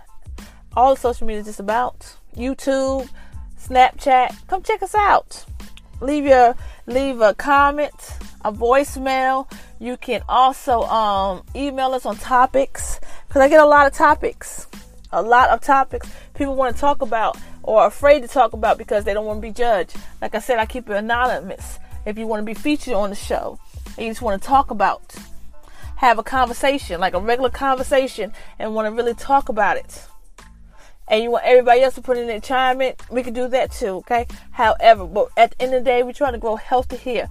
all 0.76 0.94
the 0.94 1.00
social 1.00 1.26
media 1.26 1.42
just 1.42 1.60
about 1.60 2.16
YouTube, 2.36 3.08
Snapchat. 3.60 4.46
Come 4.46 4.62
check 4.62 4.82
us 4.82 4.94
out. 4.94 5.44
Leave 6.00 6.26
your 6.26 6.54
leave 6.86 7.20
a 7.20 7.34
comment, 7.34 7.94
a 8.44 8.52
voicemail. 8.52 9.50
You 9.80 9.96
can 9.96 10.22
also 10.28 10.82
um, 10.82 11.44
email 11.54 11.92
us 11.92 12.06
on 12.06 12.16
topics 12.16 13.00
because 13.26 13.42
I 13.42 13.48
get 13.48 13.60
a 13.60 13.66
lot 13.66 13.86
of 13.86 13.92
topics, 13.92 14.66
a 15.12 15.22
lot 15.22 15.50
of 15.50 15.60
topics 15.60 16.08
people 16.34 16.54
want 16.54 16.74
to 16.74 16.80
talk 16.80 17.02
about 17.02 17.38
or 17.62 17.86
afraid 17.86 18.20
to 18.20 18.28
talk 18.28 18.52
about 18.52 18.76
because 18.76 19.04
they 19.04 19.14
don't 19.14 19.24
want 19.24 19.38
to 19.38 19.42
be 19.42 19.52
judged. 19.52 19.96
Like 20.20 20.34
I 20.34 20.40
said, 20.40 20.58
I 20.58 20.66
keep 20.66 20.88
it 20.90 20.96
anonymous. 20.96 21.78
If 22.04 22.18
you 22.18 22.26
want 22.26 22.40
to 22.40 22.44
be 22.44 22.54
featured 22.54 22.94
on 22.94 23.10
the 23.10 23.16
show 23.16 23.58
and 23.96 24.06
you 24.06 24.10
just 24.10 24.20
want 24.20 24.40
to 24.40 24.46
talk 24.46 24.70
about, 24.70 25.14
have 25.96 26.18
a 26.18 26.22
conversation, 26.22 27.00
like 27.00 27.14
a 27.14 27.20
regular 27.20 27.50
conversation, 27.50 28.32
and 28.58 28.74
want 28.74 28.86
to 28.86 28.92
really 28.92 29.14
talk 29.14 29.48
about 29.48 29.76
it 29.76 30.06
and 31.08 31.22
you 31.22 31.30
want 31.30 31.44
everybody 31.44 31.82
else 31.82 31.94
to 31.94 32.02
put 32.02 32.16
in 32.16 32.26
their 32.26 32.40
chime 32.40 32.80
in, 32.80 32.94
we 33.10 33.22
can 33.22 33.34
do 33.34 33.48
that 33.48 33.72
too, 33.72 33.96
okay? 33.96 34.26
However, 34.52 35.06
but 35.06 35.28
at 35.36 35.50
the 35.50 35.62
end 35.62 35.74
of 35.74 35.84
the 35.84 35.90
day, 35.90 36.02
we're 36.02 36.12
trying 36.12 36.32
to 36.32 36.38
grow 36.38 36.56
healthy 36.56 36.96
here 36.96 37.28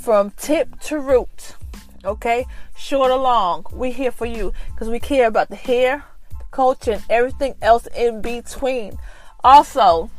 from 0.00 0.30
tip 0.36 0.80
to 0.82 1.00
root, 1.00 1.56
okay? 2.04 2.46
Short 2.76 3.10
or 3.10 3.18
long, 3.18 3.66
we 3.72 3.90
here 3.90 4.12
for 4.12 4.26
you 4.26 4.52
because 4.72 4.88
we 4.88 5.00
care 5.00 5.26
about 5.26 5.48
the 5.48 5.56
hair, 5.56 6.04
the 6.30 6.44
culture, 6.50 6.92
and 6.92 7.04
everything 7.10 7.54
else 7.60 7.88
in 7.96 8.22
between. 8.22 8.96
Also, 9.42 10.10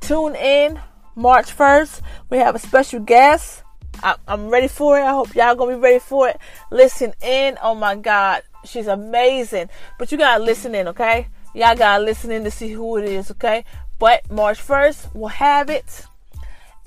tune 0.00 0.34
in 0.34 0.80
March 1.14 1.56
1st. 1.56 2.00
We 2.28 2.38
have 2.38 2.54
a 2.54 2.58
special 2.58 3.00
guest. 3.00 3.61
I, 4.02 4.16
I'm 4.26 4.48
ready 4.48 4.68
for 4.68 4.98
it. 4.98 5.02
I 5.02 5.10
hope 5.10 5.34
y'all 5.34 5.54
gonna 5.54 5.74
be 5.74 5.80
ready 5.80 5.98
for 5.98 6.28
it. 6.28 6.38
Listen 6.70 7.12
in. 7.22 7.58
Oh 7.62 7.74
my 7.74 7.94
God, 7.94 8.42
she's 8.64 8.86
amazing. 8.86 9.68
But 9.98 10.12
you 10.12 10.18
gotta 10.18 10.42
listen 10.42 10.74
in, 10.74 10.88
okay? 10.88 11.28
Y'all 11.54 11.76
gotta 11.76 12.02
listen 12.02 12.30
in 12.30 12.44
to 12.44 12.50
see 12.50 12.70
who 12.70 12.96
it 12.96 13.04
is, 13.04 13.30
okay? 13.32 13.64
But 13.98 14.30
March 14.30 14.58
1st, 14.58 15.14
we'll 15.14 15.28
have 15.28 15.70
it. 15.70 16.06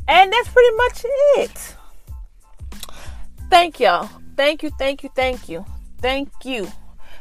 And 0.08 0.32
that's 0.32 0.50
pretty 0.50 0.76
much 0.76 1.06
it. 1.38 1.76
Thank 3.50 3.80
y'all. 3.80 4.10
Thank 4.36 4.64
you, 4.64 4.72
thank 4.78 5.04
you, 5.04 5.10
thank 5.16 5.48
you. 5.48 5.66
Thank 6.00 6.30
you 6.44 6.68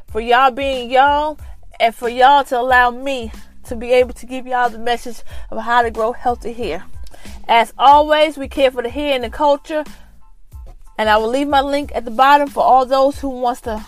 for 0.08 0.20
y'all 0.20 0.50
being 0.50 0.90
y'all 0.90 1.38
and 1.78 1.94
for 1.94 2.08
y'all 2.08 2.44
to 2.44 2.58
allow 2.58 2.90
me 2.90 3.32
to 3.64 3.76
be 3.76 3.92
able 3.92 4.12
to 4.14 4.26
give 4.26 4.46
y'all 4.46 4.68
the 4.68 4.78
message 4.78 5.22
of 5.50 5.62
how 5.62 5.82
to 5.82 5.90
grow 5.90 6.12
healthy 6.12 6.52
hair. 6.52 6.84
As 7.46 7.72
always, 7.76 8.38
we 8.38 8.48
care 8.48 8.70
for 8.70 8.82
the 8.82 8.88
hair 8.88 9.14
and 9.14 9.24
the 9.24 9.30
culture. 9.30 9.84
And 10.96 11.08
I 11.08 11.16
will 11.18 11.28
leave 11.28 11.48
my 11.48 11.60
link 11.60 11.92
at 11.94 12.04
the 12.04 12.10
bottom 12.10 12.48
for 12.48 12.62
all 12.62 12.86
those 12.86 13.20
who 13.20 13.28
wants 13.28 13.62
to 13.62 13.84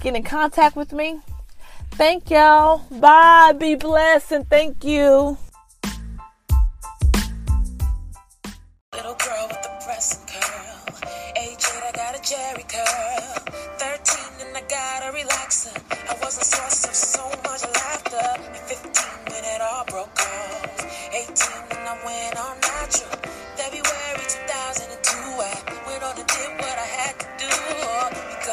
get 0.00 0.16
in 0.16 0.22
contact 0.22 0.76
with 0.76 0.92
me. 0.92 1.20
Thank 1.92 2.30
y'all. 2.30 2.82
Bye. 2.90 3.52
Be 3.58 3.74
blessed 3.74 4.32
and 4.32 4.48
thank 4.48 4.84
you. 4.84 5.36
Little 8.94 9.14
girl 9.14 9.46
with 9.48 9.62
the 9.62 9.84
press 9.84 10.24
curl. 10.26 10.64
Age 11.36 11.64
8, 11.76 11.82
I 11.84 11.92
got 11.94 12.16
a 12.16 12.20
Jheri 12.20 12.66
curl. 12.68 13.54
13 13.78 14.46
and 14.46 14.56
I 14.56 14.60
got 14.68 15.02
a 15.02 15.16
relaxer. 15.16 15.76
I 16.10 16.14
was 16.24 16.38
a 16.38 16.44
source 16.44 16.84
of 16.84 16.94
so 16.94 17.28
much 17.44 17.62
laughter. 17.62 18.16
At 18.16 18.68
15 18.68 19.34
when 19.34 19.44
it 19.44 19.60
all 19.60 19.84
broke 19.84 20.18
off. 20.18 20.68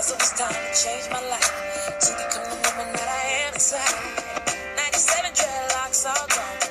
Cause 0.06 0.14
it 0.14 0.20
was 0.20 0.32
time 0.34 0.53
to 0.53 0.84
change 0.84 1.10
my 1.10 1.30
life 1.30 1.97
to 1.99 2.14
become 2.14 2.45
the 2.45 2.70
woman 2.78 2.93
that 2.93 3.10
I 3.10 3.47
am 3.47 3.53
inside. 3.56 3.89
97 4.78 5.34
dreadlocks 5.34 6.06
all 6.06 6.28
gone. 6.28 6.64